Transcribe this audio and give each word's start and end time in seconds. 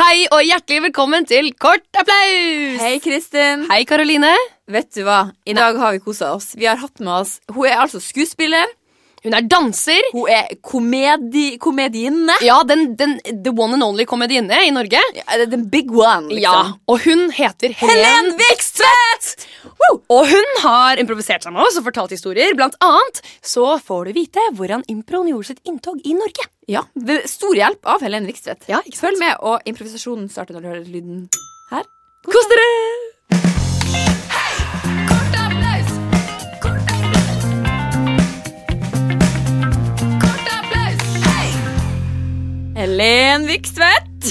Hei 0.00 0.22
og 0.32 0.40
hjertelig 0.40 0.80
velkommen 0.86 1.26
til 1.28 1.50
Kort 1.60 1.84
applaus! 1.92 2.78
Hei, 2.80 2.94
Kristin. 3.04 3.66
Hei, 3.68 3.82
Karoline. 3.84 4.30
Vet 4.72 4.88
du 4.96 5.02
hva? 5.04 5.26
I 5.44 5.52
dag 5.52 5.76
har 5.76 5.92
vi 5.92 6.00
kosa 6.00 6.30
oss. 6.38 6.54
Vi 6.56 6.64
har 6.64 6.80
hatt 6.80 7.02
med 7.04 7.12
oss 7.18 7.34
Hun 7.52 7.66
er 7.68 7.82
altså 7.82 8.00
skuespiller. 8.00 8.64
Hun 9.24 9.34
er 9.36 9.44
danser. 9.44 10.06
Hun 10.14 10.30
er 10.32 10.48
komedi 10.64 11.58
komedienne. 11.60 12.36
Ja, 12.44 12.60
den, 12.64 12.94
den 12.96 13.18
the 13.44 13.52
one 13.52 13.76
and 13.76 13.84
only 13.84 14.06
komedienne 14.08 14.62
i 14.66 14.70
Norge. 14.72 15.00
Ja, 15.18 15.44
den 15.44 15.66
big 15.72 15.90
one, 15.92 16.30
liksom. 16.32 16.40
Ja, 16.40 16.72
Og 16.88 17.02
hun 17.04 17.26
heter 17.36 17.74
Helen, 17.76 18.00
Helen 18.04 18.30
Vikstvedt! 18.40 19.46
Og 20.10 20.26
hun 20.30 20.48
har 20.62 21.00
improvisert 21.02 21.44
sammen 21.44 21.60
med 21.60 21.68
oss 21.68 21.78
og 21.80 21.86
fortalt 21.88 22.14
historier. 22.14 22.54
Blant 22.56 22.78
annet 22.84 23.20
så 23.44 23.74
får 23.82 24.08
du 24.10 24.16
vite 24.20 24.46
hvordan 24.56 24.84
improen 24.92 25.30
gjorde 25.32 25.52
sitt 25.52 25.62
inntog 25.68 26.00
i 26.04 26.16
Norge. 26.16 26.48
Ja, 26.70 26.84
ved 26.94 27.26
stor 27.30 27.56
hjelp 27.58 27.86
av 27.88 28.04
Helen 28.04 28.28
Vikstvedt. 28.28 28.68
Ja. 28.70 28.80
Følg 28.96 29.20
med, 29.20 29.36
og 29.44 29.64
improvisasjonen 29.68 30.30
starter 30.32 30.56
når 30.56 30.62
du 30.64 30.70
hører 30.72 30.90
lyden 30.96 31.24
her. 31.72 31.88
Kos 32.28 32.50
dere! 32.52 32.68
Helen 42.80 43.42
Vikstvedt. 43.46 44.24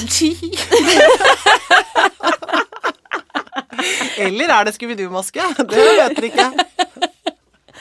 Eller 4.19 4.49
er 4.49 4.65
det 4.67 4.73
Scooby-Doo-maske? 4.75 5.43
Det 5.69 5.83
vet 5.99 6.17
dere 6.17 6.27
ikke. 6.31 6.47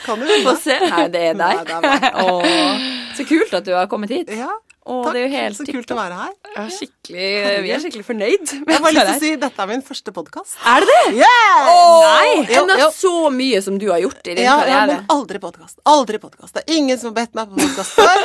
Kan 0.05 0.21
du 0.21 0.29
Få 0.45 0.53
se. 0.61 0.77
Nei, 0.85 1.07
det 1.11 1.23
er 1.31 1.35
Nei, 1.39 1.55
deg. 1.57 1.73
det 1.73 1.89
er. 1.89 2.11
Åh, 2.23 2.85
så 3.17 3.25
kult 3.27 3.53
at 3.57 3.65
du 3.65 3.73
har 3.75 3.89
kommet 3.91 4.13
hit. 4.13 4.29
Ja, 4.29 4.51
Åh, 4.85 5.01
takk. 5.07 5.13
det 5.17 5.19
er 5.19 5.25
jo 5.25 5.31
helt 5.33 5.57
Så 5.57 5.65
kult 5.67 5.89
å 5.91 5.97
være 5.97 6.19
her. 6.21 6.31
Er 6.53 6.69
vi 7.65 7.73
er 7.73 7.81
skikkelig 7.81 8.05
fornøyd. 8.07 8.45
Jeg 8.53 8.69
har 8.69 8.85
bare 8.85 8.93
lyst 8.95 9.09
til 9.09 9.15
å 9.17 9.19
si 9.25 9.33
dette 9.41 9.65
er 9.65 9.71
min 9.73 9.83
første 9.89 10.13
podkast. 10.15 10.53
Er 10.69 10.85
det 10.85 10.93
det? 10.93 11.01
Yeah! 11.23 11.65
Nei! 12.05 12.45
Jo, 12.45 12.61
Enda 12.61 12.77
jo. 12.85 12.91
så 12.95 13.15
mye 13.33 13.59
som 13.65 13.81
du 13.81 13.89
har 13.89 13.99
gjort 14.05 14.21
i 14.29 14.37
din 14.37 14.45
Ja, 14.45 14.53
ja, 14.61 14.61
karriere. 14.61 15.01
men 15.01 15.17
aldri 15.17 15.41
podkast. 15.43 15.81
Aldri 15.89 16.21
podkast. 16.21 16.53
Det 16.61 16.63
er 16.67 16.77
ingen 16.77 16.97
som 17.01 17.09
har 17.11 17.17
bedt 17.23 17.33
meg 17.41 17.49
på 17.49 17.57
podkast 17.65 17.97
før. 17.97 18.17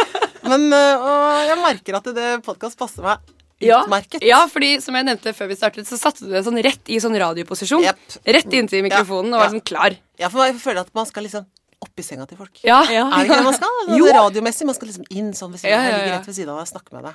Men 0.44 0.66
og 0.72 1.48
jeg 1.48 1.58
merker 1.62 1.96
at 2.00 2.10
det 2.16 2.28
podkast 2.46 2.78
passer 2.80 3.02
meg 3.06 3.18
Ja. 3.64 3.82
utmerket. 3.84 4.20
Ja, 4.26 4.42
fordi 4.50 4.74
som 4.82 4.94
jeg 4.98 5.06
nevnte 5.06 5.32
før 5.32 5.48
vi 5.48 5.56
startet, 5.56 5.86
så 5.88 5.96
satte 5.96 6.26
du 6.26 6.32
deg 6.34 6.44
sånn 6.44 6.58
rett 6.62 6.90
i 6.92 6.98
sånn 7.00 7.14
radioposisjon. 7.16 7.84
Yep. 7.86 7.98
Rett 8.36 8.52
inntil 8.58 8.82
mikrofonen 8.84 9.32
og 9.32 9.40
var 9.40 9.46
Ja. 9.48 9.52
sånn 9.54 9.64
klar. 9.64 9.96
Ja, 10.18 10.28
for 10.28 10.44
jeg 10.44 10.56
føler 10.60 10.80
at 10.84 10.90
man 10.94 11.06
skal 11.06 11.24
liksom 11.24 11.46
opp 11.84 11.98
i 12.00 12.02
senga 12.02 12.26
til 12.28 12.36
folk. 12.38 12.60
Ja. 12.64 12.82
Ja. 12.90 13.06
Er 13.12 13.24
det 13.24 13.28
ikke 13.30 13.36
det 13.40 13.44
man 13.44 13.54
skal? 13.54 13.96
Jo. 13.98 14.06
Radiomessig. 14.12 14.66
Man 14.66 14.74
skal 14.74 14.88
liksom 14.88 15.04
inn 15.10 15.32
sånn 15.32 15.52
ved 15.52 15.60
siden 15.60 15.70
Ja, 15.70 15.78
av. 15.78 15.84
ja, 15.84 15.90
Jeg 15.90 15.98
ligger 16.00 16.12
ja. 16.12 16.18
rett 16.18 16.26
ved 16.26 16.34
siden 16.34 16.48
av 16.48 16.56
deg 16.56 16.64
og 16.66 16.72
snakker 16.72 16.92
med 16.92 17.04
deg. 17.04 17.14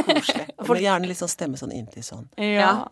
Koselig. 0.00 0.46
Og 0.60 0.68
med 0.68 0.82
gjerne 0.82 1.06
litt 1.10 1.18
sånn 1.18 1.28
stemme 1.34 1.58
sånn 1.58 1.72
inntil 1.74 2.02
sånn. 2.06 2.28
Ja. 2.38 2.88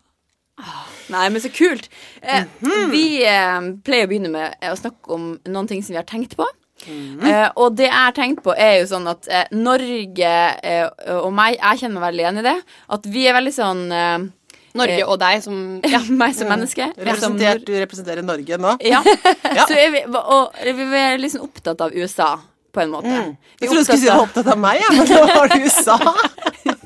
Nei, 1.08 1.28
men 1.30 1.40
så 1.40 1.50
kult. 1.54 1.88
Eh, 2.22 2.44
Vi 2.90 3.22
eh, 3.24 3.60
pleier 3.86 4.06
å 4.06 4.10
begynne 4.10 4.30
med 4.32 4.56
eh, 4.60 4.72
å 4.72 4.76
snakke 4.78 5.12
om 5.14 5.38
noen 5.46 5.68
ting 5.70 5.82
som 5.82 5.94
vi 5.94 6.00
har 6.00 6.08
tenkt 6.08 6.34
på. 6.36 6.46
Eh, 6.86 7.48
og 7.58 7.76
det 7.76 7.88
jeg 7.88 7.94
har 7.96 8.14
tenkt 8.16 8.42
på, 8.44 8.54
er 8.54 8.78
jo 8.80 8.88
sånn 8.92 9.08
at 9.10 9.28
eh, 9.32 9.46
Norge 9.56 10.34
eh, 10.62 10.84
og 11.18 11.32
meg 11.34 11.56
Jeg 11.58 11.82
kjenner 11.82 11.98
meg 11.98 12.06
veldig 12.08 12.24
igjen 12.24 12.42
i 12.42 12.44
det. 12.46 12.58
At 12.96 13.08
vi 13.10 13.24
er 13.28 13.36
veldig 13.36 13.54
sånn 13.54 13.82
eh, 13.92 14.18
Norge 14.78 15.00
Eh, 15.00 15.06
og 15.08 15.18
deg 15.20 15.42
som 15.44 15.56
Ja, 15.94 16.02
meg 16.08 16.36
som 16.38 16.50
menneske. 16.52 16.90
Representert, 16.96 17.64
du 17.66 17.74
representerer 17.78 18.26
Norge 18.26 18.60
nå. 18.60 18.76
Ja. 18.92 19.02
Ja. 19.02 19.66
Så 19.66 19.74
er 19.76 19.92
vi, 19.94 20.04
og 20.06 20.58
vi 20.64 20.88
er 21.02 21.18
liksom 21.20 21.46
opptatt 21.48 21.80
av 21.84 21.94
USA, 21.96 22.36
på 22.74 22.84
en 22.84 22.92
måte. 22.94 23.10
Mm. 23.10 23.36
Jeg 23.58 23.70
trodde 23.70 23.80
du 23.80 23.88
skulle 23.88 24.02
si 24.02 24.08
du 24.08 24.12
var 24.12 24.26
opptatt 24.26 24.52
av 24.54 24.60
meg, 24.60 24.82
ja, 24.82 24.92
men 24.94 25.08
nå 25.08 25.22
var 25.32 25.50
det 25.54 25.62
USA. 25.66 25.98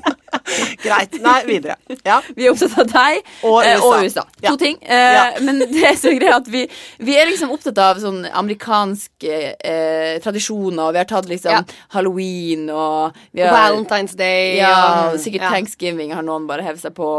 Greit. 0.83 1.17
Nei, 1.23 1.37
videre. 1.47 1.75
Ja. 2.05 2.21
Vi 2.35 2.45
er 2.47 2.51
opptatt 2.53 2.77
av 2.83 2.91
deg 2.91 3.21
Og 3.49 3.57
eh, 3.63 3.75
USA. 3.77 3.87
og 3.89 4.03
USA. 4.07 4.23
To 4.41 4.43
Ja. 4.47 4.55
ting. 4.59 4.77
Eh, 4.81 5.13
Ja. 5.13 5.23
Men 5.45 5.59
det 5.59 5.83
er 5.91 5.95
så 5.99 6.13
greit 6.17 6.33
at 6.35 6.47
vi, 6.51 6.65
vi 6.99 7.15
er 7.19 7.29
liksom 7.29 7.51
opptatt 7.55 7.77
av 7.83 7.99
sånn 8.03 8.23
amerikanske 8.31 9.39
eh, 9.63 10.19
tradisjoner. 10.23 10.91
Vi 10.95 11.01
har 11.03 11.09
tatt 11.09 11.29
liksom 11.29 11.65
halloween 11.95 12.69
og 12.69 13.15
har, 13.37 13.53
Valentine's 13.55 14.15
Day 14.19 14.57
Ja, 14.59 15.09
og- 15.11 15.19
sikkert 15.23 15.49
thanksgiving 15.49 16.13
har 16.13 16.23
noen 16.25 16.47
bare 16.49 16.63
hevet 16.65 16.81
seg 16.81 16.93
på. 16.97 17.09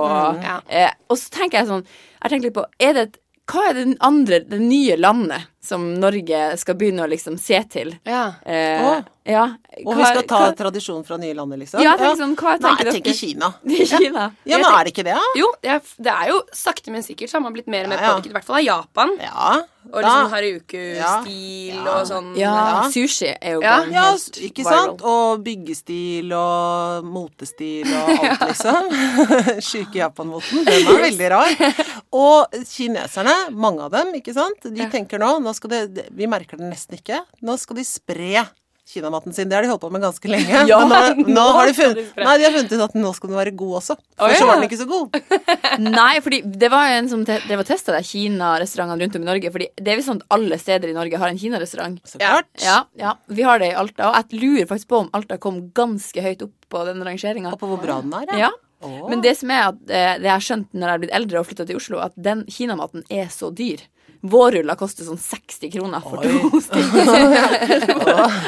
ja. 0.42 0.60
eh, 0.68 0.90
og 1.10 1.18
så 1.20 1.30
tenker 1.30 1.58
jeg 1.62 1.68
sånn 1.68 1.84
Jeg 2.22 2.30
tenker 2.30 2.48
litt 2.48 2.54
på 2.56 2.64
er 2.80 2.92
det 2.96 3.08
Hva 3.50 3.66
er 3.70 3.74
det 3.76 3.96
andre, 4.00 4.38
det 4.48 4.60
nye 4.60 4.96
landet 4.96 5.50
som 5.64 5.86
Norge 5.98 6.44
skal 6.60 6.76
begynne 6.76 7.06
å 7.06 7.10
liksom 7.10 7.38
se 7.40 7.58
til? 7.72 7.94
Ja. 8.04 8.34
Eh, 8.44 8.84
oh. 8.84 9.00
ja. 9.24 9.46
Og 9.84 9.96
vi 9.96 10.04
skal 10.06 10.22
ta 10.28 10.38
hva- 10.44 10.56
tradisjon 10.58 11.02
fra 11.08 11.16
nye 11.18 11.34
lander 11.34 11.58
liksom? 11.58 11.80
Ja, 11.82 11.94
jeg 11.96 12.02
tenker 12.04 12.20
sånn, 12.22 12.34
hva 12.38 12.52
Nei, 12.52 12.58
tenker 12.60 12.84
jeg 12.84 12.92
dere? 12.92 12.94
tenker 13.00 13.16
Kina. 13.18 13.52
Kina. 13.98 14.26
Ja, 14.44 14.58
men 14.60 14.68
er 14.70 14.84
det 14.84 14.92
ikke 14.94 15.06
det, 15.08 15.16
da? 15.16 15.30
Jo, 15.40 15.48
det 15.64 15.70
er, 15.74 15.80
det 16.08 16.12
er 16.14 16.28
jo 16.34 16.40
sakte, 16.54 16.92
men 16.94 17.02
sikkert 17.06 17.32
så 17.32 17.38
har 17.40 17.46
man 17.48 17.56
blitt 17.56 17.66
mer 17.72 17.88
og 17.88 17.94
mer 17.94 17.98
Ja, 17.98 18.04
ja. 18.04 18.12
påvirket, 18.18 18.30
i 18.30 18.36
hvert 18.38 18.50
fall 18.50 18.60
av 18.60 18.66
Japan. 18.68 19.16
Ja. 19.24 19.54
Og 19.84 19.98
liksom 20.00 20.30
Haruku-stil 20.32 21.74
Ja. 21.74 21.94
og 21.94 22.06
sånn. 22.08 22.28
Ja, 22.38 22.54
sushi 22.92 23.32
er 23.40 23.56
jo 23.56 23.60
Ja. 23.64 23.74
gått 23.84 23.92
Ja, 23.92 24.04
helt 24.12 24.38
ikke 24.48 24.64
viral. 24.64 24.84
sant? 24.84 25.02
Og 25.04 25.42
byggestil 25.44 26.32
og 26.32 27.04
motestil 27.04 27.90
og 27.92 28.08
alt, 28.14 28.40
liksom. 28.50 28.88
Sjuke 29.68 29.94
Japan-moten. 30.00 30.64
Den 30.64 30.88
er 30.88 31.02
veldig 31.04 31.30
rar. 31.30 31.84
Og 32.12 32.56
kineserne, 32.70 33.34
mange 33.52 33.84
av 33.88 33.90
dem, 33.92 34.14
ikke 34.20 34.34
sant, 34.36 34.62
de 34.64 34.88
tenker 34.92 35.18
nå, 35.20 35.34
nå 35.44 35.53
skal 35.56 35.72
det, 35.72 36.08
Vi 36.14 36.28
merker 36.30 36.60
det 36.60 36.68
nesten 36.70 36.98
ikke. 36.98 37.22
Nå 37.44 37.56
skal 37.60 37.80
de 37.80 37.86
spre 37.88 38.44
kinamaten 38.84 39.32
sin. 39.32 39.48
Det 39.48 39.56
har 39.56 39.64
de 39.64 39.68
holdt 39.72 39.80
på 39.80 39.90
med 39.92 40.02
ganske 40.04 40.28
lenge. 40.28 40.64
Ja, 40.68 40.78
Men 40.84 41.22
nå, 41.22 41.28
nå 41.28 41.34
nå 41.34 41.44
har 41.56 41.68
de 41.68 41.74
funnet, 41.76 42.00
de 42.16 42.24
nei, 42.26 42.34
de 42.40 42.44
har 42.46 42.52
funnet 42.52 42.74
ut 42.74 42.82
at 42.84 42.96
nå 42.98 43.12
skal 43.16 43.30
den 43.30 43.38
være 43.38 43.52
god 43.56 43.76
også. 43.80 43.96
Å, 43.96 44.26
For 44.26 44.34
så 44.38 44.48
var 44.48 44.60
den 44.60 44.66
ikke 44.68 44.80
så 44.80 44.88
god. 44.90 45.16
Nei, 45.84 46.10
fordi 46.24 46.40
det 46.64 46.70
var 46.72 46.92
en 46.98 47.08
som 47.10 47.22
te 47.26 47.38
det 47.48 47.56
var 47.58 47.68
testa 47.68 47.94
der 47.96 48.04
Kina-restaurantene 48.06 49.06
rundt 49.06 49.16
om 49.18 49.24
i 49.24 49.30
Norge. 49.30 49.52
Fordi 49.54 49.70
det 49.80 49.94
er 49.94 50.00
visst 50.00 50.10
sånn 50.12 50.20
at 50.20 50.36
alle 50.36 50.58
steder 50.60 50.92
i 50.92 50.96
Norge 50.96 51.20
har 51.22 51.32
en 51.32 51.40
Kina-restaurant. 51.40 51.96
Så 52.08 52.20
klart. 52.20 52.50
Ja, 52.62 52.82
ja, 53.00 53.14
vi 53.32 53.46
har 53.46 53.62
det 53.62 53.72
i 53.72 53.78
Alta. 53.78 54.10
Og 54.10 54.20
jeg 54.20 54.42
lurer 54.44 54.68
faktisk 54.70 54.92
på 54.92 55.00
om 55.06 55.10
Alta 55.16 55.40
kom 55.42 55.64
ganske 55.76 56.24
høyt 56.28 56.44
opp 56.46 56.54
på 56.74 56.84
den 56.90 57.02
rangeringa. 57.08 57.54
Og 57.56 57.60
på 57.62 57.72
hvor 57.72 57.80
bra 57.82 58.02
den 58.04 58.14
er, 58.20 58.36
Ja. 58.44 58.52
Oh. 58.84 59.06
Men 59.08 59.22
det 59.24 59.30
som 59.38 59.48
er 59.48 59.70
at 59.70 59.78
eh, 59.88 60.10
det 60.20 60.26
jeg 60.28 60.34
har 60.34 60.42
skjønt 60.44 60.74
når 60.76 60.82
jeg 60.84 60.92
har 60.92 61.00
blitt 61.00 61.12
eldre 61.16 61.40
og 61.40 61.46
flytta 61.48 61.64
til 61.64 61.78
Oslo, 61.78 62.02
at 62.04 62.12
den 62.20 62.42
kinamaten 62.52 63.06
er 63.08 63.30
så 63.32 63.48
dyr. 63.48 63.80
Vårruller 64.24 64.74
koster 64.80 65.04
sånn 65.04 65.18
60 65.20 65.68
kroner 65.74 66.00
for 66.00 66.22
Oi. 66.24 66.30
to 66.48 66.60
stykker. 66.64 67.08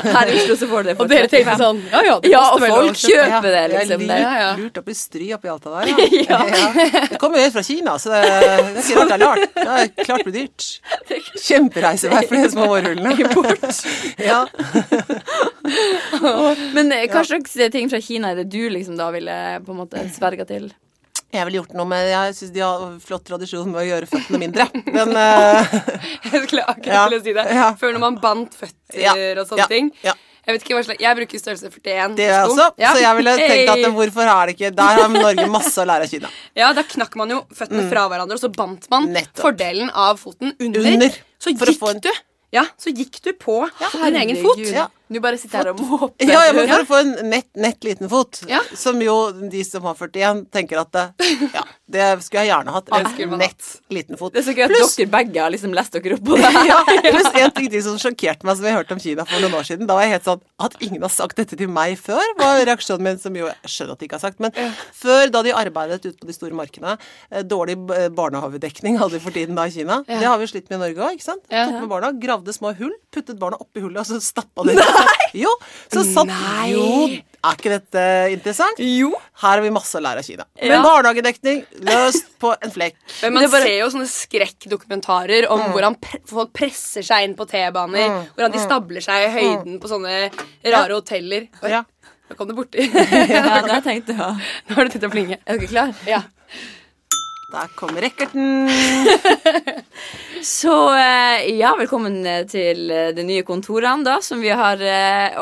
Her 0.17 0.31
i 0.33 0.37
Oslo 0.39 0.55
så 0.57 0.69
får 0.71 0.87
du 0.87 0.89
det 0.89 0.95
for 0.97 1.05
Og 1.05 1.11
dere 1.13 1.29
tenkte 1.29 1.57
sånn 1.61 1.83
Ja, 1.93 2.01
ja, 2.07 2.15
det 2.25 2.31
Ja, 2.33 2.41
koster 2.47 2.55
og 2.57 2.63
vel 2.63 2.73
å 2.73 2.79
folk 2.79 3.01
kjøpe. 3.03 3.27
kjøper 3.27 3.43
det, 3.43 3.51
Det 3.51 3.81
er 3.83 4.01
litt 4.01 4.63
lurt, 4.63 4.73
Det. 4.79 4.85
bli 4.87 4.95
stry 4.97 5.27
oppi 5.37 5.51
oppi 5.53 5.67
det 5.67 5.73
der, 5.75 5.85
ja. 6.31 6.39
ja. 6.49 6.71
Det 7.13 7.21
kommer 7.21 7.37
jo 7.37 7.45
helt 7.45 7.57
fra 7.59 7.65
Kina, 7.69 7.99
så 8.01 8.15
det, 8.15 8.23
det 8.25 8.33
er 8.47 8.81
ikke 8.81 8.97
rart 8.97 9.13
det 9.13 9.17
er 9.19 9.25
lart. 9.27 9.45
Det 9.53 9.69
er 9.77 9.93
klart 10.07 10.25
det 10.25 10.31
blir 10.31 10.39
dyrt. 10.47 10.67
Kjempereisevei 11.45 12.23
for 12.31 12.37
de 12.41 12.51
små 12.57 12.71
vårrullene. 12.73 13.13
Ja. 14.27 14.41
Men 16.75 16.93
eh, 16.95 17.05
hva 17.11 17.23
slags 17.27 17.53
ting 17.75 17.91
fra 17.93 18.01
Kina 18.03 18.33
er 18.33 18.41
det 18.41 18.49
du 18.53 18.63
liksom 18.73 18.97
da 18.99 19.11
ville 19.15 19.37
på 19.67 19.75
en 19.75 19.81
måte 19.85 20.03
sverga 20.15 20.47
til? 20.49 20.71
Jeg 21.35 21.45
ville 21.49 21.59
gjort 21.59 21.73
noe 21.75 21.89
med 21.91 22.07
Jeg 22.09 22.35
syns 22.39 22.53
de 22.55 22.61
har 22.63 22.85
flott 23.03 23.25
tradisjon 23.27 23.67
med 23.73 23.81
å 23.83 23.87
gjøre 23.89 24.07
føttene 24.11 24.39
mindre. 24.41 24.69
Men 24.87 25.11
uh, 25.11 25.75
Jeg 26.33 26.45
skulle 26.47 26.63
akkurat 26.65 26.95
Ja, 26.95 27.09
til 27.11 27.19
å 27.19 27.25
si 27.25 27.35
det. 27.37 27.45
ja. 27.59 27.73
Før 27.81 27.93
når 27.97 28.05
man 28.07 28.21
bandt 28.23 28.55
føtter 28.57 29.03
Ja, 29.03 29.13
og 29.43 29.49
sånne 29.51 29.65
ja, 29.65 29.69
ting. 29.73 29.91
Jeg 30.47 30.55
vet 30.55 30.63
ikke 30.63 30.77
hva 30.79 30.85
slags 30.87 31.03
Jeg 31.03 31.19
bruker 31.19 31.41
størrelse 31.43 31.71
41 31.75 32.15
det 32.21 32.29
gjør 32.29 32.37
jeg 32.37 32.51
også. 32.53 32.67
Så 32.79 33.01
jeg 33.03 33.17
ville 33.19 33.33
tenkt 33.41 33.73
at 33.75 33.89
hvorfor 33.97 34.31
er 34.31 34.47
det 34.47 34.55
ikke 34.55 34.71
Der 34.79 35.01
har 35.03 35.11
Norge 35.17 35.49
masse 35.51 35.83
å 35.83 35.89
lære 35.91 36.07
av 36.07 36.13
Kina. 36.15 36.31
Ja, 36.61 36.69
da 36.79 36.85
knakk 36.87 37.19
man 37.19 37.35
jo 37.35 37.41
føttene 37.59 37.89
fra 37.91 38.07
hverandre, 38.13 38.39
og 38.39 38.45
så 38.47 38.53
bandt 38.55 38.87
man 38.95 39.09
Mm. 39.11 39.13
Nettopp. 39.19 39.43
fordelen 39.43 39.91
av 39.93 40.17
foten 40.23 40.55
under. 40.63 40.87
Under, 40.95 41.19
Så 41.43 41.51
gikk 41.53 41.83
en- 41.91 42.01
du 42.07 42.13
Ja, 42.55 42.63
så 42.79 42.95
gikk 42.95 43.19
du 43.27 43.33
på 43.35 43.59
din 43.93 44.17
egen 44.23 44.39
fot. 44.45 44.63
Ja. 44.71 44.87
Du 45.09 45.21
bare 45.23 45.39
sitter 45.39 45.59
her 45.63 45.69
og 45.71 45.79
måper. 45.81 46.27
Ja, 46.27 46.41
ja, 46.49 46.53
men 46.57 46.67
for 46.67 46.83
å 46.83 46.87
få 46.89 46.97
en 46.99 47.31
nett, 47.31 47.47
nett 47.55 47.85
liten 47.87 48.09
fot, 48.11 48.41
Ja. 48.51 48.59
som 48.75 48.99
jo 49.01 49.31
de 49.53 49.61
som 49.65 49.85
har 49.87 49.95
41, 49.95 50.41
tenker 50.51 50.81
at 50.83 50.91
det, 50.97 51.05
Ja, 51.55 51.63
det 51.89 52.07
skulle 52.25 52.43
jeg 52.43 52.51
gjerne 52.51 52.73
hatt. 52.75 52.89
En 52.91 53.39
nett 53.39 53.69
liten 53.95 54.19
fot. 54.19 54.33
Det 54.35 54.43
er 54.43 54.47
så 54.51 54.55
gøy 54.57 54.65
at 54.67 54.75
plus, 54.75 54.97
dere 54.97 55.13
begge 55.13 55.41
har 55.45 55.51
liksom 55.55 55.73
lest 55.79 55.93
dere 55.95 56.17
opp 56.19 56.25
på 56.27 56.37
det. 56.43 56.51
ja, 56.67 56.81
pluss 57.15 57.31
en 57.39 57.55
ting 57.55 57.71
til 57.71 57.85
som 57.87 58.01
sjokkerte 58.03 58.43
meg, 58.49 58.57
som 58.59 58.67
jeg 58.67 58.75
hørte 58.81 58.97
om 58.99 59.03
Kina 59.05 59.25
for 59.31 59.39
noen 59.45 59.55
år 59.61 59.69
siden. 59.71 59.87
Da 59.87 59.95
var 59.95 60.03
jeg 60.09 60.17
helt 60.17 60.27
sånn 60.27 60.43
At 60.67 60.75
ingen 60.83 61.03
har 61.07 61.13
sagt 61.15 61.37
dette 61.39 61.55
til 61.61 61.69
meg 61.71 61.95
før, 62.03 62.25
var 62.41 62.59
reaksjonen 62.67 63.03
min, 63.07 63.19
som 63.23 63.35
jo 63.39 63.47
jeg 63.47 63.71
skjønner 63.77 63.93
at 63.95 64.03
de 64.03 64.09
ikke 64.09 64.19
har 64.19 64.25
sagt. 64.27 64.41
Men 64.43 64.51
før, 64.97 65.31
da 65.31 65.43
de 65.47 65.53
arbeidet 65.55 66.01
ute 66.07 66.19
på 66.19 66.27
de 66.27 66.35
store 66.35 66.57
markedene, 66.57 66.97
eh, 67.31 67.43
dårlig 67.47 67.77
eh, 67.95 68.09
barnehagedekning 68.11 68.99
hadde 68.99 69.19
de 69.19 69.23
for 69.23 69.31
tiden 69.37 69.55
da 69.55 69.67
i 69.69 69.75
Kina. 69.75 70.01
Det 70.09 70.25
har 70.27 70.39
vi 70.43 70.49
slitt 70.51 70.67
med 70.71 70.81
i 70.81 70.83
Norge 70.89 70.99
òg, 71.07 71.15
ikke 71.21 71.29
sant? 71.31 71.45
Ja. 71.53 71.67
Tok 71.71 71.83
med 71.85 71.91
barna, 71.95 72.11
gravde 72.19 72.53
små 72.57 72.73
hull, 72.79 72.95
puttet 73.15 73.39
barna 73.39 73.61
oppi 73.63 73.85
hullet, 73.85 74.01
og 74.03 74.09
så 74.09 74.19
stappa 74.25 74.65
de 74.67 74.75
det. 74.81 74.87
Jo, 75.37 75.51
så 75.93 76.03
satt 76.07 76.31
Nei. 76.31 76.69
Jo, 76.73 76.85
er 77.47 77.57
ikke 77.59 77.71
dette 77.75 78.03
interessant? 78.33 78.79
Jo. 78.83 79.11
Her 79.43 79.53
har 79.59 79.61
vi 79.63 79.71
masse 79.75 79.99
å 79.99 80.03
lære 80.03 80.23
av 80.23 80.27
Kina. 80.27 80.47
Ja. 80.59 80.71
Men 80.73 80.87
barnehagedekning 80.87 81.61
løst 81.87 82.31
på 82.43 82.55
en 82.57 82.73
flekk. 82.75 82.97
Men 83.23 83.35
man 83.37 83.51
bare- 83.53 83.67
ser 83.69 83.79
jo 83.83 83.91
sånne 83.93 84.09
skrekkdokumentarer 84.11 85.49
om 85.53 85.61
hvordan 85.75 85.99
pre 86.01 86.21
folk 86.27 86.53
presser 86.57 87.05
seg 87.07 87.27
inn 87.29 87.37
på 87.39 87.47
T-baner. 87.51 88.17
Hvordan 88.35 88.53
de 88.57 88.63
stabler 88.65 89.05
seg 89.05 89.27
i 89.29 89.33
høyden 89.37 89.79
på 89.83 89.91
sånne 89.93 90.17
rare 90.65 90.97
hoteller. 90.97 91.49
Oi. 91.63 91.71
Ja. 91.77 91.85
Da 92.29 92.35
kom 92.35 92.49
du 92.51 92.55
borti. 92.59 92.83
Ja, 93.31 93.61
det 93.63 93.83
tenkte 93.85 94.17
jeg 94.17 94.19
ja. 94.19 94.33
Nå 94.69 94.75
har 94.81 94.89
du 94.89 94.97
tenkt 94.97 95.07
å 95.07 95.13
plinge. 95.13 95.39
Er 95.47 95.59
du 95.59 95.63
ikke 95.63 95.75
klar? 95.77 95.93
Ja. 96.11 96.23
Der 97.53 97.69
kommer 97.79 98.01
rekkerten! 98.03 98.69
Så 100.43 100.73
eh, 100.95 101.45
ja, 101.59 101.71
velkommen 101.79 102.17
eh, 102.27 102.41
til 102.51 102.91
eh, 102.91 103.13
de 103.15 103.23
nye 103.27 103.45
kontorene 103.47 104.03
da, 104.07 104.17
som 104.23 104.41
vi 104.43 104.51
har 104.51 104.83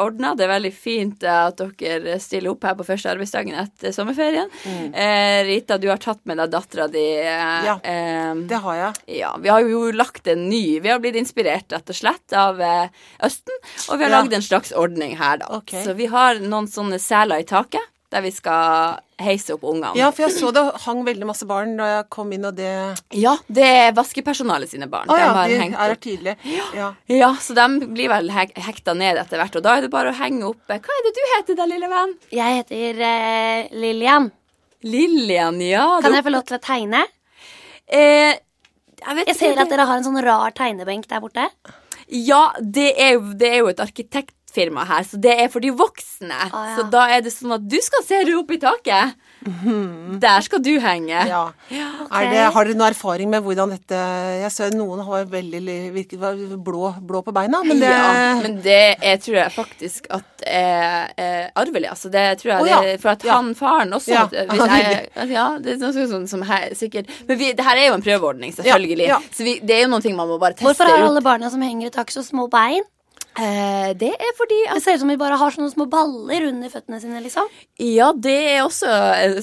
ordna. 0.01 0.35
Det 0.37 0.45
er 0.45 0.51
veldig 0.53 0.73
fint 0.77 1.25
at 1.29 1.63
dere 1.81 2.19
stiller 2.21 2.53
opp 2.53 2.67
her 2.69 2.77
på 2.79 2.85
første 2.87 3.09
arbeidsdagen 3.15 3.57
etter 3.63 3.95
sommerferien. 3.97 4.53
Eh, 4.69 5.39
Rita, 5.49 5.79
du 5.81 5.89
har 5.91 6.03
tatt 6.03 6.21
med 6.29 6.43
deg 6.43 6.53
dattera 6.53 6.87
di. 6.93 7.07
Eh, 7.23 7.65
Ja. 7.71 7.79
Det 8.53 8.61
har 8.67 8.77
jeg. 8.83 8.93
ja, 9.23 9.33
vi 9.41 9.49
har 9.55 9.65
jo 9.65 9.87
lagt 9.97 10.27
en 10.29 10.45
ny 10.51 10.81
Vi 10.85 10.91
har 10.93 11.01
blitt 11.01 11.17
inspirert 11.17 11.73
rett 11.73 11.89
og 11.93 11.97
slett 11.97 12.37
av 12.37 12.61
eh, 12.61 12.93
Østen, 13.25 13.57
og 13.89 13.97
vi 13.99 14.05
har 14.05 14.11
Ja. 14.13 14.21
lagd 14.21 14.37
en 14.37 14.45
slags 14.45 14.73
ordning 14.77 15.17
her, 15.17 15.41
da. 15.41 15.49
Okay. 15.63 15.85
Så 15.89 15.97
vi 15.97 16.07
har 16.13 16.37
noen 16.45 16.69
sånne 16.69 17.01
seler 17.01 17.41
i 17.41 17.49
taket 17.49 17.81
der 18.13 18.23
vi 18.23 18.31
skal 18.31 19.01
heise 19.23 19.55
opp 19.55 19.63
ungene. 19.69 19.93
Ja, 19.97 20.11
for 20.11 20.25
jeg 20.27 20.35
så 20.35 20.51
det 20.55 20.63
hang 20.85 21.05
veldig 21.07 21.27
masse 21.29 21.47
barn 21.47 21.77
da 21.79 21.87
jeg 21.91 22.07
kom 22.11 22.33
inn, 22.35 22.45
og 22.49 22.55
det 22.59 22.71
Ja, 23.15 23.37
det 23.47 23.65
er 23.65 23.93
vaskepersonalet 23.97 24.71
sine 24.73 24.89
barn. 24.91 25.09
Å 25.09 25.19
ja, 25.19 25.29
de 25.29 25.35
har 25.39 25.49
de 25.53 25.59
hengt 25.61 25.75
er 25.79 25.93
her 25.95 26.01
tidlig. 26.03 26.37
Ja. 26.75 26.89
Ja, 27.09 27.31
så 27.41 27.55
de 27.55 27.87
blir 27.95 28.09
vel 28.11 28.31
hek 28.35 28.55
hekta 28.59 28.95
ned 28.99 29.21
etter 29.23 29.39
hvert, 29.39 29.57
og 29.57 29.63
da 29.63 29.77
er 29.79 29.87
det 29.87 29.91
bare 29.95 30.11
å 30.11 30.19
henge 30.19 30.49
opp 30.51 30.61
Hva 30.67 30.79
er 30.81 31.05
det 31.09 31.15
du 31.15 31.23
heter 31.37 31.61
da, 31.63 31.67
lille 31.71 31.89
venn? 31.93 32.17
Jeg 32.35 32.59
heter 32.63 33.05
eh, 33.11 33.69
Lillian. 33.73 34.31
Lillian, 34.85 35.61
ja. 35.65 36.01
Kan 36.03 36.11
du- 36.13 36.17
jeg 36.19 36.25
få 36.25 36.31
lov 36.35 36.45
til 36.45 36.59
å 36.59 36.61
tegne? 36.61 37.05
eh, 37.89 38.35
jeg 39.05 39.17
vet 39.17 39.27
Jeg 39.29 39.37
ser 39.37 39.53
ikke, 39.53 39.61
at 39.63 39.69
dere 39.71 39.87
har 39.87 39.97
en 39.99 40.05
sånn 40.05 40.23
rar 40.25 40.51
tegnebenk 40.57 41.07
der 41.09 41.21
borte. 41.21 41.49
Ja, 42.09 42.53
det 42.61 42.95
er, 43.01 43.13
jo, 43.17 43.33
det 43.35 43.49
er 43.51 43.59
jo 43.63 43.69
et 43.69 43.81
arkitektfirma 44.55 44.85
her, 44.87 45.05
så 45.05 45.19
det 45.21 45.35
er 45.43 45.49
for 45.51 45.61
de 45.61 45.71
voksne. 45.71 46.35
Ah, 46.53 46.71
ja. 46.71 46.77
Så 46.77 46.91
da 46.91 47.09
er 47.11 47.23
det 47.23 47.33
sånn 47.33 47.55
at 47.55 47.67
du 47.67 47.77
skal 47.83 48.05
se 48.05 48.23
opp 48.35 48.51
i 48.51 48.59
taket. 48.59 49.15
Der 50.21 50.41
skal 50.41 50.63
du 50.63 50.79
henge. 50.81 51.27
ja. 51.29 51.51
Er 52.15 52.31
det, 52.31 52.53
har 52.55 52.65
dere 52.65 52.77
noe 52.79 52.89
erfaring 52.89 53.29
med 53.31 53.43
hvordan 53.45 53.75
dette 53.75 53.95
Jeg 54.41 54.51
ser 54.53 54.73
noen 54.75 55.03
har 55.05 55.27
veldig 55.29 55.93
virket 55.93 56.21
blå, 56.65 56.95
blå 57.05 57.23
på 57.25 57.33
beina, 57.35 57.63
men 57.65 57.81
det 57.81 57.91
Ja, 57.91 58.41
men 58.41 58.61
det 58.63 58.97
er, 59.03 59.19
tror 59.21 59.37
jeg 59.37 59.53
faktisk 59.53 60.09
at 60.15 60.45
er, 60.47 61.13
er 61.19 61.51
arvelig. 61.57 61.91
Altså 61.91 62.11
det 62.13 62.25
tror 62.41 62.55
jeg 62.55 62.63
oh, 62.63 62.69
ja. 62.69 62.81
det, 62.85 62.95
For 63.03 63.13
at 63.15 63.25
Ja. 63.25 63.37
han 63.37 63.53
faren 63.59 63.93
også 63.93 64.13
Ja, 64.13 64.25
hvis 64.29 64.65
jeg, 64.65 65.31
Ja, 65.33 65.47
det 65.59 65.77
er 65.77 65.83
noe 65.83 66.09
sånn 66.15 66.27
som 66.31 66.43
her, 66.49 66.71
sikkert 66.77 67.11
Men 67.29 67.39
vi, 67.41 67.53
det 67.53 67.65
her 67.65 67.81
er 67.81 67.89
jo 67.91 67.99
en 67.99 68.05
prøveordning, 68.05 68.55
selvfølgelig. 68.57 69.09
Ja, 69.09 69.21
ja. 69.21 69.35
Så 69.35 69.45
vi, 69.47 69.59
det 69.61 69.79
er 69.79 69.87
jo 69.87 69.93
noen 69.93 70.05
ting 70.05 70.17
man 70.17 70.29
må 70.31 70.39
bare 70.39 70.57
teste 70.57 70.65
ut. 70.65 70.71
Hvorfor 70.73 70.91
har 70.93 71.05
alle 71.09 71.25
barna 71.25 71.51
som 71.53 71.63
henger 71.65 71.91
i 71.91 71.95
taket, 71.95 72.17
så 72.17 72.25
små 72.25 72.49
bein? 72.53 72.85
Eh, 73.39 73.93
det 73.99 74.11
er 74.15 74.33
fordi 74.39 74.59
Det 74.75 74.83
ser 74.85 74.95
ut 74.95 75.01
som 75.01 75.09
de 75.11 75.17
bare 75.19 75.37
har 75.41 75.51
sånne 75.51 75.73
små 75.73 75.87
baller 75.91 76.47
under 76.51 76.69
føttene 76.71 77.01
sine, 77.03 77.21
liksom. 77.25 77.49
Ja, 77.83 78.13
det 78.13 78.35
er 78.55 78.61
også 78.63 78.87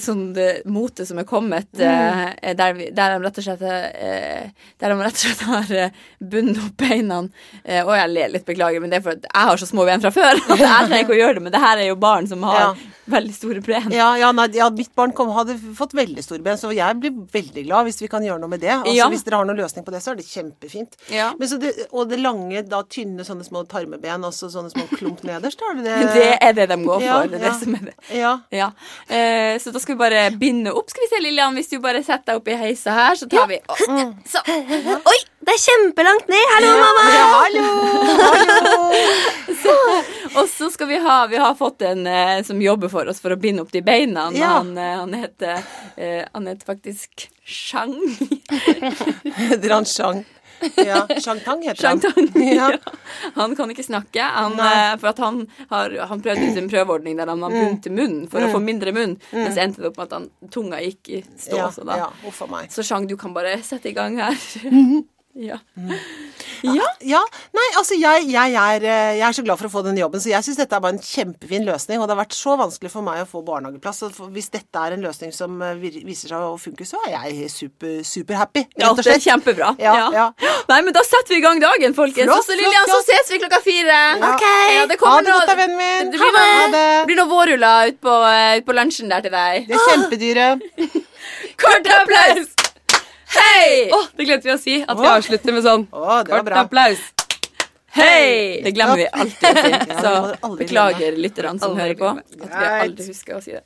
sånn 0.00 0.24
eh, 0.40 0.62
mote 0.66 1.04
som 1.08 1.18
er 1.20 1.24
kommet 1.28 1.68
Mm. 1.72 2.34
eh, 2.42 2.54
der, 2.54 2.72
vi, 2.76 2.90
der 2.94 3.18
de 3.18 3.24
rett 3.26 3.38
og 3.38 3.44
slett 3.44 3.62
eh, 3.62 4.48
Der 4.80 4.88
de 4.92 4.96
rett 5.02 5.12
og 5.12 5.22
slett 5.22 5.42
har 5.48 5.92
bundet 6.20 6.58
opp 6.62 6.76
beina 6.80 7.20
eh, 7.64 7.82
Og 7.84 7.92
jeg 7.96 8.08
ler 8.12 8.28
litt, 8.32 8.46
beklager, 8.46 8.80
men 8.80 8.90
det 8.90 9.00
er 9.00 9.04
for 9.06 9.16
at 9.16 9.24
jeg 9.28 9.48
har 9.50 9.56
så 9.60 9.66
små 9.68 9.84
ben 9.88 10.00
fra 10.00 10.10
før. 10.14 10.40
At 10.40 10.58
jeg 10.62 10.88
trenger 10.88 11.04
ikke 11.04 11.16
å 11.16 11.20
gjøre 11.20 11.34
det, 11.38 11.42
men 11.48 11.52
det 11.52 11.60
her 11.62 11.78
er 11.84 11.88
jo 11.90 11.96
barn 12.00 12.26
som 12.30 12.42
har 12.48 12.60
Ja. 12.62 12.72
veldig 13.12 13.34
store 13.34 13.60
ben. 13.66 13.90
ja, 13.92 14.12
ja, 14.16 14.30
nei, 14.32 14.46
ja, 14.54 14.68
mitt 14.70 14.92
barn 14.94 15.12
kom, 15.12 15.28
hadde 15.34 15.56
fått 15.76 15.92
veldig 15.98 16.22
store 16.24 16.40
ben, 16.46 16.56
så 16.56 16.70
jeg 16.72 16.96
blir 17.02 17.10
veldig 17.34 17.64
glad 17.66 17.88
hvis 17.88 17.98
vi 18.00 18.08
kan 18.08 18.22
gjøre 18.24 18.38
noe 18.40 18.48
med 18.52 18.60
det. 18.62 18.70
Altså. 18.70 19.08
Hvis 19.10 19.24
dere 19.26 19.40
har 19.40 19.48
noen 19.48 19.58
løsning 19.58 19.84
på 19.84 19.90
det, 19.92 20.00
så 20.04 20.12
er 20.12 20.20
det 20.20 20.26
kjempefint. 20.30 20.94
Ja. 21.10 21.32
Men 21.38 21.48
så 21.50 21.58
det, 21.60 21.72
og 21.90 22.08
det 22.08 22.20
lange, 22.22 22.62
da 22.70 22.82
tynne, 22.86 23.26
sånne 23.26 23.44
små 23.44 23.64
tarmeben, 23.82 24.26
også 24.26 24.50
sånne 24.52 24.70
små 24.72 24.86
klump 24.92 25.22
nederst, 25.26 25.60
har 25.60 25.76
du 25.76 25.82
det? 25.84 25.98
Det 26.22 26.30
er 26.38 26.54
det 26.56 26.68
de 26.70 26.78
går 26.82 27.00
for. 27.00 27.06
Ja, 27.06 27.18
det 27.26 27.38
er 27.38 27.46
ja. 27.46 27.50
det 27.50 27.64
som 27.64 27.74
er 27.76 27.84
det. 27.88 27.94
Ja. 28.16 28.32
Ja. 28.52 28.68
Eh, 29.08 29.58
så 29.62 29.72
da 29.74 29.82
skal 29.82 29.96
vi 29.96 30.00
bare 30.02 30.24
binde 30.38 30.72
opp. 30.72 30.90
Skal 30.92 31.04
vi 31.04 31.10
se, 31.10 31.22
Lillian, 31.24 31.56
hvis 31.58 31.70
du 31.72 31.78
bare 31.82 32.02
setter 32.04 32.32
deg 32.32 32.42
opp 32.42 32.50
i 32.52 32.58
heisa 32.60 32.96
her, 32.96 33.18
så 33.18 33.28
tar 33.30 33.48
vi 33.50 33.58
Å, 33.72 33.76
Så. 34.28 34.42
Oi, 35.12 35.18
det 35.42 35.54
er 35.56 35.62
kjempelangt 35.62 36.28
ned! 36.30 36.44
Hallo, 36.54 36.74
mamma! 36.82 37.06
Ja, 37.16 37.24
hallo! 37.40 37.66
hallo! 38.22 39.22
Og 40.32 40.48
så 40.48 40.70
skal 40.72 40.88
vi 40.88 40.98
ha 41.02 41.16
Vi 41.28 41.36
har 41.40 41.54
fått 41.58 41.82
en 41.86 42.06
eh, 42.08 42.42
som 42.46 42.60
jobber 42.62 42.88
for 42.92 43.08
oss 43.10 43.20
for 43.20 43.34
å 43.34 43.38
binde 43.40 43.64
opp 43.64 43.72
de 43.74 43.82
beina. 43.84 44.30
Ja. 44.36 44.58
Han, 44.60 44.72
eh, 44.78 44.94
han 45.00 45.12
heter 45.16 45.58
eh, 45.96 46.22
Han 46.32 46.48
heter 46.48 46.66
faktisk 46.66 47.28
Chang. 47.44 47.96
Heter 48.48 49.74
han 49.74 49.88
Shang? 49.88 50.22
Ja, 50.86 51.06
Shang 51.20 51.40
Tang 51.44 51.62
heter 51.62 51.88
han. 51.88 52.00
Shang 52.00 52.14
Tang. 52.14 52.28
Ja. 52.52 52.68
Han 53.34 53.54
kan 53.56 53.70
ikke 53.72 53.84
snakke. 53.86 54.22
Han, 54.22 54.56
eh, 54.60 54.96
for 55.00 55.12
at 55.12 55.20
han 55.22 55.42
har 55.70 55.94
han 56.10 56.22
prøvde 56.24 56.48
ut 56.50 56.58
en 56.60 56.70
prøveordning 56.70 57.16
der 57.20 57.30
han 57.32 57.42
har 57.44 57.54
bundet 57.54 57.82
til 57.86 57.94
munnen 57.96 58.26
for 58.30 58.44
å 58.44 58.50
få 58.52 58.60
mindre 58.62 58.92
munn, 58.96 59.16
men 59.32 59.52
så 59.54 59.64
endte 59.64 59.82
det 59.82 59.92
opp 59.92 60.00
med 60.00 60.10
at 60.10 60.16
han, 60.18 60.28
tunga 60.52 60.80
gikk 60.84 61.12
i 61.18 61.22
stå. 61.36 61.56
Ja, 61.58 61.70
så 61.74 61.86
da. 61.88 61.98
ja, 62.04 62.46
meg. 62.52 62.72
Så 62.72 62.84
Shang, 62.86 63.06
du 63.10 63.16
kan 63.20 63.34
bare 63.36 63.56
sette 63.64 63.92
i 63.92 63.96
gang 63.96 64.18
her. 64.22 64.36
ja. 65.34 65.56
Ja, 66.62 66.86
ja. 67.02 67.20
Nei, 67.56 67.64
altså 67.78 67.96
jeg, 67.98 68.26
jeg, 68.30 68.52
er, 68.54 68.84
eh, 68.86 69.12
jeg 69.18 69.24
er 69.26 69.34
så 69.34 69.42
glad 69.42 69.58
for 69.58 69.66
å 69.66 69.72
få 69.72 69.80
den 69.86 69.96
jobben, 69.98 70.20
så 70.22 70.30
jeg 70.30 70.44
syns 70.46 70.58
dette 70.60 70.76
er 70.76 70.82
bare 70.84 70.94
en 70.94 71.02
kjempefin 71.02 71.64
løsning. 71.66 71.98
Og 71.98 72.06
det 72.06 72.14
har 72.14 72.20
vært 72.20 72.36
så 72.36 72.54
vanskelig 72.60 72.92
for 72.92 73.02
meg 73.06 73.22
å 73.24 73.28
få 73.28 73.40
barnehageplass. 73.46 74.02
Så 74.04 74.28
hvis 74.34 74.50
dette 74.52 74.78
er 74.84 74.94
en 74.96 75.02
løsning 75.02 75.32
som 75.34 75.56
eh, 75.64 75.74
viser 75.80 76.30
seg 76.30 76.44
å 76.46 76.54
funke, 76.60 76.86
så 76.86 77.00
er 77.08 77.16
jeg 77.16 77.50
super, 77.50 77.96
super 78.06 78.38
happy, 78.38 78.66
Ja, 78.78 78.92
det 78.98 79.06
er 79.10 79.22
kjempebra. 79.24 79.72
Ja, 79.82 79.96
ja. 80.14 80.26
Nei, 80.68 80.80
men 80.86 80.94
da 80.94 81.02
setter 81.06 81.34
vi 81.34 81.40
i 81.40 81.44
gang 81.44 81.62
dagen, 81.62 81.96
folkens. 81.98 82.30
Flott, 82.30 82.46
så 82.46 82.58
Lillian, 82.58 82.86
flott, 82.90 83.08
så 83.08 83.16
ses 83.16 83.32
vi 83.34 83.40
klokka 83.42 83.62
fire. 83.64 84.00
Ok. 84.32 84.46
Ja, 84.46 84.86
det 84.86 85.00
Ha 85.02 85.14
det 85.18 85.32
godt 85.32 85.48
da, 85.50 85.58
vennen 85.58 85.78
min. 85.80 86.12
Det 86.12 86.20
blir 86.20 86.36
Ha 86.38 86.46
noe, 86.46 86.70
det. 86.76 86.86
blir 87.10 87.22
noen 87.22 87.32
vårruller 87.32 87.92
ut 87.92 88.00
på, 88.04 88.18
eh, 88.30 88.58
ut 88.60 88.68
på 88.68 88.76
lunsjen 88.78 89.10
der 89.10 89.24
til 89.26 89.34
deg. 89.34 89.66
Det 89.70 89.78
er 89.80 89.88
kjempedyre. 89.90 90.50
Kort 91.62 91.90
applaus! 91.98 92.54
Hei! 93.32 93.88
Oh, 93.94 94.06
det 94.16 94.28
glemte 94.28 94.48
vi 94.48 94.54
å 94.54 94.60
si. 94.60 94.78
At 94.82 94.98
vi 95.00 95.08
Å. 95.08 95.16
avslutter 95.16 95.56
med 95.56 95.64
sånn 95.66 95.88
oh, 95.90 96.20
det 96.22 96.32
var 96.32 96.40
kort 96.42 96.48
bra. 96.50 96.62
applaus. 96.66 97.02
Hei! 97.92 98.62
Det 98.64 98.72
glemmer 98.72 98.96
vi 99.02 99.06
alltid 99.12 99.48
å 99.50 99.66
si. 99.66 99.72
Så 100.00 100.54
beklager 100.56 101.18
lytterne 101.20 101.60
som 101.60 101.76
hører 101.76 101.96
på. 101.98 102.14
At 102.16 102.48
vi 102.48 102.72
aldri 102.86 103.10
husker 103.10 103.36
å 103.36 103.42
si 103.44 103.52
det. 103.56 103.64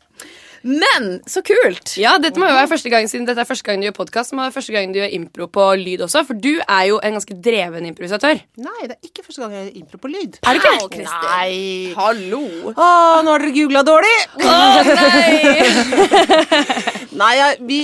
Men 0.66 1.20
så 1.30 1.44
kult! 1.46 1.92
Ja, 2.00 2.16
dette 2.18 2.40
må 2.42 2.48
jo 2.48 2.54
være 2.56 2.66
første 2.72 2.90
gang 2.90 3.06
Siden 3.06 3.26
dette 3.28 3.38
er 3.44 3.46
første 3.46 3.68
gang 3.68 3.78
du 3.78 3.86
gjør 3.86 3.94
podkast, 4.00 4.32
må 4.34 4.42
det 4.42 4.48
være 4.48 4.56
første 4.56 4.74
gang 4.74 4.90
du 4.90 4.98
gjør 4.98 5.12
impro 5.14 5.46
på 5.52 5.66
lyd 5.78 6.02
også. 6.08 6.24
For 6.26 6.34
du 6.42 6.56
er 6.58 6.84
jo 6.90 6.98
en 7.06 7.14
ganske 7.14 7.36
dreven 7.44 7.86
improvisatør. 7.92 8.40
Nei, 8.64 8.88
det 8.88 8.96
er 8.96 9.06
ikke 9.06 9.22
første 9.28 9.44
gang 9.44 9.54
jeg 9.54 9.62
gjør 9.68 9.78
impro 9.84 10.02
på 10.02 10.10
lyd. 10.10 10.40
Er 10.42 10.58
det 10.58 10.72
ikke? 10.80 11.06
Nei. 11.06 11.94
Hallo! 11.94 12.42
Å, 12.72 12.90
nå 13.22 13.36
har 13.36 13.46
dere 13.46 13.54
googla 13.60 13.84
dårlig! 13.86 14.16
Nei, 14.42 14.66
nei, 17.22 17.34
vi 17.68 17.80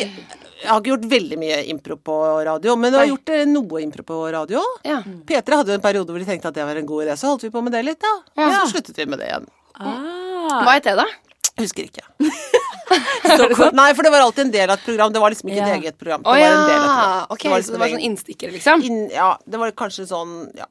jeg 0.63 0.71
har 0.71 0.79
ikke 0.81 0.93
gjort 0.93 1.09
veldig 1.11 1.39
mye 1.41 1.59
impro 1.73 1.97
på 1.99 2.17
radio, 2.47 2.77
men 2.79 2.95
du 2.95 2.99
har 3.01 3.09
gjort 3.11 3.33
eh, 3.35 3.43
noe 3.51 3.83
impro 3.83 4.07
på 4.07 4.21
radio. 4.35 4.63
Ja. 4.87 5.01
P3 5.03 5.59
hadde 5.59 5.75
jo 5.75 5.81
en 5.81 5.85
periode 5.85 6.15
hvor 6.15 6.23
de 6.23 6.29
tenkte 6.29 6.53
at 6.53 6.59
det 6.59 6.67
var 6.69 6.79
en 6.79 6.89
god 6.89 7.07
idé, 7.07 7.17
så 7.19 7.33
holdt 7.33 7.49
vi 7.49 7.53
på 7.55 7.65
med 7.67 7.75
det 7.75 7.83
litt, 7.89 8.01
da. 8.03 8.15
Og 8.39 8.55
så 8.55 8.65
sluttet 8.77 9.03
vi 9.03 9.09
med 9.11 9.23
det 9.23 9.31
igjen. 9.33 9.49
Ah. 9.83 10.63
Hva 10.63 10.77
het 10.77 10.87
det, 10.87 10.95
da? 11.01 11.09
Husker 11.61 11.89
ikke. 11.89 12.05
Nei, 13.79 13.89
for 13.97 14.05
det 14.05 14.13
var 14.13 14.25
alltid 14.25 14.47
en 14.47 14.53
del 14.55 14.71
av 14.71 14.79
et 14.79 14.87
program. 14.87 15.13
Det 15.13 15.21
var 15.23 15.33
liksom 15.33 15.51
ikke 15.51 15.59
yeah. 15.61 15.73
et 15.73 15.81
eget 15.81 15.99
program. 16.01 16.23
Det 16.25 16.31
Å 16.31 16.37
var 16.37 16.45
en 16.47 16.71
del 16.71 16.79
av 16.79 16.93
et 16.93 17.35
okay, 17.35 17.35
Ok, 17.35 17.43
Det 17.43 17.51
var 17.51 17.57
så 17.57 17.63
liksom 17.63 17.75
det 17.75 17.83
var 17.83 17.93
sånn 17.93 18.07
innstikker, 18.09 18.55
liksom? 18.57 18.87
In, 18.89 19.03
Ja, 19.13 19.29
det 19.45 19.61
var 19.61 19.75
kanskje 19.83 20.07
sånn 20.09 20.35
ja, 20.57 20.69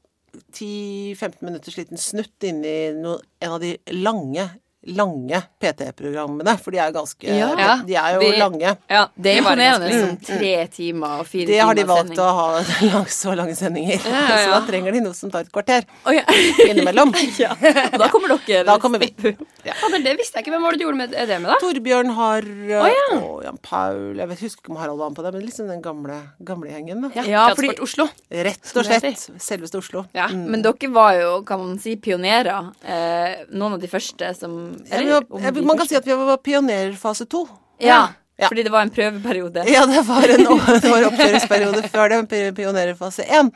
10-15 0.57 1.45
minutters 1.45 1.77
liten 1.77 2.01
snutt 2.01 2.47
inni 2.47 2.75
no, 2.97 3.17
en 3.43 3.55
av 3.57 3.61
de 3.63 3.75
lange 3.97 4.47
lange 4.87 5.37
PT-programmene, 5.61 6.55
for 6.57 6.73
de 6.73 6.79
er 6.81 6.89
jo 6.89 6.95
ganske 6.99 7.27
Ja. 7.27 7.75
De 7.85 7.93
er 7.95 8.13
jo 8.15 8.19
De- 8.21 8.37
lange. 8.39 8.77
Ja, 8.89 9.07
Det 9.15 9.31
er 9.31 9.35
de 9.35 9.37
imponerende. 9.43 9.87
Liksom 9.91 10.17
tre 10.25 10.67
timer 10.67 11.19
og 11.19 11.27
fire 11.27 11.45
timer. 11.45 11.51
Det 11.53 11.59
har 11.61 11.75
de 11.75 11.83
valgt 11.83 12.17
å 12.17 12.29
ha 12.33 13.03
så 13.21 13.35
lange 13.37 13.53
sendinger. 13.55 13.99
ja, 14.01 14.23
Så 14.37 14.49
ja. 14.49 14.59
da 14.59 14.61
trenger 14.65 14.91
de 14.91 15.01
noe 15.01 15.13
som 15.13 15.29
tar 15.29 15.41
et 15.45 15.51
kvarter 15.51 15.85
oh, 16.05 16.11
ja. 16.11 16.23
innimellom. 16.69 17.13
ja. 17.37 17.51
Og 17.93 17.99
da 17.99 18.07
kommer 18.09 18.33
dere. 18.47 18.65
Da 18.65 18.77
kommer 18.79 18.99
vi. 18.99 19.11
Det 19.21 20.17
visste 20.17 20.39
jeg 20.39 20.45
ikke. 20.47 20.51
Hvem 20.55 20.61
var 20.65 20.71
det 20.71 20.79
du 20.81 20.85
gjorde 20.87 20.97
med 20.97 21.11
det 21.11 21.39
med, 21.41 21.49
da? 21.51 21.59
Torbjørn 21.61 22.09
har 22.17 22.41
ja. 22.71 22.81
og 23.19 23.43
Jan 23.45 23.57
Paul 23.61 24.17
Jeg 24.17 24.27
vet, 24.31 24.39
husker 24.47 24.63
ikke 24.63 24.73
om 24.73 24.77
Harald 24.81 24.97
var 24.97 25.09
med 25.13 25.17
på 25.19 25.23
det, 25.27 25.33
men 25.35 25.45
liksom 25.45 25.67
den 25.69 25.81
gamle, 25.85 26.17
gamle 26.43 26.71
gjengen. 26.73 27.05
Da. 27.05 27.25
Ja, 27.29 27.45
fordi- 27.53 27.77
Oslo. 27.81 28.07
Rett 28.31 28.73
og 28.75 28.85
slett. 28.85 29.27
Selveste 29.41 29.77
Oslo. 29.77 30.05
Ja. 30.17 30.27
Men 30.33 30.61
dere 30.65 30.89
var 30.91 31.13
jo, 31.19 31.41
kan 31.45 31.59
man 31.61 31.77
si, 31.79 31.95
pionerer. 32.01 32.71
Eh, 32.83 33.45
noen 33.53 33.73
av 33.77 33.79
de 33.81 33.87
første 33.87 34.33
som 34.37 34.70
eller 34.89 35.11
var, 35.17 35.27
om 35.29 35.43
jeg, 35.45 35.53
de 35.59 35.61
man 35.67 35.77
kan 35.79 35.87
si 35.89 35.99
at 35.99 36.07
vi 36.07 36.17
var 36.17 36.41
pionerer 36.43 36.97
fase 36.99 37.25
to. 37.29 37.45
Ja, 37.81 38.07
Ja. 38.41 38.47
fordi 38.49 38.63
det 38.65 38.71
var 38.73 38.81
en 38.81 38.89
prøveperiode. 38.89 39.63
Ja, 39.69 39.83
det 39.85 40.01
var 40.07 40.23
en 40.33 40.41
en 40.47 41.03
oppkjøringsperiode 41.11 41.83
før 41.93 42.09
det, 42.09 42.17
var 42.17 42.55
pionerer 42.57 42.95
fase 42.97 43.21
én. 43.21 43.51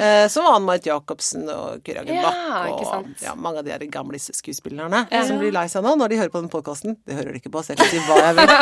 Eh, 0.00 0.28
så 0.32 0.40
var 0.46 0.54
Ann-Marit 0.56 0.86
Jacobsen 0.88 1.44
og 1.52 1.82
Kyrre 1.84 2.06
Hagen 2.06 2.14
Ja, 2.16 2.30
Bach 2.30 2.94
og 3.02 3.10
ja, 3.20 3.34
mange 3.36 3.60
av 3.60 3.66
de 3.68 3.74
her 3.74 3.84
gamlis-skuespillerne 3.92 5.02
som 5.28 5.42
blir 5.42 5.52
lei 5.52 5.66
seg 5.68 5.84
nå 5.84 5.92
når 6.00 6.08
de 6.14 6.20
hører 6.22 6.32
på 6.32 6.40
den 6.40 6.48
podkasten. 6.52 6.96
Det 7.04 7.18
hører 7.18 7.34
de 7.36 7.42
ikke 7.42 7.52
på, 7.52 7.60
så 7.66 7.74
jeg 7.74 7.82
kan 7.82 7.92
si 7.92 8.00
hva 8.08 8.16
jeg 8.30 8.38
vil. 8.40 8.54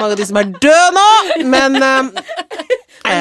Mange 0.00 0.10
av 0.10 0.18
de 0.18 0.26
som 0.32 0.40
er 0.42 0.50
døde 0.66 0.90
nå! 0.98 1.06
Men 1.54 1.78
eh, 1.78 2.76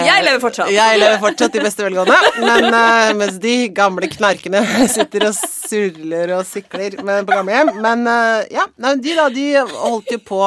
Jeg 0.08 0.24
lever 0.26 0.42
fortsatt. 0.44 0.72
Jeg 0.74 1.00
lever 1.02 1.20
fortsatt 1.22 1.56
i 1.58 1.64
beste 1.64 1.86
velgående, 1.86 2.18
men 2.44 2.68
eh, 2.70 3.12
mens 3.20 3.38
de 3.44 3.56
gamle 3.76 4.10
knarkene 4.12 4.62
sitter 4.96 5.28
og 5.30 5.38
surler 5.38 6.34
og 6.38 6.44
sikler 6.48 6.98
med, 7.06 7.26
på 7.28 7.36
gamlehjem. 7.38 7.72
Men 7.84 8.04
eh, 8.12 8.48
ja, 8.56 8.66
nei, 8.84 8.96
de 9.04 9.16
da, 9.18 9.28
de 9.34 9.46
holdt 9.62 10.14
jo 10.16 10.20
på 10.28 10.42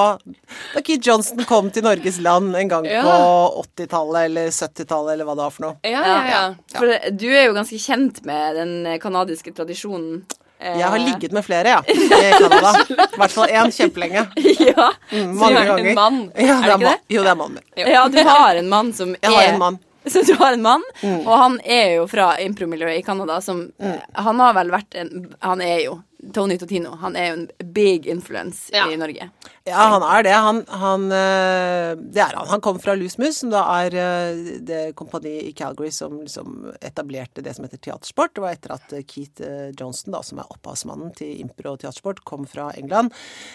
da 0.75 0.82
Keith 0.82 1.06
Johnson 1.06 1.44
kom 1.49 1.70
til 1.75 1.85
Norges 1.87 2.18
land 2.25 2.54
en 2.59 2.70
gang 2.73 2.88
Ja. 2.90 3.02
på 3.06 3.64
80-tallet 3.64 4.28
eller 4.30 4.50
70-tallet 4.54 5.14
eller 5.14 5.28
hva 5.28 5.37
det 5.38 5.44
var 5.47 5.54
for 5.54 5.66
noe. 5.68 5.76
Ja, 5.87 6.02
ja, 6.06 6.20
ja. 6.30 6.42
For 6.76 6.94
du 7.14 7.26
er 7.30 7.49
jo 7.49 7.56
ganske 7.56 7.78
kjent 7.80 8.23
med 8.28 8.59
den 8.59 8.75
kanadiske 9.02 9.52
tradisjonen. 9.56 10.23
Eh, 10.61 10.79
Jeg 10.79 10.88
har 10.93 10.99
ligget 11.00 11.33
med 11.33 11.45
flere, 11.45 11.69
ja, 11.69 11.81
i 11.88 12.09
Canada. 12.38 12.73
I 13.14 13.21
hvert 13.23 13.33
fall 13.37 13.49
én 13.49 13.71
kjempelenge. 13.73 14.26
Ja. 14.71 14.90
Mm, 15.12 15.38
Så 15.38 15.40
mange 15.40 15.62
du 15.64 15.73
er 15.73 15.87
en 15.88 15.95
mann, 15.95 16.19
Ja, 16.37 16.59
er 16.59 16.67
det 16.67 16.75
ikke 16.75 16.90
det? 16.90 16.97
Jo, 17.17 17.23
det 17.25 17.31
er 17.31 17.38
mannen 17.40 17.55
min. 17.61 17.87
ja, 17.95 18.02
du 18.09 18.19
har 18.29 18.61
en 18.61 18.69
mann 18.69 18.93
som 18.93 19.14
er 19.14 19.25
Jeg 19.25 19.33
har 19.38 19.55
en 19.55 19.59
mann. 19.64 19.79
Så 20.07 20.23
du 20.26 20.35
har 20.40 20.52
en 20.57 20.62
mann, 20.64 20.85
og 21.05 21.33
han 21.38 21.59
er 21.64 21.97
jo 21.99 22.07
fra 22.09 22.31
impromiljøet 22.40 22.99
i 23.00 23.02
Canada 23.05 23.40
som 23.45 23.67
Mm. 23.81 23.99
Han 24.14 24.40
har 24.40 24.55
vel 24.57 24.71
vært 24.73 24.95
en 24.97 25.11
Han 25.40 25.61
er 25.61 25.79
jo 25.85 25.99
Tony 26.36 26.56
Totino. 26.60 26.90
Han 27.00 27.16
er 27.16 27.30
jo 27.30 27.36
en 27.38 27.72
big 27.74 28.06
influence 28.12 28.68
Ja. 28.74 28.86
i 28.92 28.96
Norge. 29.00 29.30
Ja, 29.66 29.86
han 29.94 30.02
er 30.04 30.22
det. 30.26 30.32
Han, 30.34 30.58
han 30.68 31.04
eh, 31.12 31.94
Det 32.00 32.20
er 32.24 32.36
han. 32.36 32.46
Han 32.50 32.60
kom 32.64 32.78
fra 32.82 32.94
Lusmus, 32.98 33.38
som 33.40 33.50
da 33.52 33.62
er 33.80 33.96
eh, 33.96 34.40
det 34.66 34.80
kompaniet 34.98 35.48
i 35.48 35.52
Calgary 35.56 35.90
som 35.94 36.18
liksom 36.20 36.72
etablerte 36.80 37.42
det 37.44 37.54
som 37.56 37.64
heter 37.64 37.78
teatersport. 37.80 38.34
Det 38.36 38.44
var 38.44 38.52
etter 38.56 38.74
at 38.76 38.92
eh, 38.96 39.04
Keith 39.08 39.42
Johnston, 39.78 40.12
da, 40.16 40.22
som 40.26 40.42
er 40.42 40.50
opphavsmannen 40.52 41.14
til 41.16 41.40
impro 41.40 41.74
og 41.76 41.80
teatersport, 41.84 42.24
kom 42.28 42.46
fra 42.50 42.70
England. 42.76 43.14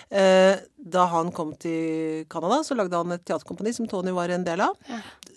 Eh, 0.09 0.55
Da 0.85 1.05
han 1.09 1.31
kom 1.33 1.55
til 1.57 2.25
Canada, 2.29 2.59
så 2.63 2.75
lagde 2.77 2.95
han 2.99 3.11
et 3.15 3.23
teaterkompani 3.25 3.71
som 3.73 3.87
Tony 3.89 4.11
var 4.13 4.29
en 4.29 4.43
del 4.45 4.61
av. 4.61 4.75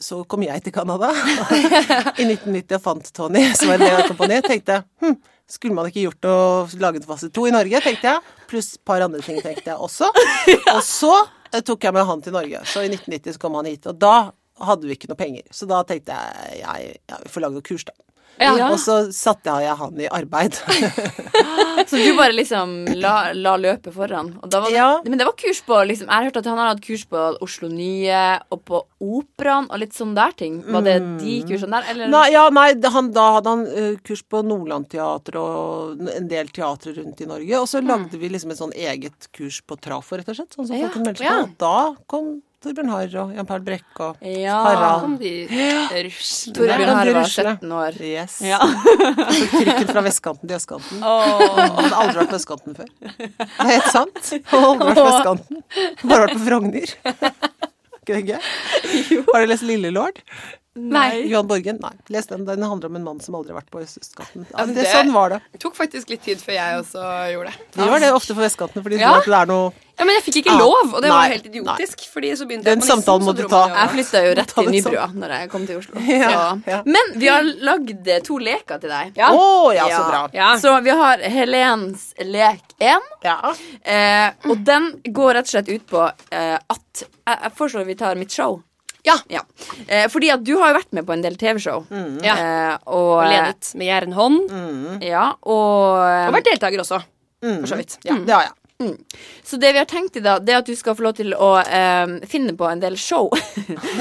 Så 0.01 0.21
kom 0.29 0.43
jeg 0.45 0.61
til 0.67 0.73
Canada 0.77 1.09
i 2.21 2.27
1990 2.27 2.77
og 2.77 2.83
fant 2.85 3.09
Tony, 3.17 3.47
som 3.57 3.71
var 3.73 3.79
en 3.81 3.87
del 3.87 3.97
av 4.03 4.09
kompaniet. 4.11 4.45
Tenkte 4.45 4.83
hm, 5.01 5.17
skulle 5.49 5.75
man 5.77 5.89
ikke 5.89 6.05
gjort 6.07 6.29
og 6.29 6.75
laget 6.81 7.07
fase 7.09 7.31
to 7.33 7.47
i 7.49 7.53
Norge, 7.55 7.81
tenkte 7.85 8.11
jeg. 8.11 8.35
Pluss 8.51 8.75
et 8.77 8.83
par 8.87 9.05
andre 9.05 9.21
ting, 9.25 9.41
tenkte 9.45 9.73
jeg 9.73 9.77
også. 9.77 10.11
Og 10.77 10.83
så 10.85 11.15
eh, 11.53 11.63
tok 11.65 11.89
jeg 11.89 11.97
med 11.97 12.07
han 12.09 12.25
til 12.25 12.37
Norge. 12.37 12.61
Så 12.69 12.85
i 12.85 12.91
1990 12.93 13.37
så 13.37 13.43
kom 13.43 13.57
han 13.59 13.71
hit. 13.71 13.89
Og 13.89 13.97
da 14.01 14.31
hadde 14.69 14.89
vi 14.89 14.97
ikke 14.97 15.11
noe 15.11 15.19
penger. 15.21 15.47
Så 15.55 15.69
da 15.71 15.81
tenkte 15.89 16.17
jeg 16.17 16.61
jeg, 16.61 16.99
ja, 17.09 17.21
vi 17.25 17.33
får 17.33 17.45
lage 17.47 17.59
noe 17.59 17.67
kurs, 17.67 17.87
da. 17.89 17.97
Ja. 18.39 18.69
Og 18.71 18.79
så 18.79 18.97
satte 19.15 19.51
jeg 19.63 19.75
han 19.81 19.99
i 19.99 20.07
arbeid. 20.15 20.55
Så 21.89 21.97
du 21.99 22.11
bare 22.19 22.35
liksom 22.35 22.75
la, 22.99 23.33
la 23.35 23.55
løpet 23.59 23.95
foran. 23.95 24.33
Og 24.43 24.51
da 24.51 24.61
var 24.63 24.71
det, 24.71 24.77
Ja. 24.77 24.89
Men 25.05 25.19
det 25.19 25.27
var 25.27 25.35
kurs 25.39 25.61
på 25.67 25.79
liksom, 25.89 26.09
Jeg 26.09 26.15
har 26.15 26.27
hørt 26.29 26.39
at 26.41 26.47
han 26.51 26.59
har 26.61 26.73
hatt 26.73 26.83
kurs 26.85 27.05
på 27.09 27.23
Oslo 27.45 27.71
Nye 27.73 28.23
og 28.55 28.63
på 28.69 28.83
Operaen 29.03 29.69
og 29.71 29.81
litt 29.83 29.95
sånne 29.97 30.19
der 30.19 30.35
ting. 30.39 30.59
Var 30.67 30.87
det 30.87 30.97
de 31.23 31.37
kursene 31.49 31.79
der, 31.79 31.91
eller? 31.95 32.13
Nei, 32.15 32.25
ja, 32.35 32.45
nei, 32.55 32.69
han, 32.95 33.13
da 33.15 33.29
hadde 33.39 33.55
han 33.55 33.65
uh, 33.67 33.93
kurs 34.07 34.23
på 34.27 34.43
Nordlandteatret 34.47 35.39
og 35.39 36.03
en 36.15 36.29
del 36.31 36.51
teatre 36.55 36.95
rundt 36.99 37.23
i 37.25 37.31
Norge. 37.31 37.63
Og 37.63 37.71
så 37.71 37.83
lagde 37.85 38.21
vi 38.21 38.31
liksom 38.35 38.55
et 38.55 38.61
sånn 38.61 38.75
eget 38.77 39.31
kurs 39.35 39.63
på 39.67 39.79
Trafo, 39.83 40.19
rett 40.19 40.31
og 40.31 40.39
slett. 40.39 40.55
Sånn 40.55 40.69
som 40.69 40.79
Ja, 40.79 40.87
folk 40.87 40.99
kunne 40.99 41.13
melde 41.13 41.25
seg 41.25 41.31
ja. 41.31 41.39
på. 41.41 41.49
Og 41.49 41.57
da 41.63 42.05
kom 42.11 42.31
Torbjørn 42.59 42.89
Harr 42.91 43.13
og 43.23 43.35
Jan 43.37 43.47
Paul 43.47 43.61
Brekke 43.63 44.03
og 44.03 44.23
Ja. 44.27 44.57
Harald. 44.65 45.13
De. 45.21 45.31
Torbjørn 46.57 46.91
Harr 46.91 47.11
var 47.15 47.29
17 47.31 47.71
år. 47.79 47.99
Yes. 48.03 48.41
Ja. 48.43 48.59
Tok 48.65 49.55
trikken 49.55 49.87
fra 49.93 50.03
vestkanten 50.03 50.51
til 50.51 50.57
østkanten. 50.59 51.05
Han 51.05 51.79
hadde 51.79 52.01
aldri 52.03 52.19
vært 52.25 52.33
på 52.35 52.41
østkanten 52.41 52.79
før. 52.81 52.91
Det 52.99 53.29
er 53.47 53.71
helt 53.77 53.91
sant. 53.95 54.33
Har 54.51 54.67
aldri 54.73 54.89
vært 54.91 54.99
på 54.99 55.07
vestkanten. 55.13 55.63
Bare 56.03 56.21
vært 56.27 56.35
på 56.35 56.43
Frogner. 56.49 56.95
Ikke 58.03 58.19
det 58.19 58.25
gøy? 58.33 59.23
Har 59.31 59.45
du 59.47 59.53
lest 59.55 59.69
Lille 59.69 59.95
Lord? 59.95 60.19
Nei. 60.79 61.09
Johan 61.31 61.47
Borgen? 61.51 61.79
Nei. 61.83 61.95
Les 62.15 62.27
den. 62.31 62.43
Den 62.47 62.63
handler 62.67 62.91
om 62.91 62.99
en 62.99 63.07
mann 63.07 63.23
som 63.23 63.35
aldri 63.39 63.55
har 63.55 63.61
vært 63.63 63.71
på 63.75 63.85
østkanten. 63.87 64.49
Ja, 64.51 64.67
det, 64.67 64.75
det- 64.83 64.91
sånn 64.91 65.15
var 65.15 65.37
det. 65.37 65.41
Tok 65.63 65.79
faktisk 65.79 66.11
litt 66.11 66.27
tid 66.27 66.43
før 66.43 66.59
jeg 66.59 66.83
også 66.83 67.07
gjorde 67.37 67.53
det. 67.55 67.67
Det 67.79 67.89
var 67.95 68.03
det 68.03 68.11
ofte 68.19 68.35
på 68.35 68.43
vestkanten, 68.43 68.83
fordi 68.83 68.99
Ja. 68.99 69.15
tror 69.15 69.23
at 69.23 69.31
det 69.31 69.43
er 69.45 69.51
noe 69.55 69.75
Ja, 69.99 70.05
Men 70.07 70.15
jeg 70.15 70.23
fikk 70.29 70.37
ikke 70.45 70.53
Ja. 70.55 70.59
lov, 70.63 70.95
og 70.95 71.03
det 71.03 71.11
var 71.11 71.25
Nei. 71.27 71.33
helt 71.33 71.47
idiotisk. 71.51 72.05
Fordi 72.13 72.31
så 72.39 72.47
begynte 72.47 72.65
Den 72.65 72.79
jeg 72.79 72.83
på 72.83 72.85
nissen, 72.87 73.03
samtalen 73.03 73.25
måtte 73.27 73.43
du 73.43 73.49
ta. 73.49 73.63
Jeg 73.69 73.89
flytta 73.97 74.21
jo 74.27 74.35
rett 74.39 74.53
til 74.55 74.65
det 74.71 74.83
sånn. 74.85 74.93
Nybrua 74.93 75.07
når 75.15 75.29
jeg 75.35 75.51
kom 75.51 75.67
til 75.67 75.79
Oslo. 75.79 75.95
Ja, 76.09 76.59
ja. 76.67 76.83
Men 76.87 77.13
vi 77.19 77.27
har 77.27 77.43
lagd 77.43 78.09
eh, 78.09 78.21
to 78.21 78.39
leker 78.39 78.79
til 78.81 78.91
deg. 78.95 79.13
Ja. 79.19 79.33
Oh, 79.35 79.73
ja, 79.75 79.89
så 79.91 80.05
bra. 80.09 80.23
Ja. 80.33 80.53
Så 80.63 80.77
vi 80.87 80.91
har 80.91 81.19
Helens 81.19 82.15
lek 82.23 82.63
1. 82.79 83.01
Ja. 83.27 83.37
Eh, 83.83 84.31
og 84.49 84.63
den 84.65 84.93
går 85.11 85.35
rett 85.41 85.51
og 85.51 85.55
slett 85.57 85.69
ut 85.75 85.87
på 85.91 86.05
eh, 86.31 86.55
at 86.57 87.03
Jeg, 87.03 87.39
jeg 87.43 87.53
foreslår 87.59 87.85
vi 87.87 87.95
tar 87.99 88.15
mitt 88.19 88.31
show. 88.33 88.61
Ja. 89.07 89.15
Ja. 89.31 89.41
Eh, 89.89 90.07
fordi 90.11 90.31
at 90.35 90.43
du 90.45 90.55
har 90.59 90.73
jo 90.73 90.79
vært 90.81 90.93
med 90.93 91.07
på 91.07 91.13
en 91.15 91.23
del 91.23 91.37
TV-show. 91.41 91.85
Ja. 92.23 92.35
Eh, 92.39 92.79
og, 92.87 93.19
Og 93.19 93.27
ledet 93.31 93.75
med 93.79 93.87
jernhånd. 93.91 95.03
Ja, 95.03 95.33
og, 95.43 95.99
Og 95.99 96.35
vært 96.39 96.49
deltaker 96.51 96.83
også, 96.83 97.03
for 97.43 97.67
så 97.71 97.77
vidt. 97.79 97.99
ja, 98.05 98.15
det 98.19 98.35
har 98.35 98.43
jeg. 98.49 98.53
Så 99.43 99.57
det 99.59 99.73
vi 99.73 99.79
har 99.79 99.85
tenkt 99.91 100.17
i 100.17 100.21
dag, 100.23 100.45
det 100.47 100.53
er 100.55 100.61
at 100.61 100.67
du 100.69 100.77
skal 100.79 100.95
få 100.95 101.03
lov 101.03 101.17
til 101.19 101.33
å 101.35 101.49
eh, 101.59 102.13
finne 102.31 102.53
på 102.55 102.67
en 102.71 102.79
del 102.79 102.95
show. 103.01 103.27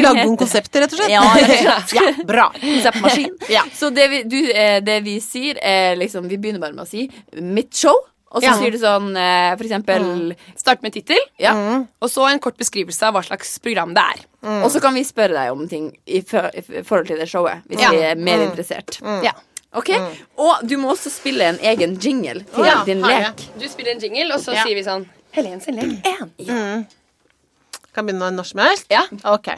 Lage 0.00 0.24
noen 0.24 0.38
konsepter, 0.40 0.80
rett 0.86 0.94
og 0.94 1.02
slett. 1.02 1.12
Ja, 1.12 1.24
rett 1.36 1.52
og 1.52 1.90
slett. 1.90 1.92
ja, 1.98 2.24
bra. 2.28 2.46
Konseptmaskin. 2.62 3.34
Ja. 3.52 3.66
Så 3.76 3.90
det 3.92 4.06
vi, 4.08 4.22
du, 4.32 4.38
eh, 4.48 4.78
det 4.84 4.96
vi 5.04 5.18
sier, 5.20 5.60
er 5.60 5.98
liksom 6.00 6.24
Vi 6.30 6.38
begynner 6.40 6.62
bare 6.62 6.72
med 6.76 6.86
å 6.86 6.88
si 6.88 7.04
'mitt 7.36 7.76
show'. 7.76 8.00
Og 8.32 8.40
så 8.40 8.46
Ja. 8.48 8.54
sier 8.56 8.72
du 8.72 8.78
sånn 8.80 9.10
eh, 9.12 9.52
for 9.60 9.64
eksempel 9.68 10.34
Start 10.56 10.80
med 10.82 10.94
tittel, 10.94 11.20
Ja. 11.38 11.52
og 12.00 12.08
så 12.08 12.30
en 12.32 12.38
kort 12.40 12.56
beskrivelse 12.56 13.02
av 13.04 13.12
hva 13.12 13.20
slags 13.22 13.58
program 13.60 13.92
det 13.92 14.00
er. 14.00 14.24
Og 14.64 14.70
så 14.72 14.80
kan 14.80 14.94
vi 14.94 15.04
spørre 15.04 15.36
deg 15.36 15.52
om 15.52 15.68
ting 15.68 15.92
i, 16.06 16.22
for, 16.22 16.48
i 16.56 16.62
forhold 16.82 17.06
til 17.08 17.18
det 17.18 17.28
showet, 17.28 17.60
hvis 17.68 17.90
vi 17.92 18.00
er 18.00 18.16
mer 18.16 18.40
interessert. 18.48 19.02
Ja. 19.22 19.32
Ok? 19.74 19.88
Og 20.36 20.68
du 20.68 20.76
må 20.76 20.90
også 20.92 21.08
spille 21.10 21.44
en 21.48 21.58
egen 21.62 21.94
jingle 21.96 22.44
til 22.54 22.64
Ja, 22.66 22.82
din 22.84 23.00
lek. 23.00 23.10
jeg. 23.10 23.32
lek. 23.36 23.60
Du 23.62 23.68
spiller 23.68 23.92
en 23.92 24.00
jingle, 24.02 24.34
og 24.34 24.40
så 24.40 24.52
Ja. 24.52 24.62
sier 24.66 24.74
vi 24.74 24.82
sånn 24.84 25.06
Helens 25.32 25.64
sin 25.64 25.76
lek 25.76 26.04
1. 26.04 26.86
Kan 27.94 28.06
begynne 28.06 28.30
når 28.36 28.44
som 28.44 28.60
helst? 28.60 28.84
Ja. 28.90 29.00
Ok. 29.24 29.48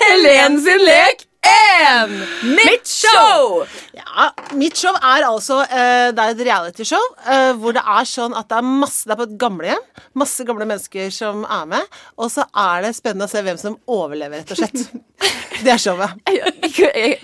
Helen 0.00 0.60
sin 0.64 0.80
lek 0.84 1.25
1! 1.46 2.14
Mitt 2.56 2.88
show! 2.88 3.64
Ja, 3.96 4.30
mitt 4.58 4.78
show 4.78 4.94
er 4.96 5.26
altså 5.28 5.60
eh, 5.64 6.08
Det 6.14 6.22
er 6.22 6.32
et 6.34 6.42
realityshow 6.48 7.02
eh, 7.26 7.52
hvor 7.60 7.76
det 7.76 7.82
er 7.82 8.08
sånn 8.08 8.34
at 8.36 8.48
det 8.50 8.58
er 8.58 8.66
masse 8.66 9.06
Det 9.06 9.14
er 9.14 9.20
på 9.20 9.26
et 9.28 9.36
gamlehjem. 9.40 9.84
Masse 10.18 10.46
gamle 10.48 10.66
mennesker 10.68 11.12
som 11.14 11.44
er 11.44 11.68
med. 11.70 11.98
Og 12.18 12.32
så 12.32 12.46
er 12.50 12.86
det 12.86 12.94
spennende 12.98 13.28
å 13.28 13.32
se 13.32 13.44
hvem 13.46 13.60
som 13.60 13.78
overlever, 13.86 14.42
rett 14.42 14.54
og 14.56 14.62
slett. 14.62 14.86
Det 15.64 15.72
er 15.72 15.80
showet. 15.80 16.18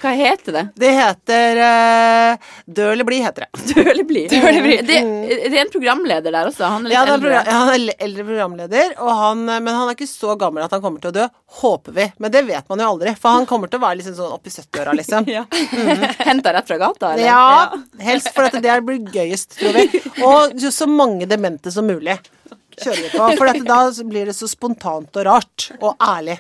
Hva 0.02 0.12
heter 0.16 0.56
det? 0.56 0.62
Det 0.78 0.90
heter 0.96 1.60
uh, 1.62 2.50
Dø 2.66 2.88
eller 2.92 3.06
bli, 3.08 3.18
heter 3.24 3.46
det. 3.46 3.62
Dø 3.74 3.84
eller 3.90 4.06
bli? 4.08 4.22
Det, 4.30 4.98
det 5.42 5.50
er 5.50 5.60
en 5.64 5.72
programleder 5.72 6.34
der 6.34 6.50
også. 6.50 6.64
Han 6.68 6.86
er 6.86 6.92
litt 6.92 6.96
Ja, 6.96 7.04
er 7.04 7.12
eldre. 7.14 7.20
program, 7.26 7.48
ja, 7.48 7.58
han 7.58 7.72
er 7.74 8.04
eldre 8.06 8.26
programleder, 8.28 8.94
og 8.98 9.12
han, 9.22 9.44
eh, 9.48 9.62
men 9.64 9.78
han 9.78 9.90
er 9.90 9.96
ikke 9.96 10.08
så 10.10 10.36
gammel 10.40 10.64
at 10.64 10.74
han 10.76 10.82
kommer 10.84 11.02
til 11.02 11.12
å 11.12 11.16
dø. 11.16 11.26
Håper 11.62 11.96
vi. 11.96 12.06
Men 12.22 12.34
det 12.34 12.44
vet 12.48 12.68
man 12.72 12.82
jo 12.84 12.90
aldri, 12.94 13.14
for 13.20 13.36
han 13.38 13.48
kommer 13.50 13.72
til 13.72 13.80
å 13.80 13.84
være 13.86 14.00
liksom 14.00 14.16
sånn 14.18 14.36
oppi 14.36 14.52
70-åra, 14.54 14.96
liksom. 15.00 15.28
Ja. 15.32 15.46
Henta 16.26 16.52
rett 16.52 16.68
fra 16.68 16.76
gata, 16.80 17.14
eller? 17.14 17.24
Ja, 17.24 18.04
helst 18.04 18.32
for 18.36 18.48
at 18.48 18.56
det 18.62 18.78
blir 18.86 19.00
gøyest, 19.14 19.56
tror 19.60 19.76
vi. 19.78 20.02
Og 20.26 20.60
så 20.72 20.88
mange 20.90 21.28
demente 21.30 21.72
som 21.72 21.86
mulig 21.88 22.18
kjører 22.78 23.02
vi 23.02 23.10
på. 23.12 23.26
For 23.38 23.48
dette, 23.48 23.66
da 23.68 24.08
blir 24.08 24.28
det 24.30 24.36
så 24.36 24.48
spontant 24.50 25.20
og 25.20 25.28
rart 25.28 25.68
og 25.80 25.94
ærlig. 26.02 26.38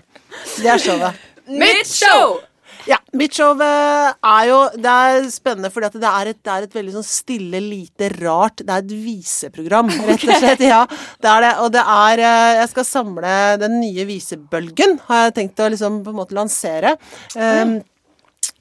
Det 0.58 0.70
er 0.72 0.82
showet. 0.82 1.28
Mitt 1.48 1.88
show! 1.88 2.40
Ja, 2.88 2.98
mitt 3.18 3.36
show 3.36 3.52
er 3.62 4.46
jo 4.48 4.58
Det 4.74 4.92
er 4.92 5.28
spennende 5.30 5.70
at 5.70 5.98
det 6.00 6.12
et, 6.32 6.40
det 6.42 6.52
er 6.52 6.66
et 6.66 6.74
veldig 6.74 6.94
sånn 6.96 7.06
stille, 7.06 7.60
lite, 7.62 8.10
rart 8.18 8.62
Det 8.62 8.72
er 8.72 8.82
et 8.82 8.96
viseprogram, 9.04 9.90
rett 10.08 10.26
og 10.26 10.42
slett. 10.42 10.64
Ja, 10.72 10.82
det 11.22 11.30
er 11.30 11.46
det. 11.46 11.52
Og 11.64 11.72
det 11.74 11.84
er 11.94 12.24
eh, 12.24 12.50
Jeg 12.62 12.72
skal 12.72 12.88
samle 12.88 13.36
den 13.62 13.78
nye 13.82 14.06
visebølgen, 14.08 14.98
har 15.08 15.28
jeg 15.28 15.36
tenkt 15.38 15.62
å 15.62 15.70
liksom 15.72 16.02
på 16.06 16.12
en 16.12 16.18
måte 16.18 16.36
lansere. 16.36 16.96
Um, 17.36 17.80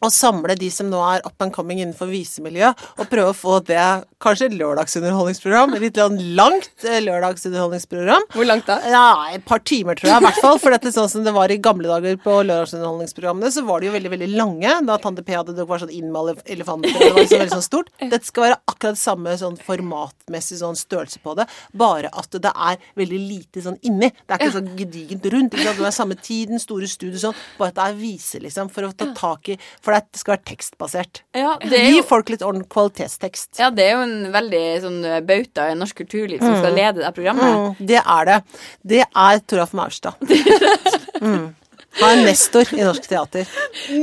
og 0.02 0.14
samle 0.14 0.56
de 0.58 0.70
som 0.74 0.90
nå 0.90 1.02
er 1.06 1.26
up 1.28 1.44
and 1.44 1.54
coming 1.54 1.82
innenfor 1.82 2.10
visemiljøet, 2.12 2.80
og 2.98 3.10
prøve 3.12 3.34
å 3.34 3.38
få 3.38 3.60
det 3.68 3.82
kanskje 4.22 4.50
et 4.50 4.56
lørdagsunderholdningsprogram. 4.60 5.76
Litt 5.82 5.98
langt 6.38 6.86
eh, 6.86 7.00
lørdagsunderholdningsprogram. 7.06 8.28
Hvor 8.36 8.48
langt 8.48 8.68
da? 8.70 8.78
Ja, 8.92 9.06
et 9.34 9.46
par 9.48 9.62
timer, 9.66 9.98
tror 9.98 10.12
jeg, 10.12 10.22
i 10.22 10.26
hvert 10.28 10.42
fall. 10.44 10.60
For 10.62 10.74
dette 10.74 10.94
sånn 10.94 11.10
som 11.12 11.26
det 11.26 11.34
var 11.36 11.54
i 11.54 11.60
gamle 11.62 11.90
dager 11.90 12.18
på 12.22 12.38
lørdagsunderholdningsprogrammene, 12.50 13.52
så 13.54 13.64
var 13.68 13.82
de 13.82 13.90
jo 13.90 13.96
veldig, 13.96 14.12
veldig 14.16 14.30
lange. 14.36 14.76
Da 14.90 14.98
Tante 15.02 15.26
P 15.26 15.36
hadde 15.38 15.56
det 15.58 15.66
var 15.70 15.82
sånn 15.82 15.94
inn 15.94 16.12
med 16.14 16.42
elefanter, 16.46 16.94
det 16.98 17.12
var 17.14 17.24
liksom 17.24 17.44
veldig 17.44 17.56
sånn 17.58 17.66
stort. 17.66 17.92
Dette 18.02 18.28
skal 18.28 18.48
være 18.48 18.60
akkurat 18.74 19.02
samme 19.02 19.36
sånn 19.42 19.58
formatmessig 19.62 20.62
sånn 20.62 20.78
størrelse 20.80 21.22
på 21.24 21.36
det, 21.40 21.48
bare 21.78 22.12
at 22.22 22.40
det 22.42 22.52
er 22.52 22.82
veldig 23.00 23.22
lite 23.22 23.66
sånn 23.66 23.80
inni. 23.88 24.12
Det 24.12 24.36
er 24.36 24.42
ikke 24.42 24.58
sånn 24.58 24.72
gedigent 24.78 25.30
rundt. 25.34 25.58
Ikke 25.58 25.70
sant? 25.70 25.82
Det 25.82 25.90
er 25.90 25.98
samme 25.98 26.18
tiden, 26.22 26.62
store 26.62 26.90
studier 26.90 27.22
sånn, 27.22 27.38
bare 27.58 27.74
at 27.74 27.80
det 27.80 27.88
er 27.88 28.00
vise, 28.00 28.42
liksom, 28.44 28.70
for 28.74 28.88
å 28.88 28.94
ta 28.96 29.10
tak 29.18 29.54
i 29.54 29.58
For 29.82 29.91
for 29.92 30.08
det 30.12 30.22
skal 30.22 30.36
være 30.38 30.44
tekstbasert. 30.52 31.22
Ja, 31.36 31.54
det 31.62 31.84
Gi 31.84 31.98
jo, 32.00 32.04
folk 32.08 32.32
litt 32.34 32.42
ordentlig 32.48 32.70
kvalitetstekst. 32.72 33.60
ja, 33.60 33.70
det 33.76 33.86
er 33.90 33.98
jo 33.98 34.04
en 34.08 34.32
veldig 34.34 34.64
sånn 34.88 35.00
eh, 35.06 35.20
bauta 35.28 35.70
i 35.72 35.76
norsk 35.78 36.02
kulturliv 36.02 36.40
som 36.42 36.56
skal 36.58 36.74
lede 36.80 37.04
det 37.04 37.12
programmet. 37.16 37.58
Mm, 37.78 37.88
det 37.92 38.00
er 38.02 38.30
det. 38.32 38.38
Det 38.96 39.04
er 39.06 39.44
Toralf 39.48 39.74
Maurstad. 39.78 40.16
Mm. 41.22 41.52
Han 42.00 42.22
er 42.22 42.26
nestor 42.30 42.70
i 42.72 42.84
norsk 42.86 43.08
teater. 43.10 43.50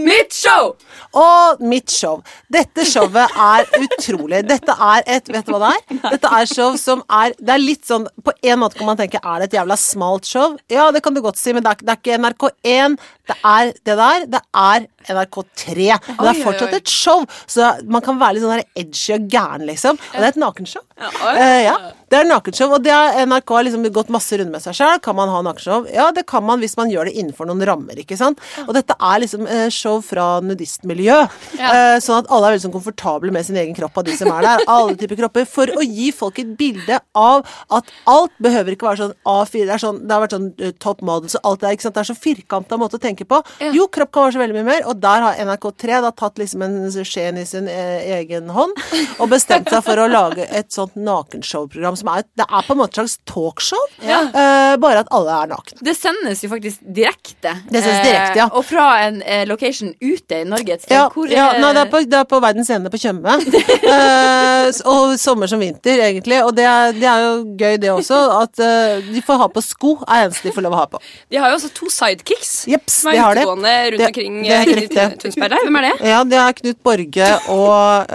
Mitt 0.05 0.35
show! 0.37 0.75
Og 1.17 1.63
mitt 1.65 1.89
show. 1.91 2.19
Dette 2.53 2.85
showet 2.85 3.33
er 3.33 3.65
utrolig. 3.81 4.43
Dette 4.49 4.75
er 4.75 5.07
et 5.09 5.31
Vet 5.33 5.47
du 5.49 5.55
hva 5.55 5.61
det 5.63 5.71
er? 5.73 6.01
Dette 6.17 6.33
er 6.37 6.49
show 6.51 6.77
som 6.81 7.01
er 7.09 7.33
Det 7.39 7.55
er 7.55 7.63
litt 7.63 7.87
sånn 7.89 8.05
På 8.25 8.35
en 8.45 8.61
måte 8.61 8.77
kan 8.79 8.89
man 8.91 8.99
tenke 8.99 9.21
er 9.23 9.41
det 9.41 9.49
et 9.49 9.57
jævla 9.59 9.77
smalt 9.81 10.29
show? 10.29 10.57
Ja, 10.73 10.91
det 10.93 11.03
kan 11.05 11.17
du 11.17 11.23
godt 11.25 11.41
si, 11.41 11.55
men 11.57 11.65
det 11.65 11.73
er, 11.73 11.85
det 11.87 11.95
er 11.95 12.01
ikke 12.03 12.19
NRK1. 12.21 12.99
Det 13.29 13.37
er 13.55 13.73
det 13.89 13.97
der. 14.03 14.27
Det 14.37 14.43
er 14.65 14.87
NRK3. 15.09 15.89
Men 16.11 16.23
det 16.27 16.33
er 16.35 16.43
fortsatt 16.45 16.77
et 16.79 16.93
show, 16.93 17.25
så 17.49 17.73
man 17.89 18.05
kan 18.05 18.21
være 18.21 18.37
litt 18.37 18.45
sånn 18.45 18.65
edgy 18.83 19.17
og 19.17 19.29
gæren, 19.33 19.65
liksom. 19.69 20.01
Og 20.13 20.19
det 20.19 20.27
er 20.27 20.33
et 20.35 20.41
nakenshow. 20.45 20.85
Eh, 21.33 21.63
ja, 21.69 21.77
det 22.13 22.21
er 22.21 22.29
nakenshow, 22.29 22.73
og 22.77 22.85
det 22.85 22.95
har 22.95 23.19
NRK 23.29 23.55
liksom 23.69 23.87
gått 23.95 24.13
masse 24.13 24.39
runder 24.39 24.55
med 24.55 24.65
seg 24.65 24.77
sjøl. 24.79 25.01
Kan 25.05 25.19
man 25.19 25.31
ha 25.33 25.43
nakenshow? 25.45 25.87
Ja, 25.93 26.09
det 26.15 26.27
kan 26.31 26.45
man 26.47 26.63
hvis 26.63 26.77
man 26.79 26.93
gjør 26.93 27.11
det 27.11 27.17
innenfor 27.21 27.49
noen 27.49 27.65
rammer, 27.69 27.99
ikke 28.01 28.19
sant. 28.19 28.41
Og 28.67 28.75
dette 28.77 28.97
er 28.97 29.23
liksom 29.25 29.47
eh, 29.47 29.67
show 29.75 30.01
fra 30.05 30.39
nudistmiljø, 30.45 31.19
ja. 31.59 31.73
sånn 32.03 32.23
at 32.23 32.31
alle 32.33 32.49
er 32.49 32.57
veldig 32.57 32.67
sånn 32.67 32.75
komfortable 32.75 33.33
med 33.35 33.47
sin 33.47 33.59
egen 33.61 33.77
kropp 33.77 34.01
av 34.01 34.09
de 34.09 34.17
som 34.19 34.31
er 34.33 34.47
der. 34.47 34.65
Alle 34.69 34.97
typer 34.99 35.21
kropper. 35.23 35.47
For 35.49 35.71
å 35.75 35.85
gi 35.85 36.11
folk 36.15 36.41
et 36.43 36.55
bilde 36.59 37.01
av 37.19 37.45
at 37.75 37.93
alt 38.09 38.35
behøver 38.43 38.75
ikke 38.75 38.89
være 38.89 39.03
sånn 39.03 39.17
A4. 39.29 39.65
Det, 39.69 39.75
er 39.75 39.83
sånn, 39.83 40.01
det 40.05 40.17
har 40.17 40.25
vært 40.25 40.37
sånn 40.37 40.49
eh, 40.57 40.75
top 40.81 41.05
models 41.05 41.37
og 41.39 41.53
alt 41.53 41.65
det 41.65 41.75
der. 41.75 41.93
Det 41.99 42.03
er 42.03 42.11
så 42.11 42.17
firkanta 42.19 42.79
måte 42.81 42.99
å 42.99 43.03
tenke 43.03 43.27
på. 43.29 43.41
Jo, 43.75 43.89
kropp 43.93 44.13
kan 44.15 44.29
være 44.29 44.37
så 44.37 44.43
veldig 44.43 44.57
mye 44.59 44.69
mer, 44.69 44.85
og 44.89 45.01
der 45.03 45.25
har 45.25 45.41
NRK3 45.45 46.01
da 46.05 46.13
tatt 46.17 46.41
liksom 46.41 46.65
en 46.65 46.77
skjeen 46.97 47.41
i 47.41 47.47
sin 47.49 47.69
eh, 47.71 48.09
egen 48.19 48.51
hånd 48.55 48.75
og 49.19 49.29
bestemt 49.33 49.71
seg 49.73 49.85
for 49.87 50.01
å 50.01 50.09
lage 50.11 50.47
et 50.47 50.71
sånt 50.75 50.97
nakenshowprogram 50.99 51.98
som 51.99 52.11
er 52.13 52.25
Det 52.39 52.47
er 52.47 52.67
på 52.67 52.75
en 52.75 52.81
måte 52.81 52.95
et 52.95 53.01
slags 53.01 53.17
talkshow, 53.29 53.85
eh, 54.03 54.77
bare 54.81 55.03
at 55.05 55.11
alle 55.15 55.35
er 55.43 55.51
nakne. 55.53 55.79
Det 55.85 55.95
sendes 55.97 56.43
jo 56.45 56.51
faktisk 56.53 56.83
direkte. 56.83 57.55
Det 57.71 57.83
sendes 57.85 58.03
direkte, 58.07 58.39
ja. 58.41 58.47
Uh, 58.49 58.59
og 58.61 58.67
fra 58.69 58.87
en 59.07 59.21
uh, 59.23 59.45
location 59.51 59.93
ute 60.03 60.41
i 60.43 60.47
Norge 60.49 60.77
et 60.79 60.85
sted. 60.87 60.95
Ja, 60.97 61.09
Hvor 61.15 61.31
ja 61.33 61.49
nei, 61.59 61.73
det, 61.77 61.85
er 61.85 61.93
på, 61.93 62.03
det 62.07 62.21
er 62.21 62.29
på 62.31 62.41
Verdens 62.45 62.71
Ende 62.75 62.93
på 62.95 63.01
Tjøme. 63.03 63.39
Eh, 63.89 64.69
og 64.91 65.15
sommer 65.21 65.49
som 65.49 65.61
vinter, 65.63 66.01
egentlig. 66.03 66.39
Og 66.45 66.51
det 66.57 66.65
er, 66.69 66.93
det 66.97 67.07
er 67.09 67.23
jo 67.23 67.33
gøy, 67.59 67.77
det 67.81 67.89
også. 67.93 68.19
At 68.43 68.61
de 69.07 69.23
får 69.25 69.39
ha 69.41 69.47
på 69.53 69.63
sko, 69.65 69.93
er 70.05 70.27
eneste 70.27 70.49
de 70.49 70.53
får 70.55 70.65
lov 70.67 70.75
å 70.77 70.81
ha 70.83 70.87
på. 70.93 71.01
De 71.33 71.41
har 71.41 71.53
jo 71.53 71.57
også 71.57 71.71
to 71.77 71.89
sidekicks 71.93 72.53
Jeps, 72.69 72.99
som 73.03 73.13
de 73.15 73.17
er 73.17 73.25
har 73.25 73.39
det. 73.39 73.45
utegående 73.47 73.75
rundt 73.95 73.99
Det- 74.03 74.11
omkring 74.11 74.43
det 74.45 74.59
i 74.59 74.77
riktig. 74.83 74.97
Der. 75.39 75.57
Hvem 75.65 75.81
er 75.81 75.87
det? 75.89 75.95
Ja, 76.11 76.21
det 76.25 76.43
er 76.43 76.59
Knut 76.61 76.83
Borge 76.85 77.31
og 77.49 78.09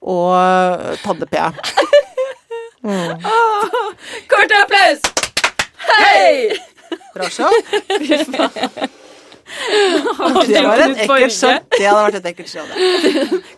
og 0.00 0.32
øh, 0.38 0.94
Tande 2.82 3.16
P. 3.18 3.28
Kort 4.28 4.52
applaus! 4.62 5.00
Hei! 5.88 6.58
Bra 7.14 7.28
show. 7.30 7.50
Det 9.48 10.60
var 10.62 10.82
et 10.84 10.98
ekkelt 11.02 11.32
show. 11.32 11.54
Det 11.72 11.86
hadde 11.88 12.02
vært 12.04 12.18
et 12.20 12.26
ekkelt 12.30 12.50
show. 12.52 12.66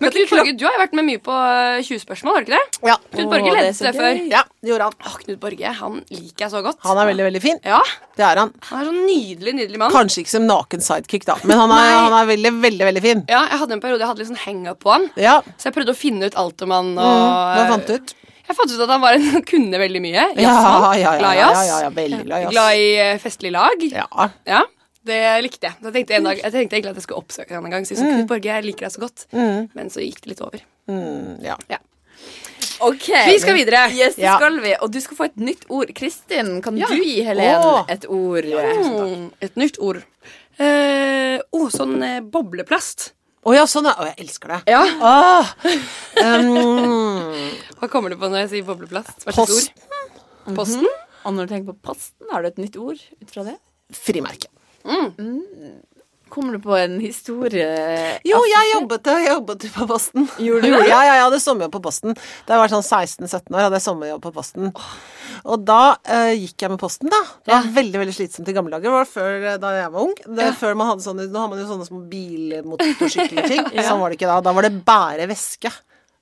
Men 0.00 0.12
Knut 0.14 0.30
Borge, 0.30 0.52
du 0.56 0.62
har 0.64 0.76
jo 0.76 0.80
vært 0.84 0.94
med 0.96 1.06
mye 1.08 1.20
på 1.22 1.34
eh, 1.34 1.80
20 1.82 2.02
spørsmål, 2.04 2.36
har 2.38 2.44
du 2.44 2.48
ikke 2.48 2.56
det? 2.60 2.80
Ja, 2.92 2.94
Knut 3.10 3.32
Borge 3.32 3.50
det 3.50 3.56
ledet 3.58 3.74
det, 3.74 3.90
det 3.90 3.92
før. 3.98 4.20
ja 4.30 4.42
det 4.62 4.70
gjorde 4.72 4.86
han. 4.88 4.96
Åh, 5.10 5.16
Knut 5.24 5.40
Borge, 5.42 5.72
han 5.80 5.98
liker 6.14 6.46
jeg 6.46 6.52
så 6.54 6.62
godt. 6.64 6.78
Han 6.86 7.00
er 7.02 7.10
veldig, 7.10 7.26
veldig 7.28 7.42
fin. 7.44 7.60
Ja, 7.66 7.80
Det 8.16 8.26
er 8.30 8.40
han. 8.44 8.54
han 8.70 8.80
er 8.80 8.88
sånn 8.92 9.02
nydelig, 9.10 9.56
nydelig 9.60 9.82
mann. 9.82 9.92
Kanskje 9.94 10.22
ikke 10.24 10.34
som 10.36 10.46
naken 10.48 10.86
sidekick, 10.86 11.26
da, 11.28 11.36
men 11.42 11.58
han 11.60 11.74
er, 11.74 11.90
han 12.06 12.16
er 12.22 12.30
veldig, 12.32 12.54
veldig 12.64 12.88
veldig 12.92 13.04
fin. 13.08 13.24
Ja, 13.30 13.42
jeg 13.50 13.62
hadde 13.64 13.76
en 13.78 13.82
periode 13.84 14.04
jeg 14.06 14.12
hadde 14.14 14.22
litt 14.24 14.30
sånn 14.32 14.42
hang-up 14.46 14.80
på 14.86 14.94
han. 14.94 15.10
Ja. 15.20 15.36
Så 15.58 15.68
jeg 15.70 15.76
prøvde 15.76 15.94
å 15.96 16.00
finne 16.00 16.30
ut 16.30 16.38
alt 16.40 16.66
om 16.68 16.76
han. 16.78 16.94
Og, 16.96 17.10
Mm, 17.10 17.58
hva 17.58 17.68
fant 17.74 17.86
du 17.90 17.94
ut? 17.98 18.14
Jeg 18.50 18.56
fant 18.58 18.72
ut 18.74 18.82
at 18.82 18.90
han 18.90 19.02
var 19.04 19.14
en, 19.16 19.42
kunne 19.52 19.78
veldig 19.78 20.00
mye. 20.02 20.16
Ja, 20.18 20.26
Jazzmann. 20.42 20.98
ja, 20.98 21.00
ja, 21.00 21.12
glad 21.22 21.32
i 21.36 21.38
ja, 21.38 21.46
jazz. 21.46 21.68
ja, 21.70 21.78
ja, 21.84 21.90
veldig 22.00 22.22
glad 22.26 22.36
i 22.40 22.42
jazz. 22.44 22.52
Glad 22.56 22.82
i 22.82 22.88
eh, 23.04 23.18
festlig 23.22 23.52
lag. 23.54 23.84
Ja. 23.94 24.06
Ja, 24.50 24.62
det 25.06 25.20
likte 25.46 25.68
jeg. 25.70 25.78
Så 25.78 25.86
jeg 25.88 25.94
tenkte, 26.00 26.16
en 26.18 26.26
dag, 26.28 26.40
jeg 26.42 26.52
tenkte 26.56 26.76
egentlig 26.76 26.90
at 26.96 26.98
jeg 27.00 27.06
skulle 27.06 27.22
oppsøke 27.22 27.54
han 27.56 27.68
en 27.70 27.76
gang. 27.76 27.86
Si 27.88 27.94
sånn, 27.98 28.10
Knut 28.16 28.28
Borge, 28.32 28.50
jeg 28.50 28.66
liker 28.66 28.88
deg 28.88 28.96
så 28.96 29.04
godt. 29.06 29.24
Men 29.78 29.92
så 29.94 30.02
gikk 30.04 30.18
det 30.26 30.32
litt 30.34 30.42
over. 30.44 30.66
Mm, 30.90 31.38
ja. 31.46 31.56
Ok. 32.84 33.06
Vi 33.28 33.38
skal 33.40 33.56
videre. 33.56 33.84
Yes, 33.94 34.16
det 34.18 34.24
Ja. 34.26 34.34
skal 34.40 34.58
vi. 34.64 34.74
Og 34.80 34.90
du 34.92 34.98
skal 35.04 35.16
få 35.18 35.24
et 35.30 35.36
nytt 35.40 35.64
ord. 35.68 35.92
Kristin, 35.96 36.60
kan 36.64 36.76
Ja. 36.80 36.86
du 36.90 36.96
gi 37.00 37.22
Helen 37.22 37.60
Åh. 37.64 37.84
et 37.88 38.04
ord? 38.08 38.44
Mm, 38.44 39.30
et 39.40 39.56
nytt 39.56 39.78
ord. 39.78 40.02
Eh, 40.58 41.38
oh, 41.52 41.68
sånn 41.72 42.02
eh, 42.04 42.20
bobleplast. 42.20 43.12
Å 43.40 43.54
ja, 43.56 43.62
sånn, 43.70 43.86
ja. 43.88 43.94
Å, 43.96 44.06
jeg 44.10 44.18
elsker 44.26 44.52
det. 44.52 44.60
Ja. 44.74 44.82
Åh. 44.84 45.54
Um, 46.20 47.30
Hva 47.78 47.86
kommer 47.88 48.12
du 48.12 48.18
på 48.20 48.28
når 48.28 48.42
jeg 48.42 48.48
sier 48.50 48.64
bobleplast? 48.66 49.22
Hva 49.24 49.32
posten. 49.32 49.70
ord? 49.80 50.56
Posten? 50.58 50.88
Og 51.24 51.32
når 51.32 51.46
du 51.46 51.52
tenker 51.54 51.72
på 51.72 51.92
posten, 51.92 52.26
har 52.28 52.44
du 52.44 52.48
et 52.50 52.58
nytt 52.60 52.76
ord 52.76 53.00
ut 53.00 53.30
fra 53.32 53.44
det? 53.46 53.54
Frimerke. 53.96 54.50
Kommer 56.30 56.56
du 56.56 56.62
på 56.62 56.76
en 56.78 56.98
historie 57.02 57.66
Jo, 58.26 58.40
jeg 58.48 58.70
jobbet, 58.74 59.10
jeg 59.10 59.28
jobbet 59.28 59.66
på 59.74 59.86
Posten. 59.90 60.28
Gjorde 60.38 60.68
du 60.68 60.76
det? 60.76 60.86
Ja, 60.90 61.00
ja, 61.06 61.16
jeg 61.18 61.24
hadde 61.26 61.40
sommerjobb 61.42 61.74
på 61.74 61.82
Posten. 61.84 62.16
Da 62.46 62.56
jeg 62.56 62.62
var 62.62 62.72
sånn 62.72 62.86
16-17 62.86 63.50
år, 63.54 63.64
hadde 63.66 63.80
jeg 63.80 63.86
sommerjobb 63.86 64.22
på 64.24 64.32
Posten. 64.34 64.70
Og 65.44 65.66
da 65.66 65.82
uh, 65.96 66.32
gikk 66.34 66.64
jeg 66.64 66.72
med 66.72 66.80
Posten, 66.80 67.10
da. 67.12 67.20
Det 67.46 67.54
var 67.54 67.68
veldig 67.76 68.02
veldig 68.02 68.16
slitsomt 68.16 68.50
i 68.50 68.56
gamle 68.56 68.74
dager. 68.74 68.88
Det 68.90 68.96
var 68.96 69.10
før 69.10 69.46
eh, 69.52 69.60
da 69.60 69.74
jeg 69.76 69.92
var 69.94 70.08
ung. 70.08 70.16
Det, 70.38 70.48
før 70.60 70.78
man 70.78 70.90
hadde 70.92 71.06
sånne, 71.06 71.28
Nå 71.30 71.44
har 71.44 71.52
man 71.52 71.62
jo 71.62 71.68
sånne 71.68 71.86
små 71.88 72.02
bilmotorsykler-ting. 72.10 73.70
Sånn 73.90 74.02
var 74.02 74.12
det 74.12 74.20
ikke 74.20 74.30
da. 74.30 74.40
Da 74.44 74.54
var 74.56 74.66
det 74.66 74.74
bære 74.86 75.28
væske. 75.30 75.72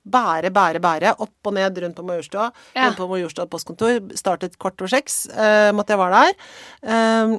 Bære, 0.08 0.52
bære, 0.54 0.80
bære. 0.80 1.14
Opp 1.24 1.50
og 1.50 1.54
ned 1.56 1.78
rundt 1.82 1.98
på 1.98 2.06
Majorstua. 2.06 2.48
Ja. 2.74 2.86
Rundt 2.86 3.00
på 3.00 3.08
Majorstua 3.10 3.48
postkontor. 3.50 4.00
Startet 4.16 4.56
kvart 4.60 4.80
over 4.80 4.92
seks. 4.92 5.26
Eh, 5.34 5.70
måtte 5.76 5.94
jeg 5.94 6.00
være 6.00 6.22
der. 6.22 6.50
Eh, 6.94 7.38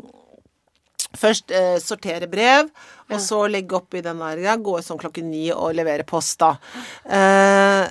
Først 1.16 1.52
eh, 1.52 1.80
sortere 1.82 2.28
brev, 2.28 2.70
og 3.10 3.20
så 3.24 3.40
legge 3.50 3.76
opp 3.80 3.94
i 3.98 4.02
den 4.06 4.20
der 4.22 4.38
ja, 4.44 4.56
Gå 4.60 4.78
sånn 4.86 5.00
klokken 5.02 5.30
ni 5.32 5.48
og 5.52 5.74
levere 5.78 6.04
post, 6.08 6.40
da. 6.42 6.54
Eh, 7.06 7.86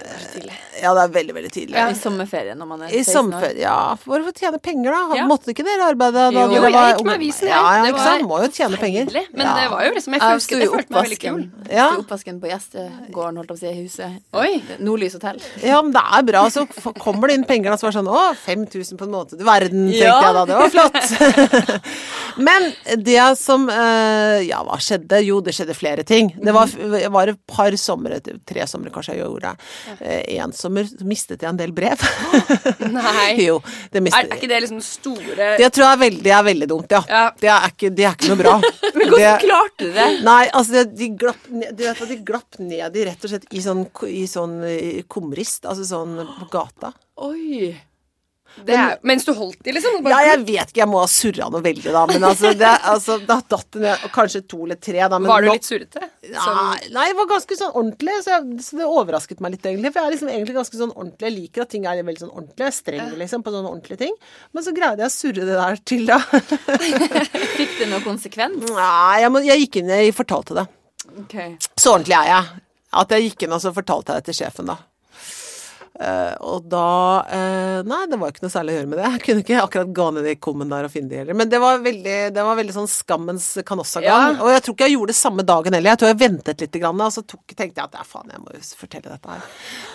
ja, 0.83 0.93
det 0.95 1.03
er 1.03 1.13
veldig, 1.15 1.35
veldig 1.35 1.51
tidlig. 1.53 1.75
Ja, 1.79 1.89
I 1.91 1.97
sommerferien 1.99 2.59
når 2.61 2.69
man 2.71 2.83
er 2.87 2.93
I 2.93 3.01
16 3.03 3.09
år. 3.09 3.15
sommerferie, 3.17 3.63
ja. 3.65 3.79
For 4.03 4.23
å 4.31 4.33
tjene 4.37 4.61
penger, 4.63 4.95
da. 4.95 5.17
Ja. 5.19 5.25
Måtte 5.31 5.51
ikke 5.55 5.65
dere 5.67 5.89
arbeide 5.91 6.29
da 6.29 6.31
Jo, 6.35 6.45
dere 6.53 6.71
jeg 6.71 6.93
gikk 6.95 7.05
med 7.09 7.17
avisen. 7.19 7.49
Ja, 7.51 7.63
ja, 7.79 7.89
ikke 7.91 8.05
sant. 8.05 8.27
Må 8.31 8.39
jo 8.45 8.51
tjene 8.55 8.79
penger. 8.81 9.11
Men 9.35 9.51
det 9.59 9.67
var 9.73 9.85
jo 9.89 9.95
liksom 9.97 10.15
Jeg 10.19 10.23
Jeg 10.23 10.39
husker 10.39 10.59
det 10.63 10.69
i 10.69 10.71
følte 10.75 10.95
meg 10.95 11.09
veldig 11.09 11.19
oppvasken, 11.19 11.41
kul. 11.65 11.75
Ja. 11.75 11.89
sto 11.91 12.05
oppvasken 12.05 12.39
på 12.45 12.51
gjestegården, 12.53 13.41
holdt 13.41 13.49
jeg 13.49 13.49
på 13.49 13.57
å 13.57 13.63
si, 13.63 13.67
i 13.69 13.83
huset. 13.83 14.23
Oi. 14.39 14.79
Nordlys 14.87 15.17
hotell. 15.19 15.41
Ja, 15.65 15.81
men 15.83 15.93
det 15.97 16.05
er 16.19 16.23
bra. 16.31 16.45
Så 16.55 16.67
kommer 17.03 17.29
det 17.33 17.39
inn 17.41 17.47
penger 17.49 17.75
da, 17.75 17.77
som 17.81 17.89
er 17.91 17.97
sånn 17.99 18.09
Å, 18.13 18.23
5000 18.45 18.99
på 19.01 19.05
en 19.09 19.15
måte 19.17 19.39
Du 19.39 19.45
verden, 19.49 19.89
tenkte 19.91 20.05
Ja. 20.05 20.21
jeg 20.23 20.35
da. 20.39 20.45
Det 20.47 20.57
var 20.63 20.71
flott. 20.77 21.83
men 22.49 22.71
det 23.03 23.19
som 23.41 23.69
eh, 23.73 24.47
Ja, 24.47 24.63
hva 24.67 24.79
skjedde? 24.79 25.08
Jo, 25.25 25.41
det 25.45 25.55
skjedde 25.57 25.77
flere 25.77 26.05
ting. 26.07 26.31
Det 26.37 26.55
var, 26.55 26.71
var 27.15 27.33
et 27.33 27.41
par 27.49 27.75
somre, 27.81 28.21
tre 28.21 28.67
somre 28.71 28.93
kanskje 28.95 29.17
jeg 29.17 29.25
gjorde 29.25 29.53
det. 29.53 30.13
En 30.39 30.53
sommer 30.57 30.89
mistet 31.09 31.43
jeg 31.43 31.51
en 31.51 31.59
del 31.59 31.73
brev. 31.77 32.03
Nei. 32.93 33.33
jo, 33.49 33.59
det 33.93 34.01
Er, 34.01 34.07
mistet 34.07 34.29
er 34.29 34.39
ikke 34.39 34.51
det 34.51 34.61
liksom 34.67 34.83
store 34.85 35.51
Det 35.61 35.71
tror 35.75 35.87
jeg 35.87 35.97
er 35.97 36.03
veldig, 36.05 36.33
er 36.39 36.47
veldig 36.51 36.71
dumt, 36.71 36.95
ja. 36.95 37.03
Ja. 37.09 37.25
Det, 37.41 37.51
er 37.55 37.73
ikke, 37.73 37.93
det 37.95 38.07
er 38.07 38.17
ikke 38.17 38.33
noe 38.33 38.41
bra. 38.43 38.55
Men 38.99 39.13
hvordan 39.13 39.43
klarte 39.43 39.89
du 39.89 39.91
det? 39.97 40.09
Nei, 40.27 40.43
altså 40.61 40.85
de 40.89 41.11
glapp 41.19 41.51
ned, 41.51 41.75
Du 41.79 41.85
vet 41.87 42.05
de 42.13 42.21
glapp 42.31 42.63
ned 42.63 42.97
i 42.99 43.09
rett 43.09 43.25
og 43.27 43.33
slett 43.33 43.49
i 43.55 43.65
sånn, 43.65 43.85
i 44.09 44.25
sånn 44.31 44.57
eh, 44.69 45.03
kumrist, 45.11 45.67
altså 45.69 45.87
sånn 45.89 46.17
på 46.39 46.51
gata. 46.53 46.93
Oi. 47.25 47.73
Det 48.67 48.75
er, 48.75 48.97
Mens 49.07 49.25
du 49.27 49.33
holdt 49.37 49.59
de, 49.65 49.73
liksom? 49.77 49.99
Ja, 50.09 50.19
jeg 50.27 50.41
vet 50.47 50.71
ikke, 50.73 50.81
jeg 50.83 50.89
må 50.91 51.01
ha 51.03 51.09
surra 51.11 51.49
noe 51.53 51.63
veldig 51.65 51.93
da, 51.95 52.03
men 52.11 52.25
altså, 52.29 52.53
det, 52.59 52.71
altså 52.93 53.19
da 53.29 53.39
datt 53.55 53.69
det 53.77 53.83
ned, 53.85 54.07
kanskje 54.15 54.43
to 54.51 54.61
eller 54.67 54.79
tre 54.83 54.99
da. 55.01 55.19
Men 55.19 55.29
Var 55.31 55.45
du 55.45 55.49
nå- 55.49 55.55
litt 55.59 55.69
surrete? 55.69 56.09
Sånn- 56.29 56.91
Nei, 56.95 57.07
det 57.11 57.17
var 57.21 57.31
ganske 57.31 57.59
sånn 57.61 57.73
ordentlig, 57.75 58.17
så, 58.25 58.35
jeg, 58.37 58.61
så 58.67 58.81
det 58.81 58.89
overrasket 58.89 59.41
meg 59.45 59.55
litt 59.57 59.69
egentlig. 59.71 59.93
For 59.95 60.01
jeg 60.03 60.09
er 60.11 60.17
liksom 60.17 60.33
egentlig 60.33 60.57
ganske 60.59 60.81
sånn 60.83 60.95
ordentlig, 60.95 61.29
jeg 61.31 61.37
liker 61.39 61.63
at 61.67 61.73
ting 61.75 61.87
er 61.89 62.03
veldig 62.03 62.25
sånn 62.25 62.35
ordentlig, 62.35 62.65
jeg 62.65 62.73
er 62.73 62.79
streng 62.79 63.13
liksom 63.23 63.45
på 63.47 63.55
sånne 63.55 63.73
ordentlige 63.73 64.03
ting. 64.05 64.17
Men 64.53 64.67
så 64.67 64.75
greide 64.77 65.05
jeg 65.05 65.13
å 65.13 65.17
surre 65.19 65.49
det 65.49 65.59
der 65.63 65.83
til, 65.93 66.07
da. 66.09 66.19
Fikk 67.59 67.79
det 67.81 67.89
noe 67.93 68.03
konsekvens? 68.05 68.69
Nei, 68.73 69.21
jeg, 69.23 69.33
må, 69.35 69.43
jeg 69.47 69.65
gikk 69.67 69.81
inn, 69.83 69.93
og 69.95 70.15
fortalte 70.19 70.57
det. 70.59 70.67
Okay. 71.25 71.55
Så 71.79 71.95
ordentlig 71.97 72.17
er 72.21 72.31
jeg. 72.33 72.61
At 72.99 73.11
jeg 73.13 73.27
gikk 73.29 73.45
inn 73.45 73.53
og 73.57 73.61
så 73.61 73.73
fortalte 73.77 74.15
jeg 74.15 74.23
det 74.25 74.31
til 74.31 74.39
sjefen, 74.43 74.71
da. 74.71 74.79
Eh, 75.99 76.35
og 76.47 76.67
da 76.71 76.89
uh, 77.27 77.81
Nei, 77.83 78.05
det 78.07 78.19
var 78.21 78.31
ikke 78.31 78.45
noe 78.45 78.53
særlig 78.53 78.75
å 78.75 78.79
gjøre 78.79 78.91
med 78.91 79.01
det. 79.01 79.09
Jeg 79.17 79.23
kunne 79.25 79.43
ikke 79.43 79.63
akkurat 79.65 79.91
gå 79.97 80.05
ned 80.15 80.29
i 80.31 80.35
kummen 80.39 80.71
der 80.71 80.87
og 80.87 80.93
finne 80.93 81.11
de 81.11 81.19
heller. 81.19 81.39
Men 81.39 81.51
det 81.51 81.59
var 81.63 81.81
veldig, 81.83 82.19
det 82.35 82.45
var 82.47 82.59
veldig 82.59 82.75
sånn 82.77 82.91
skammens 82.91 83.49
kanossagang. 83.67 84.37
Ja. 84.37 84.45
Og 84.45 84.53
jeg 84.55 84.65
tror 84.65 84.77
ikke 84.77 84.89
jeg 84.89 84.95
gjorde 84.95 85.15
det 85.15 85.19
samme 85.19 85.47
dagen 85.49 85.75
heller. 85.75 85.91
Jeg 85.93 86.03
tror 86.03 86.13
jeg 86.13 86.21
ventet 86.23 86.65
litt, 86.65 86.79
grann, 86.79 87.03
og 87.03 87.15
så 87.15 87.25
tok, 87.27 87.43
tenkte 87.51 87.83
jeg 87.83 87.91
at 87.91 87.99
ja, 87.99 88.07
faen, 88.07 88.31
jeg 88.31 88.43
må 88.45 88.55
jo 88.55 88.63
fortelle 88.79 89.11
dette 89.11 89.35
her. 89.35 89.49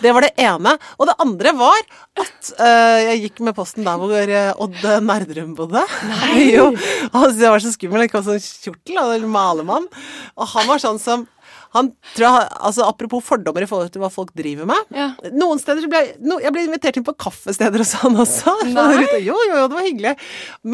Det 0.04 0.14
var 0.18 0.28
det 0.28 0.34
ene. 0.44 0.76
Og 0.98 1.08
det 1.08 1.18
andre 1.24 1.56
var 1.62 1.86
at 2.26 2.52
uh, 2.58 3.00
jeg 3.08 3.22
gikk 3.28 3.44
med 3.48 3.58
posten 3.60 3.88
der 3.88 4.02
hvor 4.02 4.36
Odd 4.66 4.84
Nerdrum 5.08 5.56
bodde. 5.60 5.86
Nei! 6.10 6.50
jo. 6.58 6.72
Han 7.14 7.30
syntes 7.30 7.46
jeg 7.46 7.56
var 7.56 7.64
så 7.64 7.76
skummel. 7.78 8.04
Jeg 8.04 8.12
kom 8.12 8.28
sånn 8.28 8.44
kjortel, 8.44 9.00
og 9.06 9.16
en 9.16 9.32
malermann. 9.32 9.88
Og 10.36 10.52
han 10.58 10.68
var 10.68 10.84
sånn 10.84 11.00
som 11.00 11.28
han 11.74 11.90
tror 12.14 12.44
altså 12.44 12.86
Apropos 12.88 13.24
fordommer 13.26 13.66
i 13.66 13.70
forhold 13.70 13.94
til 13.94 14.04
hva 14.04 14.12
folk 14.14 14.34
driver 14.38 14.68
med. 14.70 14.92
Ja. 14.94 15.12
Noen 15.34 15.62
steder 15.62 15.84
så 15.84 15.90
ble 15.92 16.04
jeg, 16.04 16.18
no, 16.26 16.38
jeg 16.44 16.54
ble 16.54 16.68
invitert 16.68 17.00
inn 17.00 17.08
på 17.08 17.16
kaffesteder 17.18 17.82
og 17.84 17.90
sånn 17.90 18.20
også. 18.24 18.54
Nei. 18.76 19.02
Jo, 19.24 19.34
jo, 19.34 19.56
jo, 19.58 19.66
det 19.72 19.80
var 19.80 19.88
hyggelig. 19.88 20.14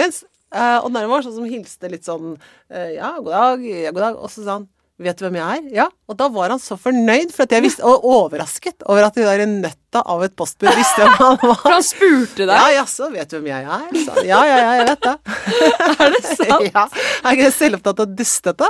Mens 0.02 0.24
uh, 0.56 0.82
Odd 0.82 0.96
Nærme 0.96 1.14
var 1.14 1.26
sånn 1.26 1.38
som 1.38 1.48
hilste 1.48 1.92
litt 1.92 2.08
sånn 2.08 2.34
uh, 2.36 2.90
Ja, 2.96 3.16
god 3.22 3.32
dag, 3.36 3.64
ja, 3.70 3.94
god 3.96 4.06
dag. 4.10 4.20
Og 4.20 4.34
så 4.34 4.44
sa 4.44 4.60
han 4.60 4.68
Vet 5.00 5.16
du 5.16 5.24
hvem 5.24 5.38
jeg 5.40 5.60
er? 5.62 5.68
Ja. 5.78 5.86
Og 6.12 6.18
da 6.20 6.26
var 6.34 6.52
han 6.52 6.60
så 6.60 6.76
fornøyd, 6.76 7.30
for 7.32 7.46
at 7.46 7.54
jeg 7.56 7.64
visste, 7.64 7.86
og 7.88 8.04
overrasket 8.04 8.84
over 8.84 9.06
at 9.08 9.16
de 9.16 9.24
der 9.24 9.46
nøtta 9.48 10.02
av 10.04 10.26
et 10.26 10.34
postbud 10.36 10.68
visste 10.76 11.00
hvem 11.00 11.14
han 11.22 11.38
var. 11.40 11.56
For 11.62 11.76
han 11.78 11.86
spurte 11.88 12.44
deg. 12.44 12.52
Ja, 12.52 12.66
jaså, 12.82 13.08
vet 13.14 13.32
du 13.32 13.38
hvem 13.38 13.48
jeg 13.48 13.64
er? 13.78 13.86
Så. 14.04 14.18
Ja, 14.28 14.42
ja, 14.50 14.58
ja, 14.60 14.74
jeg 14.82 14.90
vet 14.90 15.08
det. 15.08 15.16
Er 16.04 16.12
det 16.18 16.22
sant? 16.28 16.68
Ja. 16.68 16.84
Er 17.24 17.38
ikke 17.38 17.48
det 17.48 17.56
selvopptatt 17.56 18.04
og 18.04 18.18
dustete? 18.20 18.70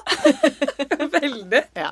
Veldig. 1.17 1.63
Ja. 1.81 1.89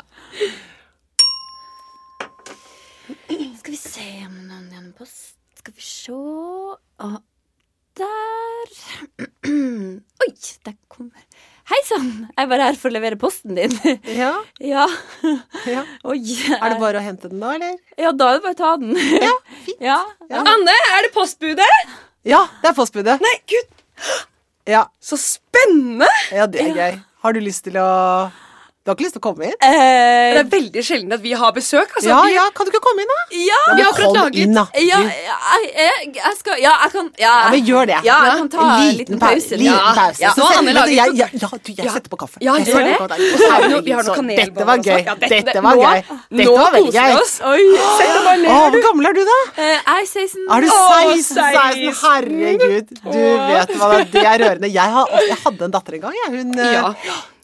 Skal 3.58 3.73
vi 3.73 3.80
se 3.82 4.06
om 4.28 4.38
noen 4.47 4.69
gjennom 4.71 4.93
post 4.97 5.36
Skal 5.60 5.73
vi 5.76 5.84
se 5.84 6.13
Og 6.13 7.17
Der 7.97 8.73
Oi, 10.23 10.32
der 10.67 10.76
kommer 10.91 11.26
Hei 11.68 11.80
sann, 11.84 12.12
jeg 12.32 12.48
bare 12.48 12.68
her 12.70 12.78
for 12.80 12.88
å 12.88 12.96
levere 12.96 13.18
posten 13.20 13.58
din. 13.58 13.74
ja. 14.16 14.30
ja. 14.74 14.86
ja. 15.68 15.82
Oi. 16.08 16.22
Er 16.56 16.64
det 16.72 16.78
bare 16.80 17.02
å 17.02 17.04
hente 17.04 17.28
den 17.28 17.42
da, 17.44 17.56
eller? 17.58 17.74
Ja, 18.00 18.14
da 18.16 18.30
er 18.32 18.38
det 18.38 18.46
bare 18.46 18.56
å 18.56 18.60
ta 18.62 18.70
den. 18.80 18.94
Ja, 18.96 19.34
fint. 19.66 19.82
Ja. 19.84 19.98
Ja. 20.32 20.46
Anne, 20.48 20.76
er 20.96 21.04
det 21.08 21.12
postbudet? 21.16 21.68
Ja, 22.28 22.46
det 22.64 22.72
er 22.72 22.78
postbudet. 22.78 23.18
Nei, 23.24 23.34
gud, 23.52 23.76
Ja, 24.68 24.86
så 25.04 25.20
spennende! 25.20 26.08
ja 26.36 26.48
det 26.52 26.64
er 26.70 26.74
gøy. 26.76 26.98
Har 27.24 27.36
du 27.36 27.40
lyst 27.44 27.66
til 27.68 27.76
å 27.82 27.88
Du 28.88 28.91
har 28.91 28.95
ikke 28.95 29.04
lyst 29.04 29.15
til 29.17 29.19
å 29.19 29.26
komme 29.26 29.43
inn? 29.50 29.56
Det 29.60 29.67
Eh, 29.67 30.38
er 30.39 30.45
veldig 30.47 30.82
sjelden 30.88 31.12
at 31.12 31.19
vi 31.19 31.34
har 31.36 31.52
besøk. 31.52 31.89
Altså, 31.97 32.08
Ja, 32.08 32.19
ja, 32.32 32.43
kan 32.56 32.63
du 32.65 32.71
ikke 32.71 32.80
komme 32.86 33.02
inn, 33.04 33.10
da? 33.12 33.17
ja. 33.36 33.58
Vi 33.76 33.82
har 33.84 33.89
akkurat 33.91 34.15
laget 34.15 34.38
inn, 34.45 34.54
da. 34.56 34.63
Ja, 34.80 35.00
jeg, 35.04 35.73
jeg, 35.76 36.13
jeg 36.15 36.38
skal 36.39 36.56
Ja, 36.63 36.71
jeg 36.86 36.91
kan 36.93 37.10
Ja, 37.19 37.34
Ja, 37.43 37.50
men 37.52 37.65
gjør 37.67 37.86
det. 37.89 37.97
Ja, 38.08 38.15
jeg 38.30 38.38
kan 38.39 38.50
ta 38.54 38.67
en 38.80 38.95
liten 38.95 39.19
pause. 39.19 39.52
Liten 39.60 39.65
Ja. 39.67 39.91
pause. 39.97 40.21
Ja. 40.23 40.32
Så 40.38 40.41
har 40.47 40.56
Anne 40.62 40.71
laget- 40.78 40.95
jeg, 40.95 41.15
jeg, 41.19 41.30
ja, 41.43 41.47
du, 41.52 41.71
jeg 41.73 41.84
Ja. 41.86 41.91
setter 41.97 42.10
på 42.10 42.17
kaffe. 42.23 42.38
Ja, 42.39 42.54
gjør 42.56 42.80
det. 42.88 43.84
vi 43.84 43.91
har 43.91 44.04
noe 44.08 44.15
kanelboller 44.15 44.36
Dette 44.39 44.65
var 44.71 44.78
gøy. 44.78 45.04
Dette- 45.04 45.30
Dette 45.36 45.62
var 45.67 45.76
gøy. 45.76 46.00
nå 46.08 46.38
Dette 46.38 46.56
var 46.56 46.71
veldig 46.71 46.93
koser 46.95 47.08
vi 47.12 47.19
oss. 47.19 47.36
Oi. 47.43 47.63
Sett 48.00 48.13
deg 48.15 48.23
bare 48.23 48.38
ned, 48.38 48.71
hvor 48.71 48.82
gammel 48.88 49.06
er 49.12 49.13
du, 49.19 49.23
da? 49.28 49.39
Eh, 49.58 49.78
Jeg 49.84 50.00
er 50.00 50.06
16. 50.08 50.47
Er 50.47 50.62
du 50.62 50.67
16? 50.71 51.36
16? 51.36 51.91
16. 51.91 51.93
Herregud. 52.08 52.88
Du 53.04 53.19
vet 53.52 53.69
hva 53.76 53.91
det 54.00 54.15
er. 54.15 54.28
Er 54.28 54.39
rørende. 54.47 54.71
Jeg, 54.71 55.38
hadde 55.43 55.62
en 55.67 55.71
datter 55.71 55.93
en 55.95 56.02
gang, 56.08 56.13
jeg. 56.23 56.30
Hun 56.39 56.60
eh, 56.60 56.93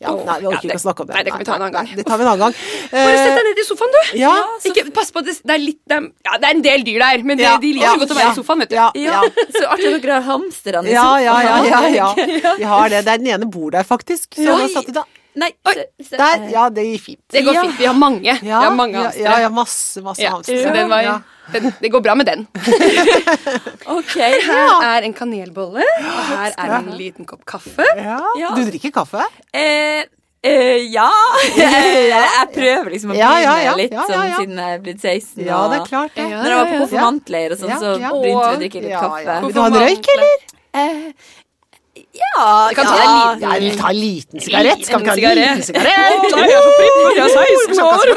Ja. 0.04 0.14
Nei, 0.28 0.38
vi 0.44 0.48
orker 0.52 0.60
ikke 0.68 0.74
det- 0.74 0.80
å 0.80 0.84
snakke 0.84 1.02
om 1.06 1.08
det. 1.08 1.16
nei, 1.16 1.24
det 1.24 1.32
kan 1.34 1.40
vi 1.40 1.46
ta 1.48 1.56
en 1.56 1.62
annen 1.64 1.76
gang. 1.78 1.88
Det 1.96 2.06
tar 2.06 2.18
vi 2.20 2.24
en 2.26 2.30
annen 2.34 2.44
gang. 2.44 2.56
Bare 2.92 3.18
sett 3.24 3.38
deg 3.40 3.46
ned 3.50 3.62
i 3.64 3.66
sofaen, 3.70 3.94
du. 3.96 4.18
Ja. 4.20 4.34
Ikke, 4.70 4.86
pass 4.94 5.12
på 5.16 5.24
at 5.24 5.26
det, 5.32 5.36
det 5.48 5.56
er 5.56 5.64
litt 5.64 5.80
det 5.88 5.98
er, 5.98 6.08
Ja, 6.28 6.38
det 6.38 6.50
er 6.50 6.56
en 6.58 6.62
del 6.68 6.84
dyr 6.84 7.00
der, 7.06 7.24
men 7.24 7.38
de, 7.40 7.44
Ja, 7.48 7.58
de 7.58 7.74
liker 7.74 7.88
ja, 7.88 7.96
godt 8.04 8.12
å 8.12 8.20
være 8.20 8.32
i 8.34 8.38
sofaen, 8.42 8.60
vet 8.66 8.70
du. 8.70 8.76
Ja, 8.76 8.92
Ja, 8.96 9.22
så 9.58 9.66
artig 9.74 9.96
at 9.96 10.02
dere 10.04 10.20
har 10.22 10.28
hamsterne 10.30 10.86
i 10.86 10.94
sofaen. 10.94 11.24
ja, 11.24 11.42
ja, 11.42 11.64
ja, 11.64 11.82
ja. 11.88 12.54
Vi 12.62 12.64
har 12.76 12.90
det. 12.90 13.06
Det 13.06 13.18
den 13.24 13.28
ene 13.38 13.46
bor 13.50 13.72
der, 13.72 13.84
faktisk. 13.88 14.36
Så 14.36 14.50
Oi. 14.54 14.68
da 14.68 14.68
satt 14.80 14.86
de 14.92 14.92
da. 15.00 15.04
Nei, 15.36 15.50
Oi, 15.66 15.74
Der, 16.12 16.44
ja, 16.54 16.68
det 16.70 16.84
gikk 16.86 17.02
fint. 17.08 17.22
Det 17.34 17.42
går 17.46 17.58
fint. 17.58 17.78
Vi 17.80 17.86
har 17.90 17.96
mange. 17.98 18.22
Ja, 18.28 18.36
vi 18.42 18.52
har 18.54 18.74
mange 18.78 18.94
ja, 19.00 19.04
hamstere. 19.08 19.24
ja, 19.26 19.38
ja, 19.42 19.50
masse, 19.50 20.02
masse 20.06 20.22
Ja, 20.22 20.32
hamstere. 20.36 20.64
så 20.68 20.74
den 20.76 20.90
var, 20.92 21.02
Ja. 21.02 21.16
den, 21.54 21.72
det 21.82 21.90
går 21.92 22.02
bra 22.06 22.16
med 22.16 22.26
den. 22.30 22.48
Ok. 23.98 24.14
Her 24.16 24.84
er 24.96 25.08
en 25.08 25.14
kanelbolle, 25.14 25.84
og 25.84 26.20
her 26.30 26.54
er 26.58 26.76
en 26.78 26.92
liten 26.98 27.26
kopp 27.26 27.46
kaffe. 27.50 27.86
Ja. 27.98 28.20
Ja. 28.40 28.54
Du 28.56 28.62
drikker 28.70 28.94
kaffe? 28.96 29.26
Eh, 29.54 30.06
eh, 30.44 30.86
ja. 30.94 31.10
jeg, 31.58 32.48
prøver 32.54 32.94
liksom 32.94 33.12
å 33.12 33.18
begynne 33.18 33.44
ja, 33.44 33.58
ja. 33.66 33.76
litt 33.80 33.92
Ja, 33.92 34.06
ja, 34.06 34.08
sånn 34.14 34.30
ja. 34.30 34.40
siden 34.40 34.62
jeg 34.64 34.78
er 34.78 34.82
blitt 34.86 35.02
16. 35.02 35.44
Ja, 35.50 35.62
det 35.74 35.82
er 35.82 35.86
klart 35.90 36.16
det. 36.16 36.30
Ja, 36.30 36.42
Når 36.44 36.50
jeg 36.54 36.60
var 36.62 36.72
på 36.72 36.82
konfirmantleir 36.86 37.56
og 37.58 37.62
sånn, 37.64 37.74
Ja, 37.74 37.80
så 37.82 37.96
begynte 37.98 38.26
vi 38.26 38.34
å 38.38 38.58
drikke 38.64 38.84
litt 38.86 38.94
Ja, 38.96 39.04
kaffe. 39.08 39.40
Vil 39.48 39.56
du 39.58 39.62
ha 39.64 39.70
en 39.72 39.80
røyk, 39.84 40.12
eller? 40.16 40.50
Eh, 40.74 41.32
ja 42.14 42.70
kan 42.78 42.86
ta 42.86 42.96
ja, 42.98 43.06
en 43.34 43.40
liten- 43.40 43.64
Ja, 43.64 43.76
ta 43.82 43.90
en 43.90 44.00
liten 44.00 44.40
sigarett. 44.40 44.86
Skal 44.86 45.02
vi 45.02 45.08
ha 45.08 45.14
en 45.14 45.38
liten 45.40 45.64
sigarett? 45.64 45.98
Nei, 45.98 46.44
jeg 46.44 46.54
er 46.54 46.62
så 46.62 46.72
pripp, 46.78 46.98
jeg 47.16 47.24
er 47.24 47.32
16 47.34 47.80
år. 47.84 48.08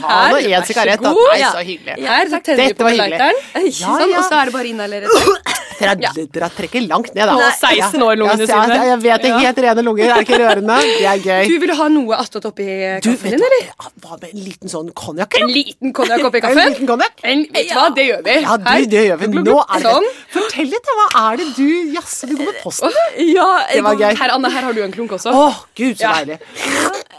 Ta 0.00 0.18
nå 0.30 0.38
en 0.40 0.64
sigarett, 0.66 1.00
da. 1.00 1.14
Nei, 1.14 1.40
så 1.46 1.62
hyggelig. 1.70 1.94
Her 2.10 2.24
Dette 2.28 2.84
var 2.84 2.90
hyggelig. 2.90 3.18
Ja, 3.20 3.98
ja. 3.98 4.18
og 4.18 4.24
så 4.26 4.34
er 4.40 4.44
det 4.44 4.52
bare 4.52 4.68
inhalere 4.74 5.06
det. 5.06 5.58
Dere, 5.80 5.96
dere 6.28 6.48
trekker 6.52 6.82
langt 6.84 7.14
ned, 7.14 7.24
da. 7.24 7.34
Og 7.38 7.52
16 7.56 8.02
år, 8.04 8.18
lungene 8.20 8.46
sine. 8.46 8.74
ja, 8.76 8.82
Jeg 8.90 8.98
vet 9.00 9.22
det. 9.24 9.30
Helt 9.40 9.60
rene 9.64 9.84
lunger. 9.86 10.10
Er 10.10 10.24
ikke 10.26 10.38
rørende? 10.42 10.76
Det 10.84 11.06
er 11.08 11.22
gøy. 11.24 11.48
Du, 11.48 11.54
vil 11.62 11.72
ha 11.78 11.86
noe 11.88 12.18
attåt 12.20 12.48
oppi 12.50 12.66
kaffen 13.00 13.32
din, 13.36 13.44
eller? 13.48 13.70
hva? 14.04 14.18
Med 14.20 14.34
en 14.34 14.42
liten 14.44 14.72
sånn 14.72 14.90
konjakk? 14.92 15.38
En 15.40 15.48
liten 15.48 15.94
konjakk 15.96 16.26
oppi 16.28 16.40
En 16.42 16.44
kaffen? 16.48 16.74
liten 16.74 16.90
konjakk? 16.90 17.16
Vet 17.24 17.70
du 17.70 17.74
hva, 17.78 17.86
det 17.96 18.06
gjør 18.10 18.22
vi. 18.26 18.36
Ja, 18.44 18.56
du, 18.60 18.86
det 18.92 19.04
gjør 19.08 19.22
vi. 19.22 19.30
Nå 19.40 19.56
er 19.62 19.86
det. 19.86 19.94
Fortell 20.34 20.70
litt. 20.74 20.92
Hva 21.00 21.06
er 21.30 21.40
det 21.40 21.48
du 21.56 21.68
Jaså, 21.96 22.28
går 22.40 22.52
med 22.52 22.62
posten? 22.62 22.96
Ja, 23.34 23.48
Det 23.72 23.82
var 23.84 23.94
gøy. 24.00 24.14
Her, 24.20 24.34
Anne, 24.36 24.50
her 24.50 24.66
har 24.68 24.72
du 24.76 24.82
en 24.84 24.92
klunk 24.92 25.12
også. 25.16 25.32
Å, 25.32 25.46
gud, 25.76 25.96
så 25.96 26.06
Ja. 26.08 26.12
deilig. 26.20 26.38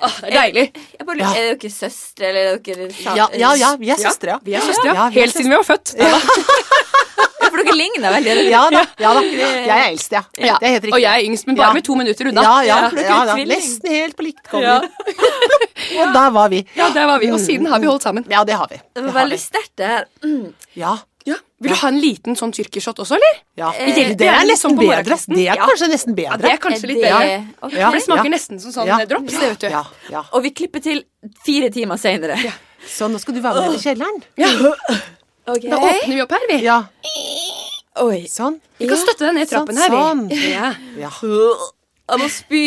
Åh, 0.01 0.15
det 0.21 0.31
er 0.33 0.37
deilig. 0.41 0.65
Jeg 0.99 1.05
bare, 1.07 1.17
Ja. 1.21 1.31
Er 1.37 1.55
dere 1.55 1.71
søstre, 1.71 2.25
eller 2.31 2.53
er 2.53 2.57
dere 2.57 2.89
sa- 2.91 3.15
Ja, 3.15 3.27
ja, 3.33 3.53
ja, 3.55 3.75
vi 3.77 3.89
er 3.89 3.97
søstre, 4.01 4.27
ja. 4.35 4.39
Vi 4.43 4.53
er 4.55 4.61
søstre, 4.61 4.85
ja. 4.89 4.93
Ja, 4.93 5.09
vi 5.09 5.19
er 5.19 5.25
Helt 5.25 5.35
siden 5.35 5.49
vi 5.49 5.55
var 5.55 5.67
født. 5.67 5.95
Ja, 5.97 6.19
For 7.51 7.57
dere 7.59 7.73
ligner 7.75 8.13
veldig. 8.13 8.35
Ja 8.49 8.61
da. 8.71 8.81
ja 9.01 9.09
da. 9.17 9.21
Jeg 9.21 9.67
er 9.67 9.87
eldst, 9.91 10.11
ja. 10.15 10.21
Ja. 10.39 10.55
Det 10.61 10.67
er 10.69 10.71
helt 10.77 10.83
riktig. 10.85 10.93
Og 10.95 11.01
jeg 11.01 11.11
er 11.19 11.25
yngst, 11.27 11.47
men 11.47 11.55
bare 11.57 11.67
Ja. 11.67 11.73
med 11.73 11.83
to 11.83 11.95
minutter 11.99 12.27
unna. 12.29 12.41
Ja, 12.41 12.61
ja, 12.61 12.77
ja, 12.95 13.25
da. 13.25 13.33
tvilling. 13.35 13.57
Nesten 13.59 13.89
helt 13.91 14.15
på 14.15 14.23
likt 14.23 14.47
kom 14.49 14.61
Ja. 14.67 14.77
Og 14.79 16.13
der 16.13 16.29
var 16.31 16.47
vi. 16.49 16.61
Ja, 16.77 16.89
der 16.93 17.05
var 17.09 17.19
vi. 17.19 17.29
Og 17.31 17.39
siden 17.39 17.65
har 17.67 17.79
vi 17.79 17.87
holdt 17.87 18.03
sammen. 18.03 18.25
Ja, 18.31 18.43
det 18.45 18.55
har 18.55 18.67
vi. 18.71 18.77
Det 18.77 18.93
Det 18.95 19.03
var 19.03 19.11
har 19.11 19.25
vi. 19.25 19.31
veldig 19.31 19.39
sterkt, 19.41 19.75
det 19.77 19.87
her. 19.87 20.05
Mm. 20.23 20.53
Ja. 20.77 20.95
Ja. 21.25 21.35
Vil 21.61 21.69
du 21.71 21.75
ha 21.77 21.87
en 21.91 21.99
liten 22.01 22.35
sånn 22.35 22.51
tyrkershot 22.51 22.97
også, 23.03 23.15
eller? 23.19 23.35
ja. 23.57 23.69
Eh, 23.77 23.93
Det, 23.93 24.17
det 24.17 24.27
er 24.27 24.33
er 24.41 24.45
nesten 24.49 24.71
sånn 24.71 24.79
bedre. 24.79 25.03
Det 25.27 25.37
er 25.37 25.55
Ja. 25.55 25.67
kanskje 25.67 25.89
nesten 25.91 26.15
Ja, 26.17 26.31
bedre. 26.31 26.41
det 26.41 26.51
er 26.51 26.57
kanskje 26.57 26.87
litt 26.87 26.97
Er 26.97 27.11
bedre. 27.11 27.19
det- 27.27 27.47
ok. 27.61 27.73
Ja. 27.73 27.85
For 27.91 27.97
det 27.97 28.03
smaker 28.05 28.23
Ja. 28.25 28.29
nesten 28.31 28.59
som 28.61 28.71
sånn 28.71 28.87
Ja. 28.87 29.05
drops, 29.05 29.31
det, 29.39 29.49
vet 29.49 29.59
du. 29.59 29.67
Ja, 29.69 29.83
ja. 30.09 30.23
Og 30.33 30.43
vi 30.43 30.49
klipper 30.51 30.81
til 30.81 31.03
fire 31.45 31.69
timer 31.69 31.97
senere. 31.97 32.35
Så 32.87 33.07
nå 33.11 33.19
skal 33.19 33.33
du 33.35 33.41
være 33.41 33.61
med 33.69 33.75
i 33.75 33.83
kjelleren. 33.83 34.21
Okay. 35.47 35.69
Da 35.69 35.77
åpner 35.77 36.15
vi 36.15 36.21
opp 36.21 36.31
her, 36.31 36.47
vi. 36.49 36.57
Ja, 36.63 36.83
Oi. 38.01 38.25
sånn. 38.29 38.59
Vi 38.79 38.87
kan 38.87 38.97
støtte 38.97 39.25
deg 39.27 39.33
ned 39.35 39.49
Sånn, 39.49 39.65
trappen 39.67 39.77
her, 39.77 39.89
sånn. 39.89 40.29
vi. 40.29 40.51
Ja. 40.51 40.73
Ja. 40.97 41.09
Jeg 42.11 42.19
må 42.19 42.27
spy. 42.31 42.63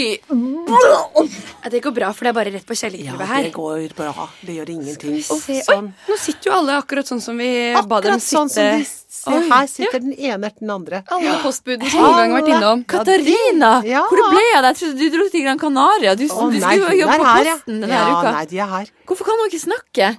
Det 1.71 1.81
går 1.85 1.95
bra, 1.97 2.11
for 2.17 2.27
det 2.27 2.31
er 2.33 2.37
bare 2.37 2.53
rett 2.55 2.67
på 2.67 2.77
ja, 2.79 3.13
her. 3.13 3.25
her. 3.29 3.43
det 3.49 3.53
går 3.53 3.95
bra. 3.97 4.29
Det 4.41 4.57
gjør 4.57 4.71
ingenting. 4.73 5.17
Sånn. 5.25 5.41
Oi, 5.45 5.81
nå 6.09 6.19
sitter 6.21 6.51
jo 6.51 6.55
alle 6.59 6.79
akkurat 6.81 7.09
sånn 7.09 7.21
som 7.25 7.41
vi 7.41 7.51
ba 7.75 7.83
dem 7.85 8.15
Akkurat 8.15 8.25
sånn 8.25 8.53
som 8.53 8.65
de 8.65 8.85
Se, 9.15 9.31
her 9.31 9.69
sitter 9.71 10.03
den 10.03 10.15
ene 10.19 10.49
etter 10.51 10.65
den 10.65 10.73
andre. 10.75 11.01
Alle 11.15 11.37
postbudene 11.41 11.89
som 11.89 12.03
noen 12.03 12.17
gang 12.19 12.33
har 12.35 12.41
vært 12.43 12.51
innom. 12.57 12.83
Katarina! 12.91 13.71
Ja. 13.87 14.03
Hvor 14.11 14.21
ble 14.33 14.43
jeg 14.43 14.57
av 14.59 14.65
deg? 14.67 14.75
Jeg 14.75 14.81
trodde 14.81 14.99
du 14.99 15.15
dro 15.15 15.27
til 15.33 15.45
Gran 15.47 15.61
Canaria. 15.63 16.15
Du, 16.19 16.25
Å 16.27 16.49
du 16.51 16.59
nei, 16.59 16.73
skulle 16.81 16.97
jobbe 16.99 17.19
på 17.21 17.29
her. 17.29 17.51
Posten 17.53 17.79
denne 17.85 18.01
Ja, 18.01 18.09
uka. 18.11 18.33
nei, 18.35 18.45
de 18.51 18.61
er 18.65 18.73
her. 18.73 18.91
Hvorfor 19.07 19.31
kan 19.31 19.41
hun 19.41 19.53
ikke 19.53 19.63
snakke? 19.63 20.11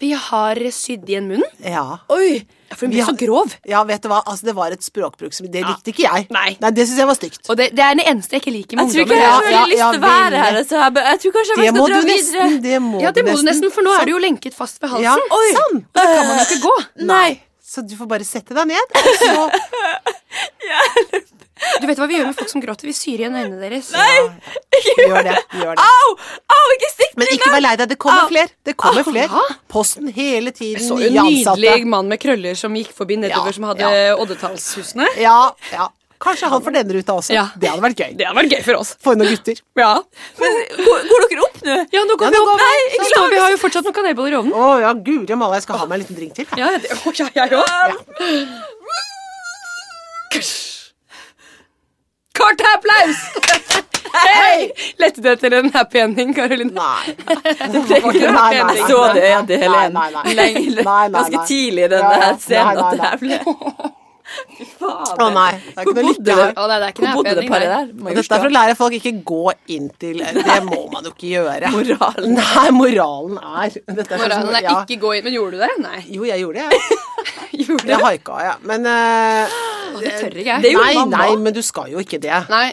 Vi 0.00 0.12
har 0.28 0.62
sydd 0.76 1.10
igjen 1.10 1.28
munnen. 1.32 1.58
Ja. 1.64 1.84
Oi! 2.12 2.46
For 2.74 2.86
hun 2.86 2.92
blir 2.92 3.04
ble 3.04 3.06
så 3.06 3.14
grov. 3.20 3.52
Ja, 3.68 3.82
vet 3.86 4.02
du 4.02 4.08
hva, 4.10 4.18
altså 4.26 4.48
det 4.48 4.54
var 4.56 4.74
et 4.74 4.82
språkbruk 4.82 5.34
som 5.36 5.46
Det 5.52 5.62
likte 5.62 5.92
ikke 5.92 6.02
jeg. 6.06 6.26
Nei. 6.34 6.56
det 6.58 6.86
syns 6.88 6.98
jeg 6.98 7.08
var 7.10 7.18
stygt. 7.18 7.42
Og 7.46 7.58
det, 7.60 7.68
det 7.78 7.84
er 7.86 7.94
det 8.00 8.06
eneste 8.10 8.36
jeg 8.36 8.42
ikke 8.42 8.54
liker 8.56 8.80
med 8.80 8.90
Jeg 8.90 8.92
tror 8.96 9.06
ikke 9.06 9.20
jeg 9.20 9.30
har 9.30 9.48
ja, 9.52 9.62
lyst 9.70 9.84
til 9.84 10.00
å 10.00 10.04
være 10.06 10.42
her. 10.42 10.58
Altså. 10.62 10.80
jeg, 10.82 11.06
jeg 11.06 11.22
tror 11.22 11.36
kanskje 11.38 11.58
jeg 11.62 11.76
må 11.76 11.86
skal 11.86 11.94
du 11.94 11.96
dra 11.96 12.02
nesten. 12.10 12.34
videre. 12.34 12.60
Det 12.66 12.82
må 12.82 13.00
Ja, 13.04 13.14
det 13.14 13.26
må 13.28 13.36
du 13.38 13.44
nesten, 13.46 13.70
for 13.74 13.86
nå 13.86 13.94
Sånn. 13.94 14.02
er 14.02 14.10
du 14.10 14.14
jo 14.16 14.22
lenket 14.26 14.58
fast 14.58 14.82
ved 14.82 14.94
halsen. 14.96 15.06
Ja, 15.06 15.40
Oi, 15.40 15.48
sånn. 15.60 15.82
og 15.86 16.00
da 16.00 16.06
kan 16.10 16.26
man 16.26 16.40
jo 16.42 16.46
ikke 16.48 16.62
gå. 16.66 16.76
Nei. 17.06 17.28
Så 17.66 17.82
du 17.82 17.96
får 17.98 18.06
bare 18.10 18.26
sette 18.26 18.54
deg 18.54 18.68
ned, 18.70 18.86
og 18.94 19.14
så 19.22 19.32
Du 21.82 21.86
vet 21.90 21.98
hva 22.00 22.06
vi 22.10 22.16
gjør 22.18 22.28
med 22.30 22.36
folk 22.38 22.50
som 22.52 22.62
gråter? 22.62 22.88
Vi 22.88 22.94
syr 22.96 23.22
igjen 23.24 23.36
øynene 23.36 23.60
deres. 23.62 23.90
Gjør 23.92 25.22
det. 25.26 25.36
Gjør 25.60 25.74
det. 25.76 25.84
Au! 25.86 26.14
Au, 26.56 26.64
ikke 26.76 26.90
stikk 26.92 27.16
Men 27.20 27.32
ikke 27.34 27.50
vær 27.54 27.62
lei 27.64 27.74
deg, 27.80 27.88
det 27.92 27.98
kommer 28.02 28.30
flere. 28.30 28.52
Det 28.66 28.76
kommer 28.80 29.06
flere. 29.06 29.44
Posten 29.72 30.08
hele 30.16 30.52
tiden, 30.56 30.82
Så 30.86 30.98
en 31.02 31.18
nydelig 31.26 31.86
mann 31.88 32.08
med 32.12 32.20
krøller 32.22 32.56
som 32.58 32.74
gikk 32.76 32.92
forbi 32.96 33.18
nedover, 33.20 33.52
Ja, 33.52 33.56
som 33.60 33.68
hadde 33.70 33.92
ja. 33.92 34.16
oddetallshusene. 34.20 35.08
Ja, 35.20 35.38
ja. 35.72 35.88
Kanskje 36.16 36.48
han 36.48 36.62
får 36.64 36.72
denne 36.72 36.94
ruta 36.96 37.12
også. 37.20 37.34
Ja. 37.36 37.42
Det 37.60 37.68
hadde 37.68 37.82
vært 37.84 37.98
gøy. 38.00 38.14
Det 38.16 38.24
hadde 38.24 38.38
vært 38.38 38.54
gøy 38.56 38.62
for 38.64 38.78
oss. 38.80 38.94
For 39.04 39.18
noen 39.20 39.34
gutter. 39.34 39.58
Ja, 39.76 39.90
Men 40.40 40.54
går, 40.78 41.02
går 41.10 41.26
dere 41.28 41.42
opp 41.44 41.58
nå? 41.66 41.74
ja 41.92 42.04
nå 42.08 42.16
går 42.16 42.24
Ja, 42.24 42.30
vi 42.32 42.38
opp. 42.40 42.46
går 42.48 42.62
vi. 42.62 42.68
Nei, 42.70 42.86
ikke 42.94 43.08
sant? 43.10 43.34
Vi 43.34 43.42
har 43.42 43.52
jo 43.52 43.58
fortsatt 43.60 43.84
noen 43.84 43.96
kanelboller 43.98 44.32
i 44.32 44.38
ovnen. 44.40 44.54
Å 44.56 44.70
ja, 44.80 44.94
guri 44.96 45.36
malla, 45.36 45.58
jeg 45.60 45.66
skal 45.66 45.82
ha 45.82 45.90
meg 45.90 45.98
en 45.98 46.04
liten 46.06 46.16
drink 46.22 46.32
til. 46.38 46.48
jeg. 46.48 46.56
Ja, 46.62 46.72
det, 46.72 46.96
å, 46.96 47.12
ja, 47.20 47.28
jeg 47.36 47.60
òg. 47.60 48.00
Kort 52.36 52.62
applaus! 52.74 53.20
Hei! 54.16 54.70
Lette 54.98 55.20
du 55.20 55.28
etter 55.28 55.54
en 55.58 55.70
happy 55.74 56.00
ending, 56.00 56.32
Karoline? 56.36 56.72
Nei. 56.80 57.14
Nei, 57.28 58.48
Jeg 58.56 58.86
så 58.88 59.02
det 59.12 59.22
i 59.22 59.34
øynene 59.34 59.46
til 59.50 59.62
Helen 59.64 61.12
ganske 61.12 61.44
tidlig 61.48 61.86
i 61.86 61.92
denne 61.92 62.16
Ja, 62.16 62.26
ja. 62.30 62.34
scenen 62.40 62.80
Nei, 62.80 62.82
at 62.82 62.96
det 62.96 63.06
her 63.06 63.22
ble 63.22 63.38
Fy 64.56 64.64
faen. 64.66 65.20
Å 65.22 65.26
nei. 65.30 65.50
Det 65.54 65.76
er 65.78 65.84
ikke 65.86 65.92
noe 65.94 66.04
lykke 66.08 66.34
her. 66.34 66.48
Å, 66.58 66.64
nei, 66.66 66.76
det 66.80 66.86
er 66.86 66.94
ikke 66.94 67.04
Hvor 67.04 67.18
bodde 67.20 67.34
det 67.38 67.44
paret 67.46 67.70
der? 67.70 67.84
Og 67.94 68.08
Dette 68.18 68.34
er 68.34 68.40
for 68.42 68.48
å 68.48 68.54
lære 68.56 68.74
folk 68.80 68.96
ikke 68.98 69.12
gå 69.30 69.42
inn 69.76 69.86
til 70.02 70.22
Det 70.24 70.56
må 70.66 70.80
man 70.92 71.06
jo 71.06 71.12
ikke 71.14 71.30
gjøre. 71.30 71.70
Moralen. 71.76 72.34
Nei, 72.34 72.64
moralen 72.74 73.38
er 73.38 73.76
Dette 73.86 74.02
er 74.02 74.24
sånn 74.24 74.24
Moralen 74.24 74.58
er 74.58 74.66
ja. 74.66 74.74
ikke 74.82 74.98
gå 75.04 75.12
inn, 75.18 75.28
men 75.28 75.36
gjorde 75.38 75.60
du 75.60 75.62
det? 75.62 75.70
Nei. 75.84 76.00
Jo, 76.10 76.26
jeg 76.26 76.42
gjorde 76.42 76.64
det, 76.64 76.80
jeg. 76.80 77.15
Gjorde 77.66 77.82
du 77.84 77.90
Jeg 77.90 77.98
det? 77.98 78.04
haika, 78.04 78.38
ja. 78.44 78.54
Men 78.62 78.86
eh, 78.86 79.58
Det 80.00 80.14
tør 80.20 80.38
ikke 80.42 80.56
Det 80.62 80.70
jeg. 80.70 80.72
gjorde 80.76 80.86
Nei, 80.86 80.94
mamma. 81.00 81.20
nei, 81.24 81.36
men 81.46 81.54
du 81.56 81.62
skal 81.64 81.92
jo 81.92 82.02
ikke 82.02 82.20
det. 82.22 82.40
Nei. 82.52 82.70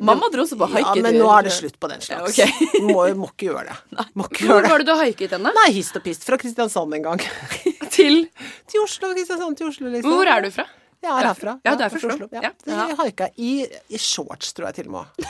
Mamma 0.00 0.30
dro 0.32 0.44
også 0.46 0.56
på 0.56 0.64
Ja, 0.70 0.78
haiken. 0.78 1.02
men 1.04 1.16
nå 1.20 1.26
er 1.34 1.42
det 1.44 1.52
slutt 1.52 1.74
på 1.80 1.88
den 1.90 2.00
slags. 2.00 2.38
Ja, 2.40 2.46
ok. 2.48 2.70
Du 2.78 2.86
må, 2.88 3.02
må 3.20 3.26
ikke 3.34 3.50
gjøre 3.50 3.66
det. 3.68 4.06
Må 4.16 4.24
ikke 4.30 4.46
Hvor 4.46 4.54
gjøre 4.54 4.62
det. 4.64 4.70
var 4.72 4.78
det 4.84 4.86
du 4.88 4.94
haiket 4.96 5.34
henne? 5.36 5.52
Nei, 5.58 5.66
hist 5.76 5.96
og 5.98 6.04
pist. 6.06 6.24
Fra 6.24 6.38
Kristiansand 6.40 6.94
en 6.96 7.04
gang. 7.04 7.20
Til 7.96 8.22
Til 8.70 8.80
Oslo. 8.84 9.10
Kristiansand 9.12 9.58
til 9.60 9.68
Oslo, 9.68 9.90
liksom. 9.92 10.08
Hvor 10.14 10.30
er 10.32 10.46
du 10.46 10.50
fra? 10.54 10.64
Jeg 11.04 11.10
er 11.16 11.26
herfra. 11.28 11.56
Ja, 11.64 11.74
du 11.76 11.84
er 11.84 11.92
fra 11.92 12.08
Oslo. 12.14 12.28
Ja. 12.32 12.40
Ja. 12.48 12.52
Jeg 12.88 12.96
haika 13.02 13.28
i, 13.40 13.52
i 13.92 13.98
shorts, 14.00 14.52
tror 14.56 14.70
jeg 14.70 14.80
til 14.80 14.88
og 14.92 14.98
med. 15.00 15.28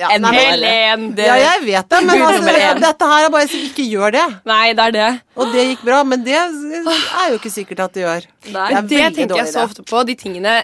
Ja, 0.00 0.08
enn 0.14 0.24
Helen. 0.32 1.06
Det, 1.16 1.26
ja, 1.26 1.36
jeg 1.40 1.64
vet 1.66 1.88
det, 1.92 2.00
men 2.06 2.22
altså, 2.24 2.54
dette 2.80 3.08
her 3.12 3.26
er 3.26 3.32
bare 3.34 3.48
så 3.50 3.60
ikke 3.66 3.84
gjør 3.84 4.14
det. 4.16 4.26
Nei, 4.48 4.72
det 4.78 4.86
er 4.88 4.94
det. 4.96 5.08
Og 5.36 5.52
det 5.52 5.66
gikk 5.68 5.82
bra, 5.84 6.02
men 6.08 6.24
det 6.24 6.36
er 6.38 7.32
jo 7.32 7.40
ikke 7.40 7.52
sikkert 7.52 7.84
at 7.86 7.96
det 7.96 8.06
gjør. 8.06 8.28
Nei, 8.54 8.68
det, 8.74 8.82
Det 8.88 9.02
tenker 9.18 9.42
jeg 9.42 9.52
så 9.52 9.66
ofte 9.66 9.84
på. 9.86 10.04
De 10.08 10.16
tingene 10.18 10.62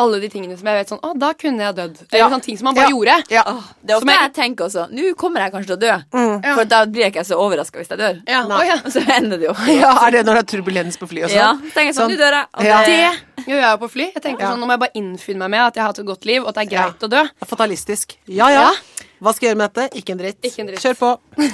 alle 0.00 0.20
de 0.20 0.28
tingene 0.32 0.56
som 0.58 0.66
jeg 0.70 0.78
vet 0.80 0.88
sånn 0.92 1.00
Å, 1.04 1.12
da 1.18 1.32
kunne 1.34 1.60
jeg 1.66 1.76
dødd. 1.76 1.96
Eller 2.10 2.18
Ja. 2.22 2.28
sånne 2.30 2.42
ting 2.42 2.56
som 2.58 2.64
man 2.70 2.74
bare 2.74 2.88
Ja. 2.88 2.94
gjorde. 2.96 3.16
Ja. 3.30 3.42
Det 3.84 3.90
er 3.90 3.96
ofte 3.96 4.00
Som 4.00 4.08
jeg- 4.08 4.20
jeg 4.24 4.32
tenker 4.34 4.64
også. 4.66 4.88
Nå 4.90 5.14
kommer 5.16 5.40
jeg 5.44 5.52
kanskje 5.52 5.66
til 5.66 5.76
å 5.76 5.80
dø. 5.80 5.94
Mm. 6.12 6.54
For 6.54 6.64
da 6.64 6.84
blir 6.86 7.02
jeg 7.04 7.12
ikke 7.14 7.24
så 7.26 7.36
overraska 7.38 7.78
hvis 7.78 7.88
jeg 7.88 7.98
dør. 7.98 8.22
Ja. 8.26 8.42
Nei. 8.46 8.66
Ja. 8.66 8.76
Så 8.88 9.00
ender 9.16 9.36
det 9.38 9.46
jo 9.48 9.54
ja, 9.80 10.06
Er 10.06 10.10
det 10.10 10.26
når 10.26 10.34
det 10.34 10.42
er 10.44 10.50
turbulens 10.58 10.96
på 10.98 11.06
flyet 11.08 11.24
og 11.24 11.30
Ja, 11.30 11.52
sånn? 11.54 11.62
Ja. 11.64 11.70
tenker 11.74 11.84
jeg 11.90 11.94
sånn, 11.94 12.10
Sånn. 12.10 12.16
nå 12.16 12.18
dør 12.18 12.32
jeg. 12.32 12.46
Det- 12.86 13.46
gjør 13.46 13.60
jeg 13.60 13.70
jo 13.70 13.86
på 13.86 13.90
fly. 13.90 14.12
Jeg 14.14 14.22
tenker 14.22 14.40
Ja. 14.40 14.50
sånn, 14.52 14.58
Nå 14.60 14.66
må 14.66 14.70
jeg 14.70 14.80
bare 14.80 14.94
innfinne 14.96 15.38
meg 15.38 15.50
med 15.50 15.60
at 15.60 15.74
jeg 15.74 15.82
har 15.82 15.88
hatt 15.88 15.98
et 15.98 16.06
godt 16.06 16.24
liv, 16.24 16.42
og 16.42 16.48
at 16.48 16.54
det 16.56 16.72
er 16.72 16.76
greit 16.76 16.98
å 17.00 17.08
dø. 17.08 17.22
Fatalistisk. 17.46 18.16
Ja, 18.26 18.48
ja. 18.50 18.70
Hva 19.20 19.32
skal 19.36 19.46
jeg 19.46 19.52
gjøre 19.52 19.58
med 19.60 19.72
dette? 19.76 19.98
Ikke 20.00 20.14
en 20.14 20.20
dritt. 20.20 20.38
Ikke 20.48 20.62
en 20.62 20.68
dritt. 20.70 20.80
Kjør 20.80 20.96
på. 20.96 21.10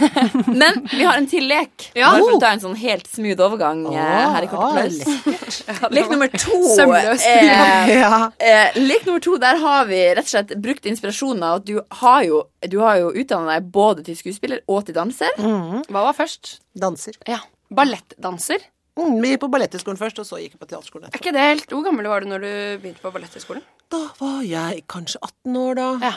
Men 0.62 0.76
vi 0.92 1.00
har 1.02 1.18
en 1.18 1.26
til 1.30 1.48
lek. 1.50 1.88
Ja. 1.98 2.12
Bare 2.14 2.20
for 2.22 2.36
å 2.36 2.40
ta 2.44 2.52
en 2.54 2.62
sånn 2.62 2.76
helt 2.78 3.08
smooth 3.10 3.42
overgang 3.42 3.80
oh, 3.90 3.96
her 3.96 4.46
i 4.46 4.50
Kort 4.50 4.76
lekkert. 4.78 5.90
Lek 5.96 6.12
nummer 6.12 6.30
to. 6.30 6.60
Sømløs. 6.76 7.26
eh, 7.26 7.90
Ja. 8.04 8.20
eh, 8.38 8.78
lek 8.78 9.08
nummer 9.08 9.24
to, 9.24 9.34
der 9.42 9.58
har 9.62 9.88
vi 9.90 9.98
rett 10.14 10.22
og 10.28 10.30
slett 10.30 10.54
brukt 10.62 10.86
inspirasjonen 10.86 11.42
av 11.48 11.60
at 11.60 11.66
du 11.66 11.74
har 12.02 12.22
jo, 12.28 12.44
du 12.70 12.78
har 12.84 13.00
jo 13.02 13.10
utdanna 13.14 13.56
deg 13.58 13.68
både 13.74 14.06
til 14.06 14.18
skuespiller 14.18 14.62
og 14.70 14.86
til 14.86 14.94
danser. 14.96 15.34
Hva 15.42 16.06
var 16.06 16.14
først? 16.16 16.60
Danser. 16.78 17.18
Ja. 17.26 17.42
Ballettdanser. 17.74 18.62
Mm, 18.96 19.18
vi 19.20 19.34
gikk 19.34 19.42
på 19.42 19.50
balletthøgskolen 19.52 19.98
først, 20.00 20.22
og 20.22 20.24
så 20.24 20.38
gikk 20.40 20.54
vi 20.54 20.60
på 20.62 20.68
teaterskolen 20.70 21.10
Er 21.10 21.18
ikke 21.20 21.32
det 21.36 21.42
helt 21.44 21.68
Hvor 21.68 21.82
gammel 21.84 22.06
var 22.08 22.24
du 22.24 22.30
når 22.30 22.40
du 22.46 22.52
begynte 22.80 23.02
på 23.02 23.10
balletthøgskolen? 23.12 23.60
Da 23.92 23.98
var 24.16 24.38
jeg 24.46 24.86
kanskje 24.88 25.20
18 25.20 25.58
år, 25.60 25.76
da. 25.76 25.88
Ja. 26.06 26.14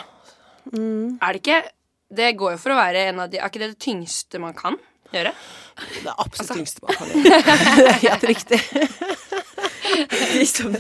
Er 0.67 1.34
det 1.34 1.41
ikke 1.41 1.60
Det 2.10 2.32
går 2.38 2.56
jo 2.56 2.62
for 2.62 2.74
å 2.74 2.80
være 2.80 3.08
en 3.12 3.19
av 3.24 3.30
de 3.32 3.39
Er 3.39 3.50
ikke 3.52 3.62
det 3.62 3.74
det 3.76 3.84
tyngste 3.86 4.41
man 4.41 4.56
kan 4.58 4.80
gjøre? 5.17 5.34
Det 5.80 6.10
er 6.12 6.17
absolutt 6.19 6.52
tyngste 6.58 6.84
man 6.84 6.98
kan 7.00 7.08
gjøre. 7.08 7.58
Det 7.80 7.88
er 7.88 8.02
helt 8.10 8.24
riktig. 8.34 8.60
Ok, 9.89 10.45
sånn. 10.45 10.76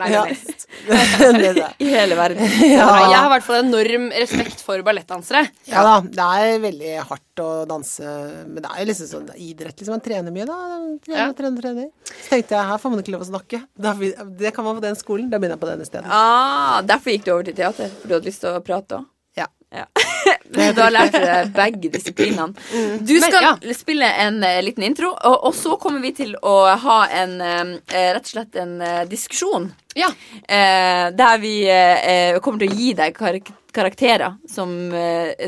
Nei, 0.00 0.08
Ja. 0.12 0.22
Det 0.82 1.46
er 1.48 1.54
det. 1.56 1.68
I 1.82 1.88
hele 1.92 2.16
verden. 2.18 2.42
Jeg 2.62 2.80
har 2.82 3.26
i 3.26 3.30
hvert 3.32 3.44
fall 3.46 3.58
enorm 3.62 4.08
respekt 4.12 4.60
for 4.64 4.82
ballettdansere. 4.84 5.44
Ja 5.70 5.82
da, 5.86 5.94
det 6.04 6.26
er 6.42 6.60
veldig 6.62 6.92
hardt 7.08 7.42
å 7.42 7.48
danse, 7.70 8.02
men 8.48 8.60
det 8.64 8.70
er 8.72 8.82
jo 8.82 8.88
liksom 8.90 9.08
sånn 9.12 9.28
det 9.30 9.38
idrett. 9.40 9.76
liksom 9.78 9.94
Man 9.96 10.04
trener 10.04 10.34
mye, 10.34 10.46
da. 10.48 10.58
Trener, 11.06 11.18
Ja. 11.22 11.28
trener, 11.38 11.62
trener. 11.64 11.88
Så 12.12 12.28
tenkte 12.34 12.58
jeg 12.58 12.70
her 12.72 12.82
får 12.82 12.94
man 12.94 13.02
ikke 13.04 13.14
lov 13.16 13.24
å 13.24 13.30
snakke. 13.30 13.62
Det 14.42 14.54
kan 14.56 14.64
man 14.68 14.76
på 14.78 14.84
den 14.84 14.98
skolen. 15.00 15.30
Da 15.32 15.38
begynner 15.38 15.56
jeg 15.56 15.64
på 15.64 15.70
denne 15.72 15.88
stedet. 15.88 16.06
Ah, 16.12 16.82
derfor 16.82 17.14
gikk 17.14 17.24
du 17.28 17.32
over 17.36 17.48
til 17.48 17.54
teater? 17.62 17.88
For 18.02 18.08
du 18.10 18.14
hadde 18.18 18.28
lyst 18.30 18.44
til 18.44 18.52
å 18.52 18.62
prate 18.64 19.00
òg? 19.00 19.08
Ja. 19.34 19.46
Ja. 19.72 19.86
du 20.48 20.72
deg 20.92 21.14
begge 21.56 21.88
disiplinene. 21.94 22.52
Du 23.00 23.14
Men, 23.14 23.22
skal 23.22 23.42
ja. 23.42 23.56
spille 23.74 24.04
en 24.24 24.44
uh, 24.44 24.62
liten 24.64 24.82
intro, 24.84 25.08
og, 25.16 25.44
og 25.48 25.54
så 25.56 25.76
kommer 25.80 26.00
vi 26.04 26.12
til 26.16 26.36
å 26.36 26.76
ha 26.82 27.08
en 27.08 27.40
uh, 27.40 27.64
rett 27.88 28.20
og 28.20 28.26
slett 28.34 28.56
en 28.60 28.80
uh, 28.82 29.04
diskusjon. 29.08 29.72
Ja. 29.96 30.08
Der 30.48 31.36
vi 31.36 31.68
kommer 32.40 32.58
til 32.62 32.70
å 32.72 32.76
gi 32.78 32.94
deg 32.96 33.12
karak 33.12 33.50
karakterer 33.76 34.40
som 34.48 34.88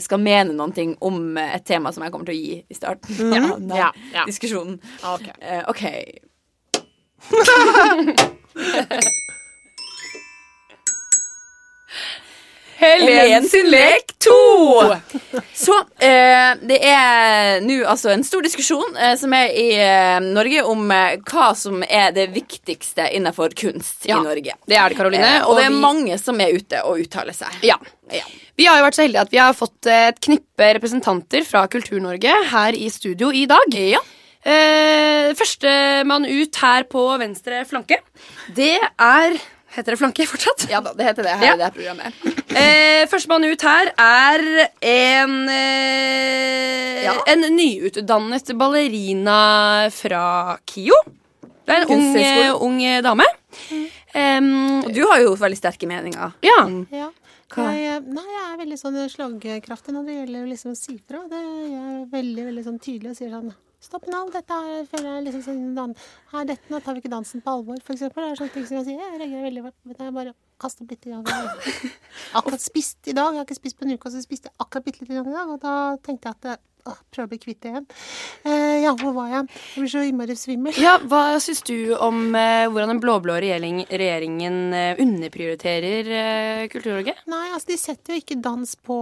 skal 0.05 0.21
mene 0.21 0.53
noe 0.53 0.85
om 1.05 1.37
et 1.41 1.65
tema 1.65 1.93
som 1.97 2.05
jeg 2.05 2.13
kommer 2.13 2.29
til 2.29 2.37
å 2.37 2.43
gi 2.43 2.61
i 2.61 2.77
starten 2.77 3.33
av 3.33 3.57
denne 3.57 3.73
Ja, 3.81 3.89
ja. 4.13 4.29
diskusjonen. 4.29 4.77
Ok. 5.09 5.33
OK. 5.73 5.85
Helen 12.77 13.47
sin 13.49 13.69
lek 13.71 14.13
to! 14.23 14.37
Så 15.55 15.77
eh, 16.03 16.55
det 16.67 16.79
er 16.85 17.61
nå 17.65 17.81
altså 17.89 18.11
en 18.15 18.25
stor 18.27 18.43
diskusjon 18.45 18.97
eh, 18.99 19.15
som 19.21 19.33
er 19.37 19.53
i 19.55 19.67
eh, 19.79 20.19
Norge 20.25 20.65
om 20.69 20.83
eh, 20.95 21.17
hva 21.31 21.51
som 21.59 21.83
er 21.87 22.13
det 22.17 22.29
viktigste 22.35 23.07
innenfor 23.17 23.55
kunst 23.59 24.09
Ja, 24.11 24.19
i 24.21 24.27
Norge. 24.27 24.57
Det 24.67 24.79
er 24.79 24.91
det, 24.93 24.99
Karoline. 24.99 25.31
Eh, 25.39 25.47
og 25.47 25.59
det 25.61 25.69
er 25.69 25.75
vi- 25.77 25.83
mange 25.87 26.19
som 26.21 26.41
er 26.43 26.55
ute 26.59 26.83
og 26.89 27.01
uttaler 27.05 27.37
seg. 27.37 27.61
Ja. 27.67 27.79
Ja. 28.13 28.25
Vi 28.59 28.67
har 28.69 28.79
jo 28.79 28.85
vært 28.87 28.99
så 28.99 29.03
heldige 29.07 29.23
at 29.27 29.33
vi 29.35 29.41
har 29.43 29.55
fått 29.59 29.89
et 29.91 30.21
knippe 30.23 30.73
representanter 30.77 31.47
fra 31.49 31.65
Kultur-Norge 31.71 32.35
her 32.53 32.77
i 32.79 32.91
studio 32.93 33.31
i 33.35 33.47
dag. 33.51 33.75
Ja. 33.95 34.03
Eh, 34.45 35.31
Førstemann 35.39 36.27
ut 36.29 36.59
her 36.61 36.85
på 36.91 37.07
venstre 37.23 37.63
flanke, 37.67 37.97
det 38.55 38.75
er 39.01 39.39
Heter 39.75 39.95
det 39.95 39.99
flanke 39.99 40.27
fortsatt? 40.31 40.67
Ja 40.71 40.81
da, 40.85 40.93
det 40.95 41.05
heter 41.09 41.27
det 41.27 41.35
her 41.41 41.47
Ja. 41.49 41.55
i 41.55 41.59
det 41.59 41.69
her 41.71 41.77
programmet. 41.79 42.25
Eh, 42.55 43.03
Førstemann 43.11 43.43
ut 43.51 43.63
her 43.67 43.89
er 43.99 44.43
en 44.87 45.33
eh, 45.51 47.03
Ja. 47.03 47.15
En 47.33 47.41
nyutdannet 47.57 48.53
ballerina 48.57 49.91
fra 49.91 50.57
KIO. 50.71 50.95
Det 51.67 51.75
er 51.75 51.83
en 51.83 51.91
ung, 51.97 52.15
ung 52.69 52.79
dame. 53.03 53.27
Em, 54.15 54.49
Og 54.85 54.93
du 54.95 55.03
har 55.11 55.19
jo 55.25 55.35
veldig 55.41 55.59
sterke 55.59 55.89
meninger. 55.91 56.33
ja. 56.47 56.61
Ja. 56.93 57.11
Jeg, 57.55 58.01
nei, 58.11 58.25
jeg 58.25 58.45
er 58.51 58.57
veldig 58.59 58.77
sånn 58.81 58.97
slagkraftig 59.13 59.93
når 59.95 60.07
det 60.09 60.15
gjelder 60.17 60.47
liksom 60.51 60.73
å 60.73 60.79
si 60.79 60.97
fra. 61.07 61.21
Det, 61.31 61.39
jeg 61.39 61.83
er 61.83 62.07
veldig 62.11 62.45
veldig 62.49 62.65
sånn 62.67 62.79
tydelig 62.83 63.11
og 63.13 63.19
sier 63.19 63.31
sånn 63.31 63.53
Stopp 63.85 64.07
nå, 64.09 64.21
dette 64.33 64.57
er, 64.57 64.87
føler 64.89 65.11
jeg 65.11 65.25
liksom 65.27 65.59
sånn 65.77 65.95
Her, 66.33 66.47
dette, 66.49 66.71
Nå 66.73 66.81
tar 66.81 66.97
vi 66.97 67.03
ikke 67.03 67.13
dansen 67.13 67.43
på 67.45 67.53
alvor, 67.53 67.81
for 67.85 67.97
eksempel. 67.97 68.25
Det 68.25 68.33
er 68.33 68.41
sånne 68.41 68.55
ting 68.55 68.69
som 68.69 68.79
jeg 68.79 68.87
sier. 68.89 69.03
Jeg 69.03 69.21
reagerer 69.21 69.49
veldig 69.51 69.65
vet 69.67 69.99
det 69.99 70.07
Jeg 70.09 70.15
bare 70.17 70.35
kaster 70.65 70.89
litt. 70.89 71.05
i 71.05 71.13
gang. 71.13 71.27
Akkurat 72.39 72.65
spist 72.65 73.11
i 73.13 73.17
dag. 73.17 73.35
Jeg 73.35 73.43
har 73.43 73.49
ikke 73.49 73.59
spist 73.61 73.77
på 73.81 73.85
en 73.85 73.97
uke, 73.97 74.09
og 74.09 74.15
så 74.15 74.23
spiste 74.25 74.49
jeg 74.49 74.57
akkurat 74.65 74.87
bitte 74.89 75.05
litt 75.05 75.13
i 75.13 75.21
dag. 75.21 75.53
Og 75.53 75.61
da 75.61 75.75
tenkte 76.07 76.33
jeg 76.33 76.41
at 76.41 76.65
åh, 76.87 76.99
prøve 77.15 77.27
å 77.27 77.31
bli 77.33 77.39
kvitt 77.43 77.61
det 77.65 77.71
igjen. 77.73 77.87
Eh, 78.45 78.83
ja, 78.85 78.93
hvor 79.01 79.15
var 79.17 79.29
jeg? 79.33 79.47
Jeg 79.75 79.83
blir 79.85 79.91
så 79.95 80.03
innmari 80.09 80.37
svimmel. 80.37 80.77
ja, 80.81 80.97
Hva 81.09 81.23
syns 81.43 81.63
du 81.65 81.95
om 81.97 82.35
eh, 82.37 82.67
hvordan 82.69 82.93
den 82.95 83.01
blå-blå 83.03 83.37
regjering, 83.41 83.83
regjeringen 83.89 84.59
eh, 84.77 85.01
underprioriterer 85.03 86.11
eh, 86.19 86.65
Kultur-Norge? 86.73 87.15
Nei, 87.31 87.45
altså 87.55 87.71
de 87.73 87.79
setter 87.81 88.15
jo 88.17 88.23
ikke 88.23 88.39
dans 88.45 88.75
på, 88.85 88.99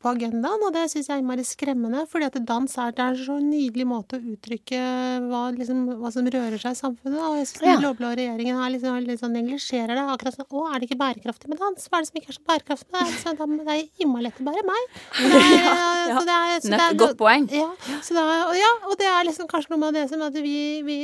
på 0.00 0.12
agendaen, 0.12 0.62
og 0.66 0.72
det 0.76 0.86
syns 0.92 1.08
jeg 1.10 1.16
er 1.16 1.22
innmari 1.24 1.44
skremmende. 1.46 2.04
fordi 2.10 2.28
at 2.30 2.38
dans 2.46 2.76
er, 2.78 2.92
det 2.96 3.04
er 3.04 3.16
en 3.16 3.24
så 3.26 3.38
nydelig 3.42 3.86
måte 3.90 4.18
å 4.20 4.24
uttrykke 4.34 4.80
hva, 5.26 5.42
liksom, 5.56 5.82
hva 6.00 6.12
som 6.14 6.28
rører 6.30 6.58
seg 6.62 6.76
i 6.76 6.80
samfunnet. 6.80 7.20
Og 7.26 7.40
jeg 7.40 7.50
syns 7.50 7.66
Ja. 7.66 7.74
den 7.76 7.84
blå-blå 7.84 8.12
regjeringen 8.18 8.60
er 8.62 8.70
liksom, 8.76 9.00
sånn 9.20 9.36
neglisjerer 9.36 9.94
det. 9.98 10.06
Akkurat 10.14 10.36
sånn 10.38 10.46
Å, 10.50 10.64
er 10.74 10.80
det 10.80 10.88
ikke 10.90 11.00
bærekraftig 11.02 11.50
med 11.52 11.60
dans? 11.62 11.88
Hva 11.90 11.98
er 11.98 12.06
det 12.06 12.10
som 12.10 12.20
ikke 12.20 12.32
er 12.32 12.38
så 12.38 12.46
bærekraftig 12.48 12.94
med 12.94 13.06
det? 13.10 13.18
Så 13.20 13.34
da, 13.38 13.46
det 13.50 13.74
er 13.74 14.04
innmari 14.04 14.26
lett 14.28 14.40
å 14.40 14.46
bære 14.48 14.64
meg. 14.66 14.96
Så 15.20 15.28
det 15.30 15.40
er, 15.40 16.08
så 16.10 16.24
det 16.26 16.34
er, 16.34 16.54
så 16.60 16.70
det 16.70 16.80
er, 16.80 16.96
godt 17.00 17.16
poeng. 17.20 17.46
Ja, 17.54 17.66
er, 17.70 18.44
og, 18.46 18.54
ja, 18.58 18.70
og 18.90 18.94
det 19.00 19.08
er 19.10 19.26
liksom 19.28 19.48
kanskje 19.50 19.72
noe 19.74 19.80
med 19.86 19.96
det 19.98 20.04
som 20.12 20.22
at 20.26 20.36
vi, 20.40 20.54
vi, 20.86 20.98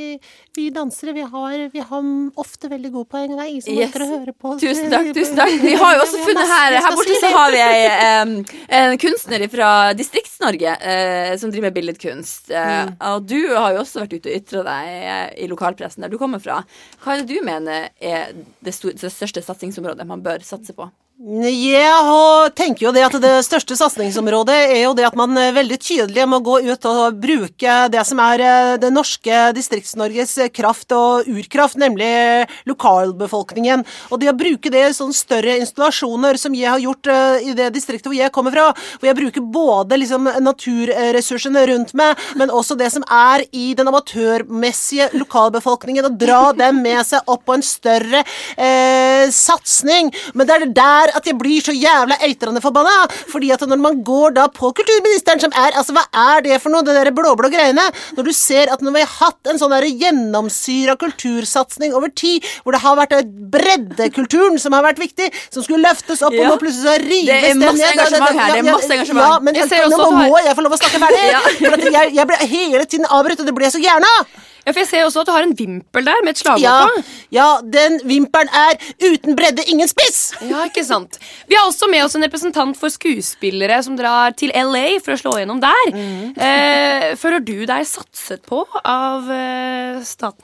vi 0.57 0.67
dansere, 0.75 1.13
vi 1.17 1.25
har, 1.27 1.65
vi 1.73 1.83
har 1.91 2.07
ofte 2.43 2.69
veldig 2.71 2.91
gode 2.95 3.09
poeng. 3.11 3.33
Det 3.35 3.43
er 3.43 3.51
ingen 3.51 3.65
som 3.65 3.73
Yes. 3.77 3.89
orker 3.91 4.05
å 4.05 4.09
høre 4.13 4.33
på. 4.37 4.53
Tusen 4.61 4.89
takk. 4.93 5.11
tusen 5.17 5.37
takk 5.39 5.53
Vi 5.67 5.73
har 5.77 5.95
jo 5.97 6.03
også 6.05 6.21
funnet 6.25 6.51
her 6.53 6.77
Her 6.77 6.95
borte 6.97 7.17
så 7.21 7.31
har 7.33 7.51
vi 7.53 7.61
em, 8.07 8.33
en 8.79 8.97
kunstner 9.01 9.47
fra 9.51 9.71
Distrikts-Norge 9.97 10.75
eh, 10.81 11.33
som 11.41 11.51
driver 11.51 11.69
med 11.69 11.77
billedkunst. 11.81 12.51
Eh, 12.51 12.65
Mm. 12.77 12.91
Og 13.09 13.23
du 13.25 13.39
har 13.55 13.73
jo 13.73 13.79
også 13.81 14.01
vært 14.03 14.13
ute 14.17 14.29
og 14.29 14.35
ytra 14.37 14.61
deg 14.67 14.89
eh, 15.07 15.29
i 15.43 15.47
lokalpressen 15.49 16.03
der 16.03 16.11
du 16.11 16.17
kommer 16.21 16.41
fra. 16.43 16.59
Hva 17.03 17.15
er 17.15 17.23
det 17.23 17.31
du 17.31 17.41
mener 17.45 17.89
er 18.03 18.33
det 18.63 18.73
største 18.75 19.41
satsingsområdet 19.41 20.05
man 20.07 20.21
bør 20.25 20.43
satse 20.45 20.75
på? 20.77 20.89
Jeg 21.17 22.51
tenker 22.53 22.83
jo 22.83 22.91
det 22.93 23.01
at 23.01 23.15
det 23.17 23.31
største 23.41 23.73
satsingsområdet 23.73 24.53
er 24.53 24.83
jo 24.83 24.91
det 24.93 25.07
at 25.07 25.15
man 25.17 25.31
eh, 25.33 25.49
veldig 25.49 25.77
tydelig 25.81 26.27
må 26.29 26.37
gå 26.45 26.59
ut 26.61 26.83
og 26.85 27.15
bruke 27.17 27.77
det 27.89 28.03
som 28.05 28.19
er 28.21 28.43
eh, 28.45 28.73
det 28.77 28.91
norske 28.93 29.39
Distrikts-Norges 29.57 30.35
kraft 30.53 30.93
og 30.93 31.25
urkraft, 31.25 31.79
nemlig 31.81 32.45
lokalbefolkningen. 32.69 33.81
Og 34.13 34.21
det 34.21 34.29
å 34.29 34.35
bruke 34.37 34.69
det 34.69 34.83
i 34.91 34.93
sånne 34.93 35.17
større 35.17 35.55
installasjoner 35.63 36.37
som 36.37 36.53
jeg 36.53 36.69
har 36.69 36.83
gjort 36.85 37.09
eh, 37.09 37.49
i 37.49 37.57
det 37.57 37.71
distriktet 37.73 38.11
hvor 38.11 38.19
jeg 38.19 38.35
kommer 38.37 38.53
fra, 38.53 38.67
hvor 38.99 39.09
jeg 39.09 39.17
bruker 39.17 39.49
både 39.57 39.97
liksom 39.97 40.29
naturressursene 40.45 41.65
rundt 41.71 41.95
meg, 41.97 42.13
men 42.37 42.53
også 42.53 42.77
det 42.77 42.91
som 42.93 43.07
er 43.09 43.41
i 43.57 43.71
den 43.73 43.89
amatørmessige 43.89 45.09
lokalbefolkningen, 45.17 46.11
og 46.11 46.21
dra 46.21 46.53
dem 46.61 46.85
med 46.85 47.01
seg 47.09 47.25
opp 47.25 47.47
på 47.49 47.57
en 47.57 47.65
større 47.65 48.21
eh, 48.53 49.25
satsing. 49.33 50.13
Men 50.37 50.45
det 50.45 50.59
er 50.59 50.67
det 50.67 50.73
der 50.77 51.06
at 51.15 51.25
jeg 51.29 51.37
blir 51.39 51.61
så 51.63 51.73
jævla 51.75 52.17
eitrende 52.27 52.61
forbanna. 52.63 53.07
Fordi 53.31 53.51
at 53.55 53.61
når 53.67 53.79
man 53.81 54.01
går 54.03 54.35
da 54.37 54.47
på 54.47 54.73
kulturministeren, 54.75 55.39
som 55.43 55.51
er 55.55 55.75
Altså, 55.77 55.93
hva 55.93 56.05
er 56.37 56.41
det 56.41 56.61
for 56.63 56.73
noe, 56.73 56.81
det 56.81 56.95
der 56.95 57.11
blå-blå 57.13 57.49
greiene? 57.53 57.83
Når 58.17 58.23
du 58.25 58.31
ser 58.33 58.71
at 58.73 58.81
vi 58.81 58.99
har 59.03 59.11
hatt 59.19 59.51
en 59.51 59.59
sånn 59.61 59.71
der 59.75 59.85
gjennomsyra 59.85 60.95
kultursatsing 60.97 61.93
over 61.93 62.09
tid, 62.09 62.45
hvor 62.63 62.73
det 62.73 62.81
har 62.81 62.97
vært 62.97 63.13
eh, 63.19 63.27
breddekulturen 63.27 64.57
som 64.61 64.73
har 64.73 64.85
vært 64.85 64.99
viktig, 65.01 65.29
som 65.53 65.63
skulle 65.65 65.83
løftes 65.85 66.23
opp, 66.25 66.33
Ja. 66.33 66.47
og 66.47 66.55
nå 66.55 66.59
plutselig 66.63 66.87
så 66.87 66.97
rives 67.03 67.27
Det 67.27 67.37
er 67.37 67.47
den 67.53 67.59
masse 67.59 67.77
ned. 67.77 67.93
engasjement 67.93 68.39
her, 68.39 68.51
det 68.51 68.59
er 68.63 68.71
masse 68.71 68.91
engasjement. 68.97 69.27
Ja, 69.27 69.39
men 69.39 69.55
Jeg 69.55 69.69
ser 69.69 69.89
nå 69.89 70.11
må 70.11 70.37
jeg 70.43 70.55
få 70.55 70.61
lov 70.65 70.73
å 70.73 70.81
snakke 70.81 70.99
ferdig! 71.05 71.23
Ja. 71.37 71.41
For 71.69 71.89
jeg, 71.91 72.13
jeg 72.15 72.27
blir 72.27 72.37
hele 72.47 72.85
tiden 72.85 73.05
avbrutt, 73.09 73.39
og 73.39 73.45
det 73.45 73.53
blir 73.55 73.65
jeg 73.67 73.73
så 73.77 73.81
gæren 73.83 74.05
av! 74.17 74.27
Ja, 74.67 74.73
for 74.75 74.81
Jeg 74.83 74.89
ser 74.89 75.05
også 75.07 75.21
at 75.23 75.29
du 75.29 75.31
har 75.31 75.45
en 75.47 75.53
vimpel 75.55 76.03
der 76.09 76.19
med 76.27 76.33
et 76.35 76.41
slagord 76.41 76.59
Ja, 76.65 76.81
på. 76.91 77.03
ja, 77.31 77.45
den 77.63 78.01
vimpelen 78.03 78.49
er 78.51 78.75
uten 78.99 79.37
bredde, 79.39 79.63
ingen 79.71 79.87
spiss! 79.87 80.33
Ja, 80.43 80.65
ikke 80.67 80.83
sant. 80.83 81.15
Vi 81.47 81.55
har 81.55 81.69
også 81.69 81.87
med 81.87 82.03
oss 82.03 82.17
en 82.19 82.25
representant 82.27 82.75
for 82.77 82.91
skuespillere 82.91 83.79
som 83.87 83.95
drar 83.95 84.35
til 84.35 84.51
LA 84.51 84.97
for 85.05 85.15
å 85.15 85.21
slå 85.21 85.37
gjennom 85.39 85.61
der. 85.63 85.87
Eh, 85.95 87.07
føler 87.15 87.39
du 87.47 87.55
deg 87.69 87.87
satset 87.87 88.43
på 88.47 88.59
av 88.83 89.31
eh, 89.31 90.03
staten? 90.03 90.43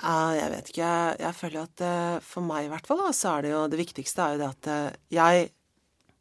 Ja, 0.00 0.30
jeg 0.32 0.48
vet 0.54 0.68
ikke. 0.72 0.80
Jeg, 0.88 1.16
jeg 1.20 1.36
føler 1.36 1.66
at 1.66 1.82
eh, 1.84 2.18
for 2.24 2.46
meg 2.48 2.64
i 2.64 2.72
hvert 2.72 2.86
fall, 2.88 3.02
da, 3.04 3.12
så 3.12 3.34
er 3.36 3.44
det 3.44 3.50
jo 3.52 3.66
det 3.68 3.82
viktigste 3.82 4.24
er 4.24 4.38
jo 4.38 4.40
det 4.40 4.48
at 4.54 4.70
eh, 4.72 4.94
jeg 5.20 5.50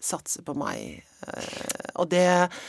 satser 0.04 0.44
på 0.44 0.58
meg. 0.60 1.00
Og 2.00 2.10
det, 2.12 2.24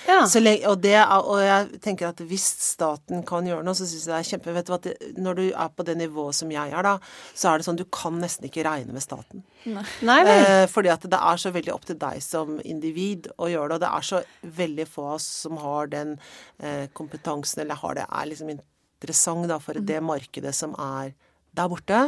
Ja. 0.09 0.19
så 0.29 0.41
lenge, 0.43 0.67
og 0.69 0.81
det 0.83 0.95
er, 0.99 1.07
og 1.21 1.39
jeg 1.43 1.81
tenker 1.85 2.09
at 2.11 2.21
hvis 2.27 2.45
staten 2.67 3.23
kan 3.27 3.47
gjøre 3.47 3.65
noe, 3.67 3.75
så 3.79 3.87
syns 3.89 4.07
jeg 4.07 4.13
det 4.13 4.19
er 4.19 4.29
kjempe 4.31 4.55
Vet 4.57 4.67
du 4.69 4.73
hva, 4.75 4.81
det, 4.85 4.95
når 5.19 5.39
du 5.39 5.45
er 5.53 5.71
på 5.77 5.87
det 5.87 5.97
nivået 6.01 6.35
som 6.35 6.51
jeg 6.53 6.73
er, 6.75 6.83
da, 6.87 6.97
så 7.35 7.53
er 7.53 7.59
det 7.63 7.67
sånn 7.69 7.79
du 7.81 7.85
kan 7.95 8.19
nesten 8.21 8.49
ikke 8.51 8.65
regne 8.67 8.93
med 8.97 9.03
staten. 9.05 9.45
Nei 9.67 9.85
Nei, 10.03 10.19
Eh, 10.25 10.67
fordi 10.71 10.91
at 10.93 11.03
det 11.11 11.19
er 11.21 11.37
så 11.41 11.53
veldig 11.55 11.73
opp 11.75 11.85
til 11.89 11.99
deg 12.01 12.21
som 12.25 12.59
individ 12.65 13.31
å 13.39 13.49
gjøre 13.51 13.75
det, 13.75 13.79
og 13.79 13.81
det 13.87 13.91
er 13.95 14.07
så 14.11 14.23
veldig 14.61 14.87
få 14.89 15.07
av 15.07 15.15
oss 15.21 15.27
som 15.47 15.57
har 15.63 15.87
den 15.93 16.19
eh, 16.59 16.87
kompetansen, 16.97 17.63
eller 17.65 17.75
har 17.81 17.95
det, 17.95 18.07
er 18.11 18.27
liksom 18.31 18.51
interessant 18.55 19.49
da, 19.49 19.59
for 19.63 19.75
det 19.81 20.01
markedet 20.05 20.55
som 20.57 20.75
er 20.79 21.15
der 21.57 21.71
borte. 21.71 22.03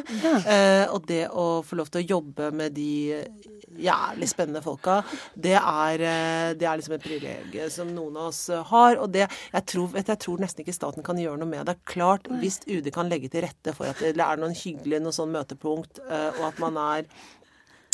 Eh, 0.53 0.87
og 0.93 1.07
det 1.09 1.27
å 1.29 1.63
få 1.67 1.79
lov 1.79 1.91
til 1.93 2.03
å 2.03 2.09
jobbe 2.17 2.51
med 2.55 2.75
de 2.77 3.23
jævlig 3.81 4.29
spennende 4.31 4.63
folka, 4.65 5.01
det 5.35 5.57
er, 5.57 6.01
eh, 6.01 6.55
det 6.59 6.67
er 6.69 6.79
liksom 6.79 6.97
et 6.97 7.05
privilegium 7.05 7.71
som 7.71 7.93
noen 7.95 8.17
av 8.17 8.31
oss 8.31 8.49
eh, 8.51 8.63
har. 8.73 8.99
Og 9.03 9.13
det, 9.13 9.29
jeg 9.53 9.67
tror, 9.73 9.93
vet, 9.95 10.09
jeg 10.13 10.23
tror 10.25 10.43
nesten 10.43 10.65
ikke 10.65 10.77
staten 10.77 11.07
kan 11.07 11.19
gjøre 11.19 11.41
noe 11.41 11.49
med 11.51 11.67
det. 11.67 11.79
Klart, 11.89 12.29
hvis 12.43 12.61
UD 12.67 12.91
kan 12.95 13.11
legge 13.13 13.31
til 13.33 13.47
rette 13.47 13.75
for 13.77 13.91
at 13.91 14.03
det 14.03 14.17
er 14.17 14.41
noen 14.41 14.57
hyggelige 14.57 15.03
noen 15.03 15.17
sånn 15.17 15.33
møtepunkt, 15.35 16.03
eh, 16.09 16.31
og 16.41 16.51
at 16.53 16.63
man 16.63 16.81
er 16.83 17.09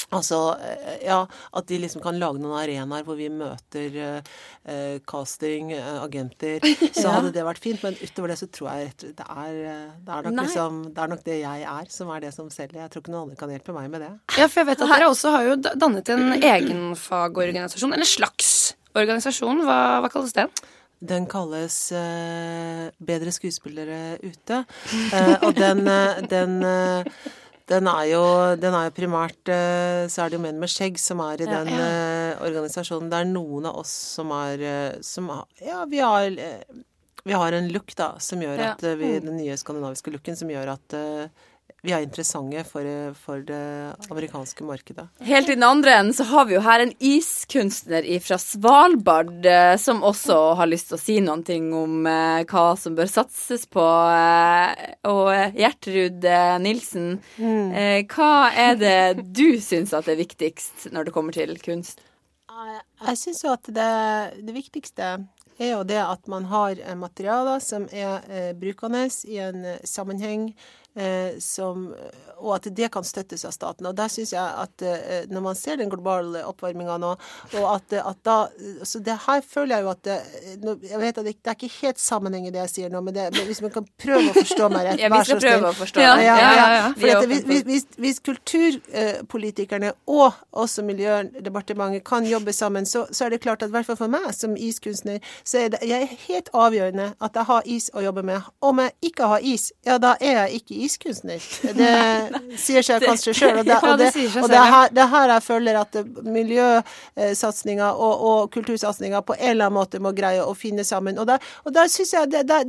Altså, 0.09 0.39
eh, 0.65 1.03
ja, 1.05 1.19
at 1.29 1.67
de 1.69 1.79
liksom 1.83 2.01
kan 2.01 2.17
lage 2.17 2.41
noen 2.41 2.57
arenaer 2.57 3.05
hvor 3.05 3.19
vi 3.19 3.27
møter 3.29 3.97
eh, 4.01 4.31
eh, 4.65 4.95
casting, 5.09 5.75
eh, 5.77 5.99
agenter, 6.01 6.65
så 6.97 7.13
hadde 7.13 7.33
det 7.35 7.45
vært 7.45 7.61
fint. 7.61 7.83
Men 7.85 7.99
utover 8.01 8.33
det 8.33 8.39
så 8.41 8.49
tror 8.49 8.71
jeg 8.73 8.89
rett 8.89 9.05
det 9.19 9.27
er, 9.29 9.59
det 10.07 10.15
er, 10.15 10.31
nok, 10.31 10.39
liksom, 10.41 10.81
det 10.97 11.03
er 11.05 11.13
nok 11.13 11.27
det 11.27 11.37
jeg 11.43 11.67
er, 11.75 11.91
som 11.93 12.13
er 12.15 12.25
det 12.25 12.33
som 12.37 12.49
selger. 12.53 12.81
Jeg 12.87 12.95
tror 12.95 13.05
ikke 13.05 13.13
noen 13.13 13.29
andre 13.29 13.41
kan 13.43 13.53
hjelpe 13.53 13.77
meg 13.77 13.93
med 13.93 14.05
det. 14.07 14.11
Ja, 14.39 14.49
for 14.49 14.63
jeg 14.63 14.71
vet 14.71 14.87
at 14.87 14.95
Dere 14.95 15.13
også 15.13 15.35
har 15.35 15.45
jo 15.51 15.61
dannet 15.69 16.15
en 16.15 16.27
egenfagorganisasjon. 16.39 17.93
eller 17.99 18.09
slags 18.09 18.55
organisasjon. 18.97 19.61
Hva, 19.69 19.79
hva 20.01 20.13
kalles 20.13 20.33
den? 20.37 20.49
Den 20.99 21.29
kalles 21.31 21.77
eh, 21.95 22.89
Bedre 22.99 23.31
skuespillere 23.31 24.17
ute. 24.25 24.65
Eh, 25.13 25.37
og 25.45 25.53
den, 25.55 25.85
den, 26.33 26.57
den 27.69 27.89
er 27.91 28.05
jo, 28.11 28.25
den 28.61 28.75
er 28.75 28.89
jo 28.89 28.95
primært 28.97 29.51
eh, 29.53 30.07
Så 30.09 30.25
er 30.25 30.31
det 30.31 30.39
jo 30.39 30.43
menn 30.43 30.61
med 30.61 30.73
skjegg 30.73 30.97
som 31.01 31.21
er 31.25 31.43
i 31.45 31.49
den 31.49 31.73
ja. 31.75 31.89
organisasjonen. 32.45 33.11
Det 33.13 33.21
er 33.21 33.29
noen 33.29 33.69
av 33.69 33.83
oss 33.83 33.93
som 34.17 34.33
er 34.37 34.65
eh, 34.65 35.01
som 35.05 35.29
har, 35.35 35.45
Ja, 35.61 35.83
vi 35.91 36.01
har 36.01 36.33
eh, 36.33 36.79
vi 37.29 37.33
har 37.33 37.53
en 37.53 37.69
look 37.69 37.97
da, 37.97 38.15
som 38.19 38.43
gjør 38.43 38.61
at 38.71 38.83
eh, 38.89 38.97
vi, 38.97 39.11
den 39.21 39.37
nye 39.37 39.57
skandinaviske 39.61 40.13
looken 40.15 40.37
som 40.39 40.49
gjør 40.49 40.71
at 40.73 40.95
eh, 40.97 41.47
vi 41.83 41.93
er 41.95 42.03
interessante 42.03 42.65
for, 42.67 42.83
for 43.15 43.43
det 43.47 43.59
amerikanske 44.11 44.65
markedet. 44.67 45.05
Helt 45.23 45.49
i 45.49 45.55
den 45.55 45.63
andre 45.63 45.93
enden 46.01 46.17
så 46.17 46.25
har 46.27 46.49
vi 46.49 46.57
jo 46.57 46.63
her 46.65 46.83
en 46.83 46.93
iskunstner 46.99 48.09
fra 48.25 48.39
Svalbard 48.43 49.47
eh, 49.47 49.77
som 49.79 50.03
også 50.07 50.39
har 50.59 50.67
lyst 50.71 50.91
til 50.91 50.99
å 50.99 51.01
si 51.03 51.19
noen 51.23 51.45
ting 51.47 51.69
om 51.79 52.03
eh, 52.11 52.43
hva 52.51 52.65
som 52.81 52.97
bør 52.99 53.07
satses 53.13 53.65
på. 53.71 53.85
Eh, 53.85 54.93
og 55.09 55.31
Gjertrud 55.59 56.27
Nilsen, 56.67 57.09
eh, 57.39 58.03
hva 58.11 58.33
er 58.59 58.79
det 58.83 58.99
du 59.31 59.47
syns 59.63 59.95
at 59.95 60.11
er 60.11 60.19
viktigst 60.19 60.91
når 60.95 61.09
det 61.09 61.15
kommer 61.15 61.33
til 61.37 61.55
kunst? 61.63 62.03
Jeg- 62.59 62.83
Jeg 63.07 63.17
syns 63.21 63.45
jo 63.45 63.53
at 63.55 63.63
det, 63.71 64.45
det 64.45 64.55
viktigste 64.55 65.13
er 65.61 65.71
jo 65.73 65.85
det 65.87 65.99
at 66.03 66.27
man 66.31 66.45
har 66.51 66.75
materialer 66.99 67.61
som 67.63 67.87
er 67.93 68.21
eh, 68.31 68.53
brukende 68.59 69.05
i 69.31 69.39
en 69.39 69.63
sammenheng, 69.87 70.53
som, 71.41 71.95
og 72.41 72.55
at 72.57 72.65
det 72.75 72.89
kan 72.91 73.05
støttes 73.07 73.45
av 73.47 73.53
staten. 73.55 73.87
Og 73.87 73.95
der 73.95 74.09
syns 74.11 74.33
jeg 74.33 74.43
at 74.43 74.83
eh, 74.83 75.27
når 75.31 75.43
man 75.45 75.55
ser 75.59 75.77
den 75.79 75.91
globale 75.93 76.41
oppvarminga 76.49 76.97
nå, 76.99 77.13
og 77.55 77.67
at, 77.75 77.93
eh, 77.95 78.03
at 78.09 78.19
da 78.27 78.37
Så 78.85 78.99
det 79.05 79.15
her 79.27 79.41
føler 79.47 79.77
jeg 79.77 79.85
jo 79.85 79.91
at 79.93 80.03
det, 80.09 80.17
nå- 80.65 80.79
Jeg 80.91 80.99
vet 80.99 81.19
at 81.19 81.25
det, 81.29 81.35
det 81.45 81.51
er 81.53 81.55
ikke 81.59 81.71
helt 81.87 82.01
sammenheng 82.03 82.47
i 82.49 82.51
det 82.51 82.61
jeg 82.65 82.71
sier 82.73 82.91
nå, 82.91 83.01
men, 83.05 83.15
det, 83.15 83.29
men 83.37 83.47
hvis 83.47 83.61
man 83.63 83.71
kan 83.75 83.87
prøve 83.99 84.31
å 84.33 84.35
forstå 84.41 84.69
meg 84.75 84.87
rett, 84.89 84.99
Ja, 85.05 85.09
vi 85.09 85.19
vær 85.19 85.29
så 85.29 85.39
snill. 85.39 85.67
Ja. 86.03 86.15
Ja, 86.19 86.37
ja, 86.39 86.67
ja, 86.75 87.19
at 87.21 87.29
hvis, 87.31 87.63
hvis, 87.69 87.87
hvis 87.99 88.19
kulturpolitikerne 88.25 89.93
og 90.07 90.33
også 90.53 90.83
Miljødepartementet 90.89 92.05
kan 92.07 92.27
jobbe 92.27 92.53
sammen, 92.53 92.87
så, 92.87 93.07
så 93.13 93.27
er 93.27 93.31
det 93.37 93.41
klart 93.45 93.63
at 93.63 93.71
i 93.71 93.77
hvert 93.77 93.87
fall 93.87 93.99
for 94.01 94.09
meg 94.13 94.29
som 94.37 94.57
iskunstner, 94.57 95.21
så 95.45 95.65
er 95.65 95.73
det 95.75 95.83
jeg 95.89 96.03
er 96.09 96.17
helt 96.27 96.51
avgjørende 96.55 97.11
at 97.21 97.39
jeg 97.39 97.49
har 97.51 97.63
is 97.67 97.91
å 97.95 98.03
jobbe 98.05 98.23
med. 98.27 98.43
Om 98.65 98.83
jeg 98.85 98.95
ikke 99.13 99.31
har 99.35 99.45
is, 99.45 99.71
ja 99.87 99.99
da 100.03 100.15
er 100.21 100.43
jeg 100.47 100.63
ikke 100.63 100.78
iskunstner. 100.85 101.43
Det 101.79 102.59
sier 102.61 102.85
seg 102.87 103.05
kanskje 103.05 103.35
sjøl. 103.37 103.61
Og, 103.61 103.67
det, 103.69 103.77
og, 103.83 103.99
det 104.01 104.09
og 104.43 104.49
det, 104.51 104.59
er 104.59 104.71
her, 104.75 104.93
det 104.95 105.03
er 105.05 105.11
her 105.13 105.33
jeg 105.35 105.45
føler 105.47 105.81
at 105.81 105.99
miljøsatsinga 106.39 107.93
og, 107.95 108.27
og 108.31 108.51
kultursatsinga 108.55 109.23
på 109.27 109.37
en 109.39 109.53
eller 109.53 109.69
annen 109.69 109.79
måte 109.79 110.03
må 110.03 110.13
greie 110.17 110.45
å 110.45 110.55
finne 110.59 110.85
sammen. 110.87 111.19
Og 111.21 111.29
der, 111.31 111.43
og 111.65 111.75
der 111.77 111.91
syns 111.93 112.15
jeg 112.17 112.33
det, 112.33 112.63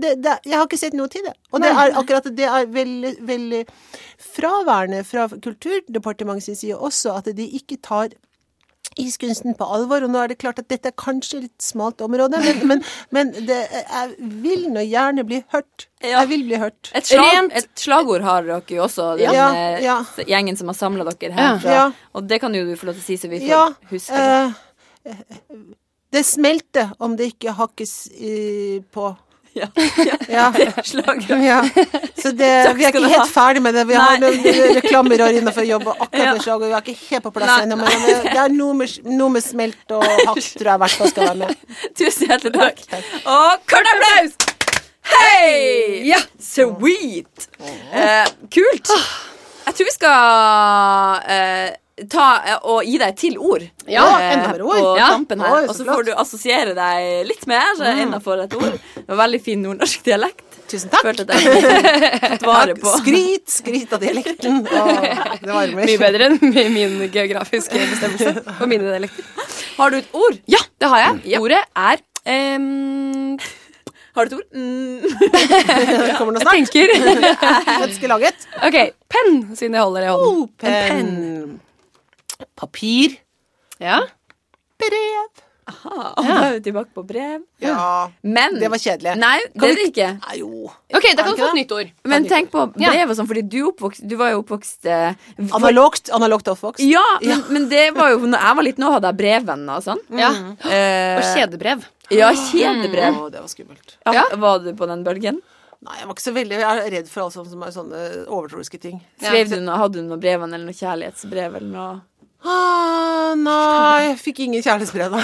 Jeg 0.46 0.56
har 0.56 0.66
ikke 0.66 0.82
sett 0.82 0.98
noe 0.98 1.12
til 1.12 1.26
det. 1.26 1.36
Og 1.54 1.64
det 1.64 1.74
er 1.74 1.98
akkurat 2.00 2.32
det 2.40 2.48
er 2.48 2.70
veldig, 2.74 3.16
veldig 3.26 3.66
fraværende 4.20 5.04
fra 5.08 5.28
Kulturdepartementets 5.30 6.62
side 6.62 6.78
også, 6.78 7.16
at 7.20 7.32
de 7.36 7.46
ikke 7.60 7.80
tar 7.84 8.14
iskunsten 9.02 9.56
på 9.60 9.66
alvor. 9.76 10.04
Og 10.06 10.12
nå 10.14 10.20
er 10.24 10.32
det 10.34 10.38
klart 10.42 10.60
at 10.62 10.68
dette 10.72 10.92
er 10.92 10.96
kanskje 11.00 11.42
litt 11.46 11.64
smalt 11.64 12.02
område, 12.06 12.40
men, 12.44 12.62
men, 12.72 12.84
men 13.16 13.32
det, 13.48 13.60
jeg 13.72 14.32
vil 14.44 14.68
nå 14.74 14.84
gjerne 14.86 15.26
bli 15.28 15.42
hørt. 15.56 15.88
Ja. 16.04 16.20
Jeg 16.22 16.30
vil 16.32 16.44
bli 16.48 16.60
hørt. 16.62 16.92
Et, 16.96 17.08
slag, 17.10 17.32
Rent- 17.36 17.56
et 17.60 17.70
slagord 17.80 18.24
har 18.24 18.46
dere 18.48 18.64
jo 18.78 18.84
også, 18.86 19.10
den 19.20 19.36
Ja, 19.36 19.48
eh, 19.56 19.80
ja. 19.84 19.98
gjengen 20.30 20.56
som 20.60 20.72
har 20.72 20.78
samla 20.80 21.08
dere 21.12 21.36
herfra. 21.36 21.76
Ja. 21.80 21.88
Og 22.16 22.28
det 22.30 22.40
kan 22.44 22.56
jo 22.56 22.64
du 22.70 22.76
få 22.80 22.88
lov 22.92 23.00
til 23.00 23.04
å 23.04 23.08
si, 23.10 23.18
så 23.20 23.32
vi 23.32 23.42
får 23.44 23.52
Ja. 23.52 23.64
huske 23.92 24.22
det. 24.24 24.54
Uh, 25.10 25.66
det 26.12 26.24
smelter 26.26 26.94
om 27.00 27.16
det 27.20 27.34
ikke 27.36 27.54
hakkes 27.58 27.94
uh, 28.16 28.80
på 28.94 29.10
Ja. 29.60 29.68
Ja. 30.30 30.52
Ja. 31.42 31.64
Så 32.22 32.32
det, 32.32 32.50
vi 32.78 32.86
er 32.86 32.94
ikke 32.94 33.10
helt 33.10 33.32
ferdig 33.34 33.62
med 33.66 33.74
det. 33.76 33.86
Vi 33.90 33.96
har 33.98 34.20
Nei. 34.22 34.30
noen 34.38 34.76
reklamebyråer 34.78 35.40
innenfor 35.40 35.66
jobb 35.68 35.88
og 35.92 36.04
akkurat 36.06 36.38
det 36.38 36.44
slaget, 36.46 36.68
vi 36.68 36.78
er 36.78 36.84
ikke 36.86 37.08
helt 37.10 37.26
på 37.26 37.32
plass 37.36 37.64
ennå. 37.64 37.80
Men 37.82 38.06
det 38.06 38.18
det 38.30 38.38
er 38.44 38.54
noe 38.54 38.78
med, 38.78 39.00
noe 39.10 39.34
med 39.34 39.44
smelt 39.44 39.96
og 39.98 40.06
hakk, 40.06 40.44
tror 40.60 40.72
jeg 40.72 40.80
i 40.80 40.84
hvert 40.86 40.98
fall 41.02 41.12
skal 41.14 41.28
være 41.32 41.42
med. 41.42 41.66
Tusen 42.00 42.30
hjertelig 42.30 42.54
takk. 42.60 42.86
Og 43.26 43.66
kort 43.74 43.92
applaus! 43.96 44.38
Hei! 45.10 46.06
Ja, 46.06 46.20
sweet! 46.44 47.50
Eh, 47.60 48.30
kult. 48.54 48.92
Jeg 49.66 49.76
tror 49.78 49.88
vi 49.88 49.94
skal 49.96 51.32
eh, 51.34 51.70
ta 52.10 52.60
og 52.64 52.84
gi 52.88 52.98
deg 53.02 53.16
til 53.20 53.36
ord 53.38 53.64
Ja, 53.90 54.06
eh, 54.20 54.34
enda 54.36 54.52
mer 54.54 54.62
ord. 54.64 54.78
på 54.80 54.92
Ja. 54.98 55.08
tampen 55.16 55.42
her. 55.44 55.68
Og 55.68 55.76
så 55.76 55.86
får 55.88 56.06
du 56.06 56.12
assosiere 56.14 56.76
deg 56.78 57.26
litt 57.28 57.46
mer 57.50 57.74
mm. 57.80 58.02
innafor 58.06 58.44
et 58.46 58.54
ord. 58.56 58.78
Det 58.96 59.08
var 59.10 59.20
veldig 59.26 59.42
fin 59.44 59.62
nordnorsk 59.66 60.04
dialekt. 60.06 60.46
Tusen 60.70 60.92
takk. 60.94 61.02
Følte 61.08 61.26
at 61.26 61.34
jeg 61.34 61.64
tatt 62.22 62.44
vare 62.46 62.76
på. 62.78 62.92
Skryt, 63.02 63.48
skryt 63.50 63.94
av 63.98 64.04
dialekten. 64.04 64.60
Åh, 64.70 65.38
det 65.42 65.50
varmer. 65.50 65.86
Mye 65.90 65.98
bedre 66.02 66.28
enn 66.30 66.38
min 66.76 67.00
geografiske 67.10 67.80
bestemmelse 67.96 68.44
på 68.60 68.68
mine 68.70 68.86
dialekter. 68.86 69.26
Har 69.80 69.90
du 69.90 69.98
et 70.04 70.14
ord? 70.14 70.38
Ja, 70.52 70.62
det 70.78 70.92
har 70.94 71.02
jeg. 71.08 71.24
Ja. 71.34 71.42
Ordet 71.42 71.64
er 71.74 72.06
um... 72.30 73.40
Har 74.18 74.26
du 74.26 74.36
et 74.36 74.38
ord? 74.40 74.48
Mm. 74.54 75.00
Det 76.10 76.16
kommer 76.18 76.34
Jeg 76.36 76.42
snart. 76.42 76.54
tenker 76.54 77.84
Ønskelaget. 77.86 78.48
OK, 78.68 78.78
penn, 79.14 79.36
siden 79.56 79.78
jeg 79.78 79.84
holder 79.86 80.02
det 80.06 80.10
i 80.10 80.14
hånden. 80.14 80.42
Oh, 80.42 80.48
penn. 80.60 81.60
Papir. 82.60 83.20
Ja. 83.80 84.02
Brev. 84.80 85.46
Aha, 85.70 85.96
og 86.18 86.26
da 86.26 86.36
er 86.48 86.54
vi 86.56 86.62
tilbake 86.66 86.90
på 86.98 87.04
brev. 87.06 87.44
Ja. 87.62 88.08
Men 88.26 88.56
Det 88.58 88.72
var 88.74 88.80
kjedelig. 88.82 89.12
Nei, 89.22 89.36
det 89.54 89.68
er 89.68 89.76
det 89.78 89.84
ikke. 89.92 90.08
Nei, 90.24 90.38
jo. 90.40 90.64
OK, 90.98 91.06
da 91.14 91.26
kan 91.28 91.36
du 91.36 91.42
få 91.44 91.50
et 91.52 91.60
nytt 91.60 91.74
ord. 91.76 91.92
Men 92.10 92.26
tenk 92.26 92.50
på 92.50 92.64
brev 92.74 93.12
og 93.14 93.20
sånn, 93.20 93.28
fordi 93.30 93.44
du, 93.54 93.60
oppvokst, 93.70 94.02
du 94.10 94.16
var 94.18 94.32
jo 94.34 94.40
oppvokst 94.42 94.90
eh, 94.90 95.14
for- 95.38 95.60
Analogt, 95.60 96.10
analogt 96.18 96.50
oppvokst. 96.50 96.82
Ja, 96.90 97.04
men, 97.22 97.44
men 97.54 97.70
det 97.70 97.84
var 97.94 98.16
jo 98.16 98.24
Når 98.26 98.42
jeg 98.48 98.58
var 98.62 98.66
liten, 98.66 98.84
nå 98.88 98.92
hadde 98.96 99.12
jeg 99.14 99.20
brevvenner 99.22 99.78
og 99.78 99.86
sånn. 99.86 100.02
Ja. 100.18 100.32
Eh, 100.66 101.22
Og 101.22 101.30
kjedebrev. 101.38 101.86
Ja, 102.18 102.32
kjedebrev. 102.34 103.22
Å, 103.22 103.30
det 103.38 103.46
var 103.46 103.54
skummelt. 103.54 103.96
Ja, 104.10 104.18
Ja. 104.18 104.26
Var 104.42 104.66
du 104.66 104.74
på 104.74 104.90
den 104.90 105.06
bølgen? 105.06 105.42
Nei, 105.86 105.96
jeg 106.02 106.08
var 106.10 106.16
ikke 106.18 106.26
så 106.26 106.34
veldig 106.36 106.58
Jeg 106.60 106.66
er 106.82 106.90
redd 106.98 107.08
for 107.08 107.24
alt 107.24 107.38
sånt 107.38 107.48
som 107.54 107.62
er 107.64 107.70
sånne 107.72 108.00
overtroiske 108.26 108.82
ting. 108.82 108.98
Skrev 109.22 109.54
du 109.54 109.60
noe, 109.62 109.78
Hadde 109.80 110.02
du 110.02 110.08
noe 110.10 110.18
brevvenn 110.20 110.50
eller 110.58 110.66
noe 110.66 110.76
kjærlighetsbrev 110.76 111.56
eller 111.62 111.70
noe? 111.78 112.02
Ah, 112.46 113.36
nei, 113.36 114.10
jeg 114.10 114.18
fikk 114.22 114.42
ingen 114.46 114.64
kjærlighetsbrev, 114.64 115.12
da. 115.12 115.22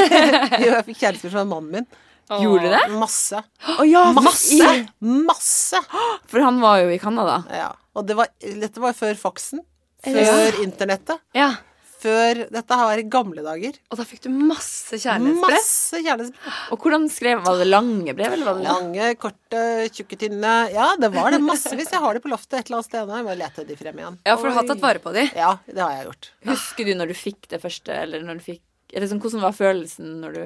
jo, 0.62 0.70
jeg 0.72 0.84
fikk 0.88 1.00
kjærlighetsbrev 1.02 1.34
fra 1.34 1.44
mannen 1.48 1.72
min. 1.74 1.88
Gjorde 2.26 2.66
du 2.66 2.72
det? 2.72 2.82
Masse. 2.98 3.42
Oh, 3.76 3.84
ja, 3.86 4.08
Masse! 4.16 4.70
Masse! 4.98 5.80
For 6.26 6.42
han 6.42 6.58
var 6.62 6.80
jo 6.82 6.90
i 6.90 6.98
Canada. 6.98 7.38
Ja. 7.54 7.68
Og 7.94 8.08
det 8.08 8.16
var, 8.18 8.32
dette 8.42 8.82
var 8.82 8.96
før 8.98 9.14
faksen. 9.20 9.62
Før 10.06 10.58
internettet. 10.64 11.22
Ja. 11.36 11.52
Før 11.96 12.42
Dette 12.52 12.76
her 12.76 12.88
var 12.90 13.00
i 13.00 13.04
gamle 13.08 13.42
dager. 13.44 13.76
Og 13.90 13.96
da 13.98 14.04
fikk 14.04 14.20
du 14.26 14.28
masse 14.30 14.98
kjærlighetsbrev. 15.00 15.54
Masse 15.56 16.00
kjærlighetsbrev. 16.04 16.58
Og 16.74 16.82
hvordan 16.84 17.06
skrev 17.10 17.40
Var 17.46 17.58
det 17.62 17.66
lange 17.70 18.14
brev, 18.18 18.34
eller 18.36 18.44
var 18.50 18.58
det 18.60 18.66
Lange, 18.68 19.08
korte, 19.22 19.62
tjukke, 19.96 20.18
tynne. 20.20 20.52
Ja, 20.74 20.90
det 21.00 21.10
var 21.14 21.30
det 21.32 21.40
massevis. 21.44 21.90
Jeg 21.94 22.02
har 22.04 22.14
de 22.18 22.20
på 22.20 22.32
loftet 22.32 22.58
et 22.60 22.68
eller 22.68 22.82
annet 22.82 22.90
sted. 22.90 23.08
nå. 23.08 23.16
Jeg 23.16 23.26
må 23.30 23.36
lete 23.40 23.66
de 23.70 23.76
frem 23.80 24.02
igjen. 24.02 24.18
Ja, 24.28 24.36
for 24.36 24.48
du 24.52 24.58
har 24.58 24.68
tatt 24.68 24.84
vare 24.84 25.00
på 25.02 25.14
de. 25.16 25.24
Ja, 25.36 25.54
det 25.70 25.80
har 25.80 25.94
jeg 25.96 26.08
gjort. 26.10 26.30
Husker 26.52 26.84
du 26.90 26.94
når 27.00 27.12
du 27.12 27.16
fikk 27.16 27.48
det 27.54 27.62
første, 27.64 27.96
eller 28.04 28.24
når 28.28 28.42
du 28.42 28.48
fikk 28.52 28.62
eller 28.94 29.08
sånn, 29.10 29.18
Hvordan 29.18 29.42
var 29.42 29.54
følelsen 29.56 30.12
når 30.22 30.36
du 30.36 30.42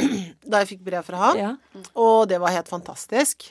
Da 0.48 0.62
jeg 0.62 0.70
fikk 0.70 0.84
brev 0.86 1.05
fra 1.05 1.18
han. 1.26 1.36
Ja. 1.36 1.51
Og 2.01 2.28
det 2.30 2.38
var 2.40 2.55
helt 2.55 2.70
fantastisk. 2.72 3.51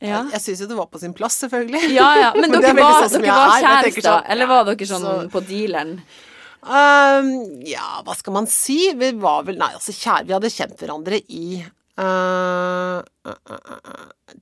Ja, 0.00 0.22
Jeg 0.32 0.40
syns 0.40 0.60
jo 0.64 0.66
det 0.68 0.76
var 0.76 0.86
på 0.92 0.98
sin 1.00 1.12
plass, 1.16 1.38
selvfølgelig. 1.44 1.90
ja. 1.94 2.08
ja. 2.16 2.28
Men 2.36 2.50
Det 2.52 2.58
er 2.60 2.66
dere 2.72 2.82
var, 2.84 3.06
sånn 3.08 3.22
dere 3.24 3.36
var 3.36 3.48
er, 3.54 3.62
jeg 3.62 3.64
kjærester, 3.94 4.04
sånn, 4.10 4.28
eller 4.34 4.46
var 4.50 4.64
dere 4.68 4.86
sånn 4.88 5.02
så- 5.06 5.30
på 5.32 5.42
dealeren? 5.48 5.94
Um, 6.60 7.30
ja, 7.64 8.02
hva 8.04 8.14
skal 8.18 8.34
man 8.36 8.48
si? 8.50 8.90
Vi 8.98 9.12
var 9.20 9.46
vel 9.46 9.56
Nei, 9.60 9.72
altså, 9.78 9.94
kjære, 9.96 10.26
vi 10.28 10.36
hadde 10.36 10.52
kjent 10.52 10.82
hverandre 10.82 11.20
i 11.32 11.62
uh, 11.64 13.00
uh, 13.00 13.36
uh, 13.48 13.80
uh, 13.80 14.36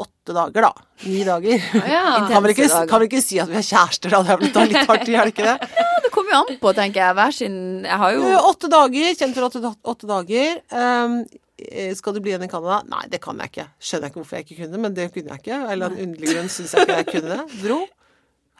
åtte 0.00 0.34
dager, 0.36 0.62
da. 0.68 0.72
Ni 1.08 1.24
dager. 1.24 1.64
Ja. 1.88 2.26
Kan 2.28 2.42
vel, 2.44 2.52
ikke, 2.54 2.68
dager. 2.68 2.88
kan 2.88 3.02
vel 3.02 3.08
ikke 3.08 3.22
si 3.24 3.40
at 3.42 3.50
vi 3.50 3.58
er 3.58 3.66
kjærester, 3.66 4.12
da. 4.12 4.22
Det 4.22 4.32
er 4.32 4.40
vel 4.40 4.48
litt 4.48 4.74
litt 4.74 4.90
hardt 4.90 5.08
er 5.08 5.30
det 5.30 5.34
ikke 5.34 5.48
det? 5.48 5.70
Ja, 5.80 6.02
det 6.04 6.10
kommer 6.14 6.32
jo 6.32 6.40
an 6.44 6.58
på, 6.62 6.72
tenker 6.76 7.02
jeg. 7.02 7.16
Hver 7.18 7.34
sin 7.36 7.56
Jeg 7.84 8.00
har 8.02 8.14
jo 8.14 8.24
Uh, 8.30 8.48
Åtte 8.50 8.70
dager, 8.72 9.14
kjent 9.18 9.36
for 9.36 9.48
åtte, 9.48 9.72
åtte 9.92 10.08
dager. 10.10 10.60
Um, 10.72 11.16
eh, 11.60 11.90
skal 11.98 12.14
du 12.16 12.20
bli 12.22 12.32
igjen 12.32 12.46
i 12.46 12.50
Canada? 12.50 12.80
Nei, 12.88 13.06
det 13.12 13.20
kan 13.24 13.40
jeg 13.42 13.52
ikke. 13.52 13.66
Skjønner 13.80 14.08
jeg 14.08 14.14
ikke 14.14 14.22
hvorfor 14.22 14.38
jeg 14.38 14.46
ikke 14.46 14.58
kunne 14.62 14.82
men 14.84 14.96
det 14.96 15.08
kunne 15.14 15.34
jeg 15.34 15.42
ikke. 15.44 15.60
Av 15.66 15.74
en 15.74 15.98
underlig 16.06 16.34
grunn 16.34 16.52
syns 16.52 16.76
jeg 16.76 16.86
ikke 16.86 17.00
jeg 17.00 17.10
kunne 17.14 17.36
det. 17.40 17.62
Dro. 17.64 17.80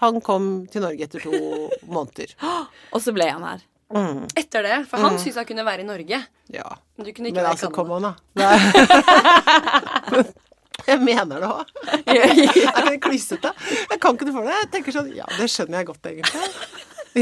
Han 0.01 0.21
kom 0.25 0.51
til 0.73 0.83
Norge 0.85 1.05
etter 1.07 1.21
to 1.25 1.33
måneder. 1.95 2.33
Og 2.95 3.03
så 3.05 3.13
ble 3.17 3.27
han 3.31 3.45
her. 3.45 3.61
Mm, 3.91 4.23
Etter 4.39 4.63
det. 4.63 4.77
For 4.87 5.03
han 5.03 5.17
syntes 5.19 5.41
han 5.41 5.47
kunne 5.49 5.65
være 5.67 5.83
i 5.83 5.89
Norge. 5.89 6.21
ja. 6.55 6.69
Men 6.97 7.07
du 7.07 7.11
kunne 7.17 7.31
ikke 7.33 7.41
Men 7.41 7.47
være 7.49 7.57
altså, 7.57 7.71
kom 7.75 7.91
han 7.91 8.05
an, 8.11 8.15
da. 8.39 8.49
Jeg 10.91 10.99
mener 11.05 11.43
det 11.43 11.49
òg. 11.49 11.73
Er 12.09 12.31
ikke 12.35 12.85
det 12.87 12.99
klissete? 13.05 13.51
Jeg 13.91 14.01
kan 14.01 14.17
ikke 14.17 14.29
det 14.29 14.35
for 14.37 14.47
det. 14.47 14.55
Jeg 14.63 14.71
tenker 14.77 14.95
sånn 14.97 15.11
Ja, 15.17 15.27
det 15.37 15.49
skjønner 15.53 15.83
jeg 15.83 15.89
godt, 15.91 16.09
egentlig. 16.11 16.45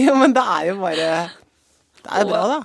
Jo, 0.05 0.15
men 0.21 0.35
det 0.37 0.45
er 0.45 0.67
jo 0.69 0.75
bare 0.83 1.09
Det 1.99 2.11
er 2.13 2.23
jo 2.23 2.29
bra, 2.31 2.43
da. 2.53 2.59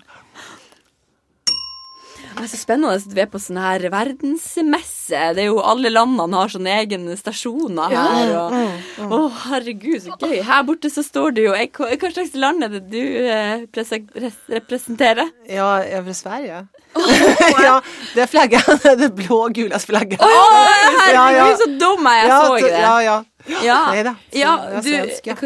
Det 2.34 2.46
er 2.46 2.50
så 2.52 2.60
spennende 2.60 2.96
at 2.98 3.14
vi 3.14 3.22
er 3.24 3.30
på 3.32 3.40
sånn 3.42 3.60
her 3.62 3.84
verdensmesse. 3.94 5.20
Det 5.38 5.46
er 5.46 5.50
jo 5.50 5.60
Alle 5.64 5.92
landene 5.94 6.40
har 6.40 6.52
sånne 6.52 6.74
egne 6.82 7.18
stasjoner 7.20 7.94
her. 7.94 8.34
Og, 8.42 9.14
Å, 9.14 9.20
herregud, 9.48 10.00
så 10.04 10.18
gøy. 10.20 10.40
Her 10.46 10.64
borte 10.68 10.92
så 10.94 11.04
står 11.06 11.36
det 11.38 11.48
jo 11.48 11.54
Hva 11.54 12.14
slags 12.14 12.34
land 12.40 12.66
er 12.66 12.74
det 12.76 12.84
du 12.92 13.02
eh, 13.02 13.66
representerer? 13.74 15.30
Ja, 15.50 15.76
jeg 15.86 16.02
er 16.02 16.18
Sverige. 16.18 16.64
ja, 17.66 17.78
det 18.14 18.28
flagget. 18.30 18.68
Det 19.02 19.10
blå 19.18 19.40
og 19.48 19.56
gule 19.56 19.80
flagget. 19.82 20.22
Å, 20.22 20.30
herregud, 20.30 21.14
Ja, 21.18 21.26
ja. 21.34 21.48
så 21.58 21.70
dum 21.80 22.06
jeg 22.10 22.20
er! 22.20 22.28
Jeg 22.28 22.30
ja, 22.30 22.42
så 22.44 22.58
ikke 22.58 22.74
det. 22.74 22.84
Ja, 22.84 22.98
ja. 23.02 23.16
Ja, 23.64 23.92
Neida, 23.92 24.16
ja 24.32 24.54
du, 24.82 24.92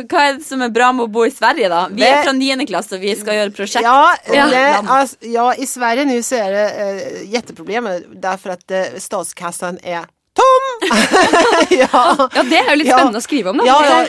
hva 0.05 0.21
er 0.27 0.33
det 0.37 0.45
som 0.45 0.61
er 0.61 0.69
bra 0.69 0.91
med 0.93 1.07
å 1.07 1.11
bo 1.11 1.23
i 1.25 1.31
Sverige, 1.33 1.69
da? 1.69 1.87
Vi 1.89 2.01
Det- 2.01 2.09
er 2.09 2.23
fra 2.23 2.31
9. 2.33 2.65
klasse, 2.69 2.93
og 2.95 3.01
vi 3.01 3.15
skal 3.15 3.33
gjøre 3.33 3.55
prosjekt. 3.55 3.83
Ja, 3.83 4.15
Ja. 4.33 4.47
det, 4.49 4.89
altså, 4.89 5.15
ja, 5.21 5.51
i 5.57 5.65
Sverige 5.65 6.05
nå 6.05 6.19
så 6.21 6.35
er 6.35 6.51
det 6.51 6.67
uh, 6.77 7.33
jätteproblem 7.33 7.89
därför 8.21 8.49
att 8.49 8.71
uh, 8.71 8.99
statskassan 8.99 9.79
är 9.83 10.01
tom! 10.37 10.76
ja. 11.81 11.89
Ja, 12.33 12.43
det 12.43 12.59
er 12.59 12.69
jo 12.71 12.75
litt 12.79 12.87
Ja. 12.89 12.97
spennende 12.97 13.19
å 13.19 13.23
skrive 13.25 13.51
om, 13.51 13.57
da. 13.61 13.65
Ja, 13.67 13.77
ja, 13.85 13.99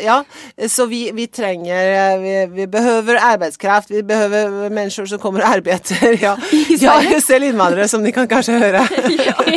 ja. 0.58 0.68
Så 0.70 0.86
vi, 0.90 1.00
vi 1.16 1.26
trenger 1.26 1.90
eh, 1.94 2.18
vi, 2.22 2.34
vi 2.60 2.66
behøver 2.70 3.18
arbeidskraft, 3.32 3.90
vi 3.90 4.02
behøver 4.06 4.68
mennesker 4.70 5.06
som 5.10 5.20
kommer 5.22 5.44
og 5.46 5.58
arbeider. 5.58 6.16
Ja, 6.22 6.36
ja 6.84 6.98
selv 7.28 7.48
innvandrere, 7.48 7.88
som 7.90 8.04
de 8.04 8.12
kan 8.14 8.28
kanskje 8.30 8.58
høre. 8.62 8.84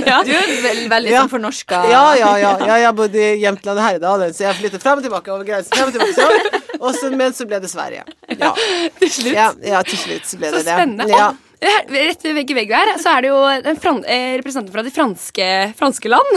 Ja. 0.02 0.22
Du 0.26 0.34
er 0.34 0.50
vel, 0.66 0.84
veldig 0.92 1.12
Ja. 1.14 1.22
sånn 1.24 1.34
fornorska. 1.36 1.84
Ja, 1.92 2.04
ja, 2.20 2.32
ja, 2.42 2.56
ja. 2.66 2.80
Jeg 2.86 2.96
bodde 2.98 3.22
i 3.22 3.38
Jämtland 3.44 3.78
og 3.78 3.86
Herjedalen, 3.86 4.34
så 4.36 4.48
jeg 4.48 4.60
flyttet 4.62 4.84
fram 4.84 5.02
og 5.02 5.06
tilbake 5.08 5.32
over 5.34 5.48
grensen. 5.48 5.72
Frem 5.76 5.92
og 5.92 5.96
tilbake, 5.96 6.16
så. 6.18 7.12
Men 7.16 7.34
så 7.38 7.46
ble 7.46 7.60
det 7.62 7.70
Sverige. 7.72 8.04
Ja. 8.40 8.54
Til 9.00 9.12
slutt. 9.12 9.34
Ja, 9.36 9.52
ja, 9.66 9.82
til 9.86 10.00
slutt 10.02 10.26
så 10.30 10.40
ble 10.42 10.50
Så 10.50 10.62
det 10.62 10.66
det. 10.66 10.76
spennende. 10.80 11.08
Ja. 11.12 11.32
Rett 11.62 12.24
vegg 12.26 12.49
i 12.49 12.55
vegg 12.57 12.72
her 12.74 12.89
så 12.97 13.12
er 13.18 13.22
det 13.22 13.30
jo 13.30 13.41
en 13.45 13.78
eh, 14.09 14.32
representanter 14.39 14.74
fra 14.74 14.82
de 14.88 14.91
franske, 14.95 15.47
franske 15.78 16.09
land. 16.09 16.32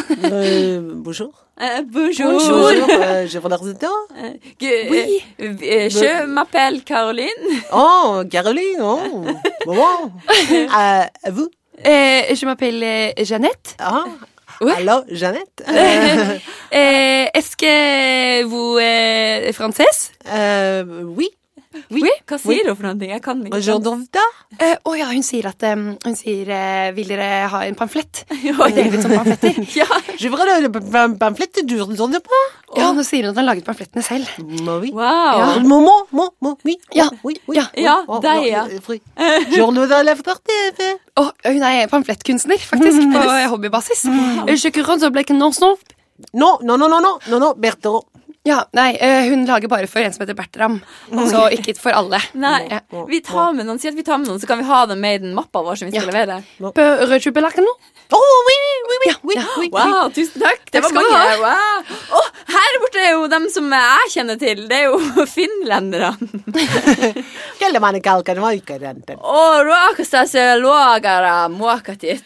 Bonjour. 1.04 1.30
Eh, 1.60 1.80
bonjour. 1.86 2.32
Bonjour, 2.34 3.22
je 3.30 3.38
Oui. 4.90 5.24
eh, 5.40 5.88
m'appelle 6.26 6.82
Caroline. 6.84 7.60
Oh, 7.72 8.22
Caroline, 8.30 8.82
oh, 8.82 9.24
bon. 9.66 10.12
Euh, 10.52 11.04
vous? 11.30 11.48
Eh, 11.84 12.34
je 12.34 12.44
m'appelle 12.46 12.82
eh, 12.82 13.24
Jeannette. 13.24 13.76
Ah, 13.78 14.04
Oui. 14.60 14.72
alors, 14.76 15.04
Jeannette. 15.08 15.64
Eh, 16.76 17.28
Est-ce 17.32 17.56
que 17.56 18.42
vous 18.44 18.78
eh, 18.80 19.52
française? 19.52 20.10
euh, 20.28 20.84
oui. 21.04 21.28
Oui. 21.90 22.10
Hva 22.28 22.38
sier 22.40 22.68
hun 22.70 22.76
for 22.78 22.86
noe? 22.88 23.08
Jeg 23.08 23.22
kan 23.24 23.40
ikke. 23.44 23.56
Da. 24.14 24.22
Eh, 24.58 24.76
Å 24.86 24.92
ja, 24.98 25.06
hun 25.10 25.22
sier 25.26 25.46
at 25.50 25.62
um, 25.72 25.96
Hun 26.04 26.14
sier 26.16 26.46
uh, 26.54 26.92
Vil 26.94 27.08
dere 27.10 27.48
ha 27.50 27.60
en 27.66 27.74
pamflett? 27.78 28.24
Det 28.30 28.84
er 28.84 28.90
litt 28.94 29.02
som 29.02 29.10
pamfletter. 29.16 29.58
Ja. 29.80 29.86
Ja, 32.78 32.88
nå 32.94 33.04
sier 33.06 33.22
hun 33.26 33.30
at 33.32 33.36
hun 33.38 33.42
har 33.44 33.48
laget 33.54 33.66
pamflettene 33.66 34.02
selv. 34.06 34.26
Wow. 34.94 35.38
Ja. 36.94 37.08
Oui, 37.26 37.36
oui. 37.48 37.56
Ja. 37.58 37.66
Ja, 37.78 37.96
Oh, 38.08 38.20
deg, 38.22 38.46
ja. 38.50 38.64
oh, 41.20 41.30
hun 41.46 41.62
er 41.62 41.86
pamflettkunstner, 41.92 42.58
faktisk, 42.58 42.98
på 43.14 43.22
no, 43.22 43.36
hobbybasis. 43.54 44.04
Eh, 48.04 48.13
Ja, 48.45 48.59
nei, 48.76 48.90
eh, 49.01 49.28
hun 49.30 49.47
lager 49.49 49.68
bare 49.72 49.86
for 49.88 50.05
en 50.05 50.12
som 50.12 50.20
heter 50.26 50.36
Bertram. 50.36 50.74
Så 51.30 51.47
ikke 51.57 51.72
for 51.80 51.97
alle. 51.97 52.18
Nei, 52.36 52.66
vi 53.09 53.20
tar 53.24 53.55
med 53.57 53.64
noen. 53.64 53.78
Si 53.80 53.88
at 53.88 53.97
vi 53.97 54.05
tar 54.05 54.18
med 54.20 54.28
noen, 54.28 54.40
så 54.42 54.47
kan 54.51 54.59
vi 54.61 54.66
ha 54.68 54.82
dem 54.90 55.01
med 55.01 55.14
i 55.14 55.22
den 55.24 55.32
mappa 55.34 55.62
vår 55.64 55.78
som 55.80 55.88
vi 55.88 55.97
skal 55.97 56.11
Ja. 56.12 56.12
levere. 56.12 56.42
Peu- 56.76 57.07
Rødtjube 57.09 57.40
black 57.40 57.57
non? 57.57 57.72
Oh, 58.12 58.34
oui, 58.49 58.59
oui, 59.22 59.34
oui, 59.59 59.68
Ja, 59.72 59.84
ja. 59.84 59.94
Wow, 60.02 60.11
tusen 60.14 60.40
takk. 60.42 60.62
Det 60.72 60.82
Takk 60.82 60.94
var 60.94 61.02
mange. 61.02 61.34
Wow. 61.44 62.18
Oh, 62.18 62.28
her 62.55 62.78
borte 62.82 63.00
er 63.05 63.12
jo 63.14 63.26
dem 63.30 63.46
som 63.52 63.68
jeg 63.72 64.11
kjenner 64.14 64.38
til. 64.40 64.64
Det 64.70 64.78
er 64.80 64.84
jo 64.88 65.24
finlenderne. 65.36 66.14
oh, 67.64 67.80
mä 67.80 67.92
ne 67.92 68.00
kalkan 68.05 68.40
vaikkarenten. 68.42 69.18
Å, 69.20 69.42
ruokasta 69.66 70.24
se 70.30 70.42
luogara 70.61 71.48
muokatit. 71.52 72.24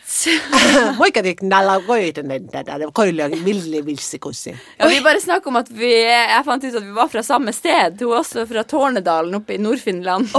Dik 1.28 1.40
nalla 1.42 1.78
koiten 1.84 2.30
tätä. 2.52 2.78
Koille 2.94 3.26
ville 3.44 3.80
vilsikussi. 3.84 4.54
Ja, 4.78 4.86
vi 4.88 5.00
bare 5.04 5.20
snakker 5.20 5.50
om 5.50 5.56
at 5.60 5.68
vi 5.74 5.90
Jeg 5.98 6.44
fant 6.46 6.62
ut 6.64 6.74
at 6.78 6.84
vi 6.84 6.94
var 6.94 7.08
fra 7.10 7.22
samme 7.26 7.52
sted. 7.52 7.98
Hun 8.00 8.12
er 8.14 8.20
også 8.20 8.46
fra 8.48 8.62
Tårnedalen 8.68 9.34
oppe 9.40 9.56
i 9.56 9.58
Nord-Finland. 9.62 10.30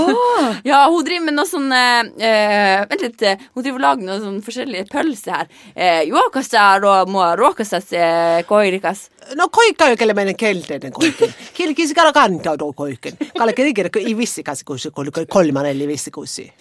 Ja, 0.66 0.86
hun 0.90 1.04
driver 1.06 1.26
med 1.28 1.36
noe 1.38 1.48
sånn 1.48 1.70
eh, 1.76 2.86
Vent 2.90 3.02
litt. 3.04 3.22
eh, 3.28 3.38
Hun 3.56 3.64
driver 3.64 3.78
og 3.80 3.84
lager 3.84 4.08
noen 4.08 4.22
sånn 4.24 4.40
forskjellige 4.46 4.88
pølser 4.92 5.36
her. 5.36 5.50
Eh, 5.76 6.02
juokasta 6.30 6.80
roa 6.80 7.06
mua 7.06 7.36
ruokasta 7.36 7.80
se 7.82 8.00
koirikas. 8.48 9.10
No 9.36 9.50
koikka 9.50 9.96
kyllä 9.98 10.14
menen 10.14 10.36
kelteiden 10.36 10.92
koikin. 10.92 11.34
Kilkisi 11.54 11.94
kala 11.94 12.14
kantaa 12.14 12.58
tuo 12.58 12.74
koikin. 12.74 13.18
Kala 13.38 13.54
kirkirkko 13.54 14.00
i 14.00 14.18
vissikasikusi, 14.18 14.90
kolmanelli 15.30 15.88
vissikussi. 15.88 16.54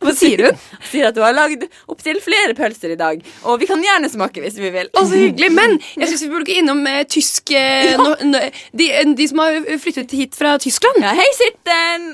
Hva 0.00 0.12
sier 0.16 0.40
hun? 0.42 0.56
Sier 0.90 1.10
at 1.10 1.14
du 1.14 1.20
har 1.20 1.34
lagd 1.36 1.66
opptil 1.86 2.16
flere 2.24 2.54
pølser 2.56 2.94
i 2.94 2.96
dag. 2.96 3.20
Og 3.44 3.60
vi 3.60 3.68
kan 3.68 3.82
gjerne 3.84 4.08
smake 4.08 4.40
hvis 4.40 4.56
vi 4.58 4.70
vil. 4.72 4.88
Og 4.96 5.10
så 5.10 5.20
hyggelig. 5.20 5.50
Men 5.52 5.76
jeg 5.96 6.08
syns 6.08 6.24
vi 6.24 6.30
burde 6.32 6.48
gå 6.48 6.56
innom 6.62 6.80
eh, 6.88 7.04
tysk 7.04 7.52
eh, 7.52 7.92
no, 8.00 8.16
no, 8.24 8.40
de, 8.72 8.88
de 9.20 9.28
som 9.28 9.44
har 9.44 9.60
flyttet 9.82 10.16
hit 10.16 10.34
fra 10.34 10.56
Tyskland. 10.58 11.04
Ja, 11.04 11.12
hei, 11.14 11.28
sitten! 11.36 12.08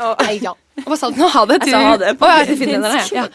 Og, 0.00 0.24
Hei 0.24 0.40
ja. 0.40 0.56
Hva 0.86 0.96
sa 0.96 1.12
du 1.12 1.20
nå? 1.20 1.28
Ha 1.28 1.44
det 1.50 1.60
Jeg 1.60 1.74
sa 1.74 1.84
ha 1.84 1.96
det 2.00 2.16
på 2.16 2.24
oh, 2.24 2.34
ja, 2.40 2.48
til 2.48 2.58
finlenderne, 2.62 3.04
ja. 3.12 3.28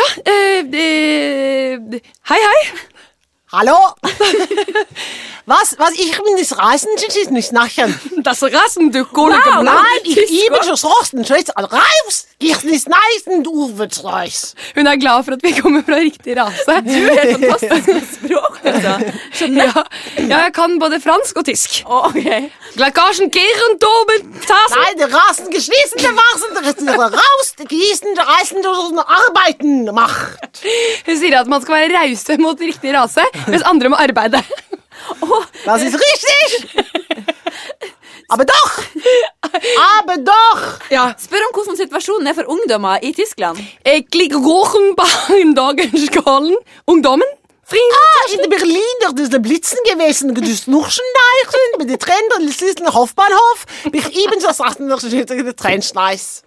Ja, 0.00 0.22
eh, 0.24 0.64
eh, 0.72 2.00
hei, 2.22 2.38
hei. 2.38 2.72
Hallo? 3.52 3.74
Was, 5.46 5.74
was, 5.78 5.90
ich 5.94 6.16
bin 6.16 6.36
das 6.38 6.56
Reisen, 6.56 6.88
das 6.94 7.16
ist 7.16 7.32
nicht 7.32 7.52
nachher. 7.52 7.88
Das 8.18 8.40
rasen, 8.44 8.92
du 8.92 9.04
kolige 9.04 9.40
Wow. 9.44 9.62
Nein, 9.64 10.00
ich 10.04 10.14
liebe 10.30 10.60
so 10.62 10.76
Sorten, 10.76 11.24
Schweiz, 11.24 11.48
raus! 11.56 12.26
Ich 12.38 12.62
nicht 12.62 12.88
neisen, 12.88 13.42
du 13.42 13.76
willst 13.76 14.04
raus. 14.12 14.54
Hun 14.76 14.86
er 14.86 14.96
glad 14.96 15.24
for 15.24 15.34
at 15.34 15.42
vi 15.42 15.52
kommer 15.52 15.82
fra 15.82 15.94
riktig 15.94 16.36
rase. 16.38 16.82
Du 16.82 16.90
er 16.90 17.26
helt 17.26 17.44
fantastisk 17.50 17.88
med 17.88 18.06
språk, 18.14 18.60
altså. 18.64 18.94
Ja, 19.40 19.84
ja, 20.16 20.38
jeg 20.44 20.52
kan 20.54 20.78
både 20.78 21.00
fransk 21.00 21.36
og 21.36 21.44
tysk. 21.44 21.82
Tasen. 24.46 24.78
Nein, 24.78 24.98
der 24.98 25.10
Rasen 25.18 25.50
geschließen, 25.50 25.98
der 25.98 26.14
Wasen, 26.20 26.54
der 26.54 26.70
ist 26.70 26.80
raus, 27.18 27.54
der 27.58 27.66
Gießen, 27.66 28.14
der 28.14 28.26
Reisen, 28.28 28.62
der 28.62 28.74
so 28.74 29.02
Arbeiten 29.20 29.84
macht. 29.94 30.62
Hun 31.06 31.16
sier 31.16 31.40
at 31.40 31.46
man 31.46 31.60
skal 31.62 31.74
være 31.74 31.98
rause 31.98 32.38
mot 32.38 32.60
riktig 32.60 32.94
rase, 32.94 33.24
mens 33.46 33.62
andre 33.62 33.88
må 33.88 33.96
arbeide. 33.96 34.42
Das 35.64 35.82
ist 35.82 35.94
richtig! 35.94 36.84
Aber 38.28 38.44
doch! 38.44 38.82
Aber 39.98 40.18
doch! 40.18 40.90
Ja. 40.90 41.16
Spør 41.18 41.48
om 41.48 41.54
hvordan 41.56 41.76
situasjonen 41.76 42.30
er 42.30 42.36
for 42.38 42.46
ungdommer 42.46 43.02
i 43.02 43.12
Tyskland. 43.12 43.58
Jeg 43.84 44.06
liker 44.14 44.38
dagens 45.56 46.06
skolen. 46.06 46.56
Ungdommen. 46.86 47.26
Ah, 47.72 48.32
in 48.32 48.50
Berlin, 48.50 48.96
doch 49.02 49.12
das 49.12 49.24
ist 49.24 49.32
der 49.32 49.38
Blitzen 49.38 49.78
gewesen, 49.84 50.34
das 50.34 50.66
Nuchscheneichen, 50.66 51.78
mit 51.78 52.00
Trend 52.00 52.36
und 52.36 52.48
es 52.48 52.60
ist 52.62 52.80
ein 52.80 52.92
Hofbahnhof, 52.92 53.64
mich 53.92 54.06
ebenso 54.16 54.50
sagten, 54.52 54.88
das 54.88 55.04
ist 55.04 55.30
der 55.30 55.54
Trennschneiß. 55.54 56.42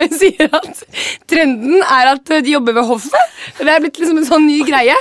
Hun 0.00 0.12
sier 0.16 0.48
at 0.54 0.82
trenden 1.28 1.82
er 1.82 2.12
at 2.14 2.30
de 2.44 2.52
jobber 2.54 2.72
ved 2.78 2.86
hoffet. 2.88 3.34
Det 3.58 3.68
er 3.68 3.82
blitt 3.82 3.98
liksom 4.00 4.20
en 4.22 4.26
sånn 4.28 4.46
ny 4.48 4.62
greie. 4.66 4.94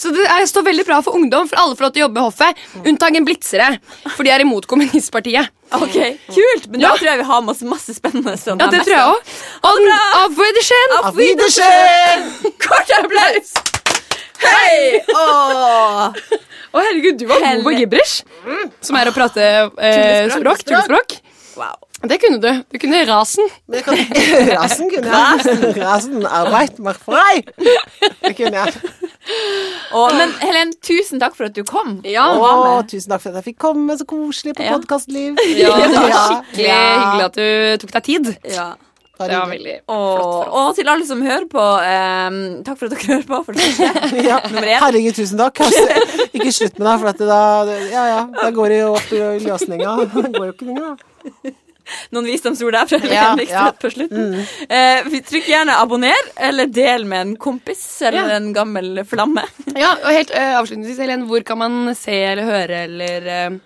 Så 0.00 0.12
det 0.14 0.24
er, 0.24 0.44
står 0.48 0.64
veldig 0.70 0.84
bra 0.88 1.00
for 1.04 1.18
ungdom, 1.18 1.48
for 1.50 1.60
alle 1.60 1.76
får 1.76 1.86
lov 1.86 1.92
til 1.94 2.02
å 2.02 2.06
jobbe 2.06 2.20
ved 2.20 2.26
hoffet. 2.30 2.62
Unntagen 2.88 3.26
blitzere, 3.28 3.68
for 4.14 4.24
de 4.26 4.32
er 4.34 4.44
imot 4.46 4.66
kommunistpartiet. 4.70 5.50
Ok, 5.74 5.96
Kult, 6.30 6.68
men 6.70 6.80
Ja. 6.84 6.90
da 6.92 6.96
tror 7.00 7.08
jeg 7.10 7.18
vi 7.18 7.28
har 7.32 7.40
masse, 7.42 7.64
masse 7.66 7.94
spennende. 7.96 8.36
sånn 8.38 8.60
Ja, 8.60 8.68
det 8.70 8.82
tror 8.86 8.94
jeg 8.94 9.12
òg. 9.12 9.36
Av 10.22 10.36
Wiedersehen. 10.38 10.96
Auf 11.02 11.14
Wiedersehen! 11.16 12.28
Kort 12.64 12.90
applaus! 13.00 13.54
Hei! 14.44 15.00
Å, 16.74 16.80
herregud, 16.82 17.18
du 17.20 17.26
var 17.30 17.40
god 17.44 17.62
på 17.64 17.72
gibberish. 17.78 18.22
Som 18.84 18.96
er 18.98 19.10
å 19.10 19.14
prate 19.14 19.44
eh, 19.78 20.26
språk. 20.34 20.64
Tullespråk. 20.66 21.18
Wow. 21.56 21.76
Det 22.04 22.18
kunne 22.20 22.40
du. 22.42 22.48
Du 22.72 22.78
kunne 22.82 23.00
rasen. 23.08 23.46
Kan- 23.86 23.96
Rasen 24.58 24.90
kunne 24.90 25.08
jeg. 25.08 25.76
Rasen, 25.78 26.24
arbeid, 26.26 26.78
mach 26.84 26.98
frei. 27.00 27.44
Det 28.24 28.32
kunne 28.36 28.64
jeg. 28.64 28.74
Åh, 29.94 30.10
men 30.18 30.32
Helen, 30.42 30.72
tusen 30.84 31.22
takk 31.22 31.36
for 31.38 31.46
at 31.48 31.54
du 31.56 31.62
kom. 31.68 32.00
Ja. 32.04 32.26
Å, 32.34 32.82
tusen 32.90 33.14
takk 33.14 33.22
for 33.24 33.30
at 33.32 33.40
jeg 33.40 33.54
fikk 33.54 33.60
komme. 33.64 33.96
Så 34.00 34.04
koselig 34.10 34.56
på 34.58 34.66
Ja. 34.66 34.74
podkastliv. 34.76 35.38
Ja, 35.56 35.70
det 35.78 35.94
var 35.94 36.16
skikkelig 36.18 36.74
hyggelig 36.74 37.28
at 37.30 37.38
du 37.38 37.84
tok 37.86 37.94
deg 37.98 38.08
tid. 38.10 38.32
Ja. 38.52 38.68
Det 39.14 39.30
var 39.30 39.46
veldig 39.46 39.74
Og, 39.94 40.46
og 40.58 40.68
til 40.74 40.88
alle 40.90 41.06
som 41.06 41.20
hører 41.22 41.44
på, 41.50 41.62
um, 41.62 42.38
takk 42.66 42.78
for 42.80 42.88
at 42.88 42.94
dere 42.96 43.10
hører 43.12 43.26
på. 43.28 43.38
For 43.46 43.54
det 43.54 43.66
første. 43.68 44.22
Ja. 44.28 44.38
Nummer 44.50 44.66
én. 44.66 44.80
Herregud, 44.82 45.14
tusen 45.14 45.38
takk. 45.38 45.60
Altså, 45.62 45.84
ikke 46.34 46.50
slutt 46.52 46.78
med 46.80 46.88
det, 46.88 46.94
for 47.04 47.10
at 47.12 47.20
det 47.22 47.28
da, 47.30 47.76
ja, 47.92 48.06
ja, 48.10 48.22
da 48.40 48.48
går 48.56 48.74
det 48.74 48.80
jo 48.80 48.88
opp 48.96 49.12
i 49.14 49.20
løsninga. 49.44 49.92
Det 50.16 50.32
går 50.34 50.48
jo 50.48 50.54
ikke 50.56 50.74
da. 50.80 51.54
Noen 52.16 52.24
visdomsord 52.30 52.72
der 52.72 52.88
fra 52.88 52.98
Ja, 53.12 53.24
ja. 53.44 53.64
på 53.76 53.90
slutten. 53.92 54.38
Eh, 54.72 55.08
Trykk 55.28 55.46
gjerne 55.52 55.74
abonner, 55.82 56.30
eller 56.48 56.66
del 56.72 57.04
med 57.06 57.20
en 57.26 57.34
kompis 57.36 57.84
eller 58.02 58.30
Ja. 58.32 58.38
en 58.40 58.50
gammel 58.56 59.02
flamme. 59.06 59.44
Ja, 59.76 59.92
og 60.00 60.10
helt 60.16 60.32
uh, 60.34 60.54
avslutningsvis, 60.62 60.98
Helen, 61.04 61.26
hvor 61.28 61.44
kan 61.46 61.60
man 61.60 61.94
se 61.98 62.16
eller 62.32 62.48
høre 62.48 62.82
eller 62.88 63.28
øh, 63.36 63.58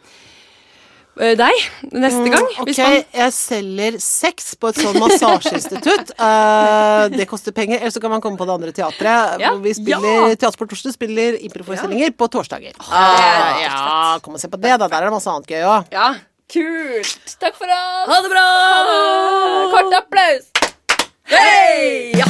deg 1.19 1.65
neste 1.93 2.31
gang? 2.31 2.47
Ok, 2.61 2.69
Hvis 2.69 2.79
man, 2.79 2.95
jeg 3.19 3.33
selger 3.35 3.99
sex 4.03 4.53
på 4.61 4.71
et 4.71 4.79
sånn 4.79 4.99
massasjeinstitutt. 5.03 6.13
uh, 6.21 7.09
det 7.19 7.27
koster 7.31 7.53
penger. 7.57 7.81
Eller 7.83 7.91
så 7.95 8.01
kan 8.05 8.11
man 8.15 8.23
komme 8.23 8.39
på 8.39 8.47
det 8.49 8.55
andre 8.55 8.73
teatret. 8.77 9.41
Ja. 9.43 9.51
hvor 9.55 9.63
Vi 9.67 9.75
spiller 9.75 10.09
Ja. 10.29 10.35
Teater 10.39 10.59
på 10.63 10.69
torsdag 10.71 10.95
spiller 10.95 11.39
improforestillinger 11.43 12.15
på 12.17 12.29
torsdager. 12.31 12.73
det 12.79 12.87
er 12.87 12.95
Ah, 12.95 13.61
ja, 13.65 14.19
kom 14.23 14.35
og 14.39 14.41
se 14.41 14.49
på 14.49 14.61
det, 14.61 14.77
da. 14.79 14.87
Der 14.89 14.97
er 15.03 15.09
det 15.11 15.15
masse 15.19 15.31
annet 15.31 15.47
gøy 15.51 15.63
òg. 15.67 15.93
ja. 15.93 16.15
Kult! 16.49 17.35
Takk 17.43 17.59
for 17.61 17.69
oss. 17.69 18.07
Ha 18.09 18.21
det 18.25 18.31
bra! 18.33 18.45
Kort 19.75 19.93
applaus. 19.99 20.47
Hey! 21.29 22.15
Ja. 22.17 22.25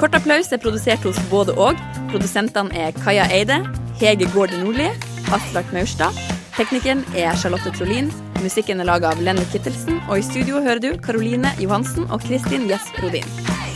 Kort 0.00 0.14
applaus 0.16 0.48
er 0.54 0.60
produsert 0.62 1.02
hos 1.04 1.18
både 1.28 1.52
og. 1.58 1.76
Produsentene 2.12 2.72
er 2.72 2.94
Kaja 3.02 3.26
Eide, 3.34 3.58
Hege 4.00 4.28
Gården 4.32 4.62
Nordli, 4.64 4.86
Aslak 5.34 5.72
Maurstad. 5.72 6.16
Teknikeren 6.56 7.04
er 7.14 7.36
Charlotte 7.36 7.72
Trolin. 7.76 8.10
Musikken 8.42 8.80
er 8.80 8.88
laga 8.88 9.12
av 9.12 9.22
Lenny 9.22 9.44
Kittelsen. 9.52 10.00
Og 10.08 10.22
i 10.22 10.26
studio 10.26 10.62
hører 10.64 10.80
du 10.82 10.90
Karoline 11.04 11.52
Johansen 11.62 12.08
og 12.08 12.24
Kristin 12.24 12.68
Gjess 12.70 12.88
Rodin. 13.02 13.67